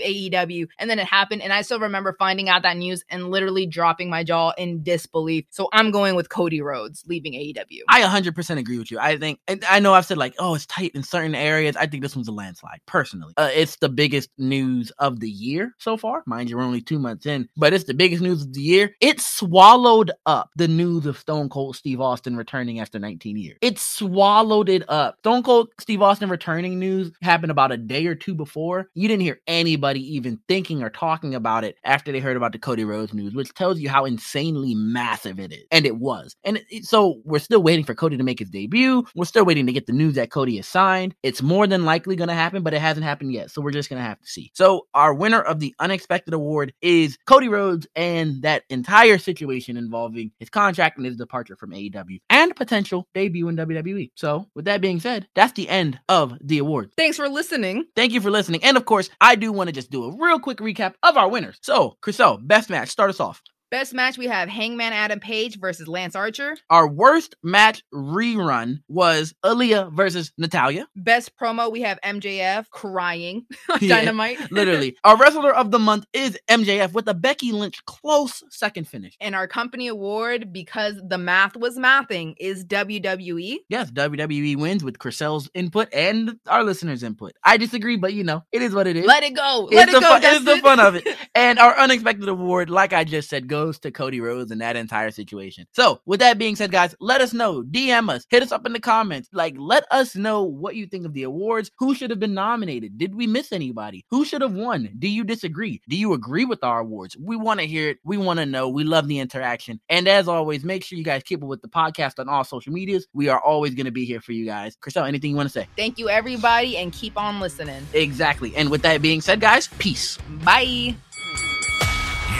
AEW, 0.00 0.66
and 0.78 0.90
then 0.90 0.98
it 0.98 1.06
happened. 1.06 1.42
And 1.42 1.52
I 1.52 1.62
still 1.62 1.80
remember 1.80 2.14
finding 2.18 2.48
out 2.48 2.62
that 2.62 2.76
news 2.76 3.04
and 3.08 3.30
literally 3.30 3.66
dropping 3.66 4.10
my 4.10 4.24
jaw 4.24 4.52
in 4.58 4.82
disbelief. 4.82 5.46
So 5.50 5.68
I'm 5.72 5.90
going 5.90 6.14
with 6.14 6.28
Cody 6.28 6.60
Rhodes 6.66 7.04
leaving 7.06 7.32
AEW. 7.32 7.80
I 7.88 8.02
100% 8.02 8.58
agree 8.58 8.78
with 8.78 8.90
you. 8.90 8.98
I 8.98 9.16
think, 9.16 9.40
I 9.68 9.80
know 9.80 9.94
I've 9.94 10.06
said 10.06 10.18
like, 10.18 10.34
oh, 10.38 10.54
it's 10.54 10.66
tight 10.66 10.92
in 10.94 11.02
certain 11.02 11.34
areas. 11.34 11.76
I 11.76 11.86
think 11.86 12.02
this 12.02 12.16
one's 12.16 12.28
a 12.28 12.32
landslide, 12.32 12.80
personally. 12.86 13.34
Uh, 13.36 13.50
it's 13.52 13.76
the 13.76 13.88
biggest 13.88 14.30
news 14.38 14.90
of 14.98 15.20
the 15.20 15.30
year 15.30 15.74
so 15.78 15.96
far. 15.96 16.22
Mind 16.26 16.50
you, 16.50 16.56
we're 16.56 16.62
only 16.62 16.80
two 16.80 16.98
months 16.98 17.26
in, 17.26 17.48
but 17.56 17.72
it's 17.72 17.84
the 17.84 17.94
biggest 17.94 18.22
news 18.22 18.42
of 18.42 18.52
the 18.52 18.60
year. 18.60 18.94
It 19.00 19.20
swallowed 19.20 20.10
up 20.26 20.50
the 20.56 20.68
news 20.68 21.06
of 21.06 21.18
Stone 21.18 21.48
Cold 21.48 21.76
Steve 21.76 22.00
Austin 22.00 22.36
returning 22.36 22.80
after 22.80 22.98
19 22.98 23.36
years. 23.36 23.58
It 23.62 23.78
swallowed 23.78 24.68
it 24.68 24.88
up. 24.88 25.16
Stone 25.20 25.42
Cold 25.42 25.68
Steve 25.78 26.02
Austin 26.02 26.28
returning 26.28 26.78
news 26.78 27.12
happened 27.22 27.50
about 27.50 27.72
a 27.72 27.76
day 27.76 28.06
or 28.06 28.14
two 28.14 28.34
before. 28.34 28.88
You 28.94 29.08
didn't 29.08 29.22
hear 29.22 29.40
anybody 29.46 30.00
even 30.16 30.40
thinking 30.48 30.82
or 30.82 30.90
talking 30.90 31.34
about 31.34 31.64
it 31.64 31.76
after 31.84 32.12
they 32.12 32.20
heard 32.20 32.36
about 32.36 32.52
the 32.52 32.58
Cody 32.58 32.84
Rhodes 32.84 33.14
news, 33.14 33.34
which 33.34 33.54
tells 33.54 33.78
you 33.78 33.88
how 33.88 34.04
insanely 34.04 34.74
massive 34.74 35.38
it 35.38 35.52
is. 35.52 35.64
And 35.70 35.86
it 35.86 35.96
was. 35.96 36.36
And 36.44 36.55
it- 36.70 36.84
so 36.84 37.20
we're 37.24 37.38
still 37.38 37.62
waiting 37.62 37.84
for 37.84 37.94
Cody 37.94 38.16
to 38.16 38.22
make 38.22 38.38
his 38.38 38.50
debut. 38.50 39.04
We're 39.14 39.24
still 39.24 39.44
waiting 39.44 39.66
to 39.66 39.72
get 39.72 39.86
the 39.86 39.92
news 39.92 40.14
that 40.14 40.30
Cody 40.30 40.58
is 40.58 40.66
signed. 40.66 41.14
It's 41.22 41.42
more 41.42 41.66
than 41.66 41.84
likely 41.84 42.16
going 42.16 42.28
to 42.28 42.34
happen, 42.34 42.62
but 42.62 42.74
it 42.74 42.80
hasn't 42.80 43.04
happened 43.04 43.32
yet. 43.32 43.50
So 43.50 43.60
we're 43.62 43.70
just 43.70 43.88
going 43.88 44.00
to 44.00 44.08
have 44.08 44.20
to 44.20 44.26
see. 44.26 44.50
So 44.54 44.86
our 44.94 45.14
winner 45.14 45.40
of 45.40 45.60
the 45.60 45.74
unexpected 45.78 46.34
award 46.34 46.72
is 46.80 47.18
Cody 47.26 47.48
Rhodes 47.48 47.86
and 47.96 48.42
that 48.42 48.64
entire 48.70 49.18
situation 49.18 49.76
involving 49.76 50.32
his 50.38 50.50
contract 50.50 50.96
and 50.96 51.06
his 51.06 51.16
departure 51.16 51.56
from 51.56 51.70
AEW 51.72 52.18
and 52.30 52.54
potential 52.54 53.06
debut 53.14 53.48
in 53.48 53.56
WWE. 53.56 54.10
So 54.14 54.48
with 54.54 54.66
that 54.66 54.80
being 54.80 55.00
said, 55.00 55.28
that's 55.34 55.52
the 55.52 55.68
end 55.68 55.98
of 56.08 56.34
the 56.42 56.58
award. 56.58 56.90
Thanks 56.96 57.16
for 57.16 57.28
listening. 57.28 57.84
Thank 57.94 58.12
you 58.12 58.20
for 58.20 58.30
listening. 58.30 58.62
And 58.64 58.76
of 58.76 58.84
course, 58.84 59.10
I 59.20 59.34
do 59.34 59.52
want 59.52 59.68
to 59.68 59.72
just 59.72 59.90
do 59.90 60.04
a 60.04 60.16
real 60.16 60.38
quick 60.38 60.58
recap 60.58 60.94
of 61.02 61.16
our 61.16 61.28
winners. 61.28 61.58
So, 61.62 61.96
Chriselle, 62.02 62.46
best 62.46 62.70
match, 62.70 62.88
start 62.88 63.10
us 63.10 63.20
off. 63.20 63.42
Best 63.70 63.94
match 63.94 64.16
we 64.16 64.26
have 64.26 64.48
Hangman 64.48 64.92
Adam 64.92 65.18
Page 65.18 65.58
versus 65.58 65.88
Lance 65.88 66.14
Archer. 66.14 66.56
Our 66.70 66.86
worst 66.86 67.34
match 67.42 67.82
rerun 67.92 68.76
was 68.86 69.34
Aliyah 69.44 69.92
versus 69.92 70.30
Natalya. 70.38 70.86
Best 70.94 71.36
promo 71.36 71.72
we 71.72 71.80
have 71.82 71.98
MJF 72.04 72.70
crying 72.70 73.44
on 73.68 73.78
Yeah, 73.80 73.96
Dynamite. 73.96 74.38
Literally. 74.52 74.96
Our 75.02 75.16
wrestler 75.16 75.52
of 75.52 75.72
the 75.72 75.80
month 75.80 76.06
is 76.12 76.38
MJF 76.48 76.92
with 76.92 77.08
a 77.08 77.14
Becky 77.14 77.50
Lynch 77.50 77.84
close 77.86 78.44
second 78.50 78.86
finish. 78.86 79.16
And 79.20 79.34
our 79.34 79.48
company 79.48 79.88
award, 79.88 80.52
because 80.52 80.94
the 81.04 81.18
math 81.18 81.56
was 81.56 81.76
mathing, 81.76 82.34
is. 82.38 82.64
WWE. 82.66 83.56
Yes, 83.68 83.90
WWE 83.90 84.56
wins 84.56 84.84
with 84.84 84.98
Chriselle's 84.98 85.48
input 85.54 85.88
and 85.92 86.38
our 86.46 86.62
listeners' 86.62 87.02
input. 87.02 87.32
I 87.42 87.56
disagree, 87.56 87.96
but 87.96 88.12
you 88.12 88.22
know, 88.22 88.44
it 88.52 88.60
is 88.62 88.74
what 88.74 88.86
it 88.86 88.96
is. 88.96 89.06
Let 89.06 89.22
it 89.22 89.34
go. 89.34 89.68
Let 89.72 89.88
it's 89.88 89.96
it 89.96 90.00
go. 90.02 90.08
fun, 90.08 90.20
it's 90.24 90.44
the 90.44 90.56
fun 90.58 90.78
of 90.80 90.94
it. 90.96 91.08
And 91.34 91.58
our 91.58 91.76
unexpected 91.78 92.28
award, 92.28 92.68
like 92.70 92.92
I 92.92 93.04
just 93.04 93.28
said, 93.30 93.48
goes 93.48 93.55
goes 93.56 93.78
to 93.78 93.90
Cody 93.90 94.20
Rhodes 94.20 94.50
in 94.50 94.58
that 94.58 94.76
entire 94.76 95.10
situation. 95.10 95.66
So, 95.72 96.00
with 96.04 96.20
that 96.20 96.36
being 96.36 96.56
said, 96.56 96.70
guys, 96.70 96.94
let 97.00 97.22
us 97.22 97.32
know. 97.32 97.62
DM 97.62 98.10
us, 98.10 98.26
hit 98.28 98.42
us 98.42 98.52
up 98.52 98.66
in 98.66 98.72
the 98.74 98.80
comments. 98.80 99.30
Like, 99.32 99.54
let 99.58 99.84
us 99.90 100.14
know 100.14 100.42
what 100.42 100.76
you 100.76 100.86
think 100.86 101.06
of 101.06 101.14
the 101.14 101.22
awards. 101.22 101.70
Who 101.78 101.94
should 101.94 102.10
have 102.10 102.20
been 102.20 102.34
nominated? 102.34 102.98
Did 102.98 103.14
we 103.14 103.26
miss 103.26 103.52
anybody? 103.52 104.04
Who 104.10 104.26
should 104.26 104.42
have 104.42 104.52
won? 104.52 104.90
Do 104.98 105.08
you 105.08 105.24
disagree? 105.24 105.80
Do 105.88 105.96
you 105.96 106.12
agree 106.12 106.44
with 106.44 106.62
our 106.62 106.80
awards? 106.80 107.16
We 107.16 107.36
want 107.36 107.60
to 107.60 107.66
hear 107.66 107.88
it. 107.88 107.98
We 108.04 108.18
want 108.18 108.40
to 108.40 108.46
know. 108.46 108.68
We 108.68 108.84
love 108.84 109.08
the 109.08 109.20
interaction. 109.20 109.80
And 109.88 110.06
as 110.06 110.28
always, 110.28 110.62
make 110.62 110.84
sure 110.84 110.98
you 110.98 111.04
guys 111.04 111.22
keep 111.22 111.42
up 111.42 111.48
with 111.48 111.62
the 111.62 111.68
podcast 111.68 112.18
on 112.18 112.28
all 112.28 112.44
social 112.44 112.74
medias. 112.74 113.06
We 113.14 113.30
are 113.30 113.40
always 113.40 113.74
going 113.74 113.86
to 113.86 113.90
be 113.90 114.04
here 114.04 114.20
for 114.20 114.32
you 114.32 114.44
guys. 114.44 114.76
Chriselle, 114.76 115.08
anything 115.08 115.30
you 115.30 115.36
want 115.36 115.48
to 115.48 115.52
say? 115.52 115.66
Thank 115.76 115.98
you, 115.98 116.10
everybody, 116.10 116.76
and 116.76 116.92
keep 116.92 117.16
on 117.16 117.40
listening. 117.40 117.86
Exactly. 117.94 118.54
And 118.54 118.70
with 118.70 118.82
that 118.82 119.00
being 119.00 119.22
said, 119.22 119.40
guys, 119.40 119.68
peace. 119.78 120.18
Bye. 120.44 120.94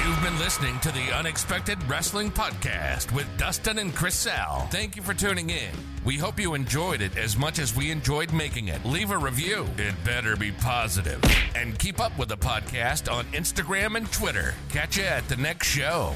You've 0.06 0.22
been 0.22 0.38
listening 0.38 0.78
to 0.80 0.92
the 0.92 1.12
Unexpected 1.12 1.82
Wrestling 1.88 2.30
Podcast 2.30 3.10
with 3.12 3.26
Dustin 3.38 3.80
and 3.80 3.92
Chriselle. 3.92 4.70
Thank 4.70 4.94
you 4.94 5.02
for 5.02 5.14
tuning 5.14 5.50
in. 5.50 5.72
We 6.04 6.16
hope 6.16 6.38
you 6.38 6.54
enjoyed 6.54 7.00
it 7.00 7.16
as 7.16 7.36
much 7.36 7.58
as 7.58 7.74
we 7.74 7.90
enjoyed 7.90 8.32
making 8.32 8.68
it. 8.68 8.84
Leave 8.84 9.10
a 9.10 9.18
review. 9.18 9.66
It 9.78 9.96
better 10.04 10.36
be 10.36 10.52
positive. 10.52 11.20
And 11.56 11.76
keep 11.76 11.98
up 11.98 12.16
with 12.16 12.28
the 12.28 12.36
podcast 12.36 13.12
on 13.12 13.24
Instagram 13.32 13.96
and 13.96 14.10
Twitter. 14.12 14.54
Catch 14.68 14.96
you 14.96 15.02
at 15.02 15.28
the 15.28 15.38
next 15.38 15.66
show. 15.66 16.14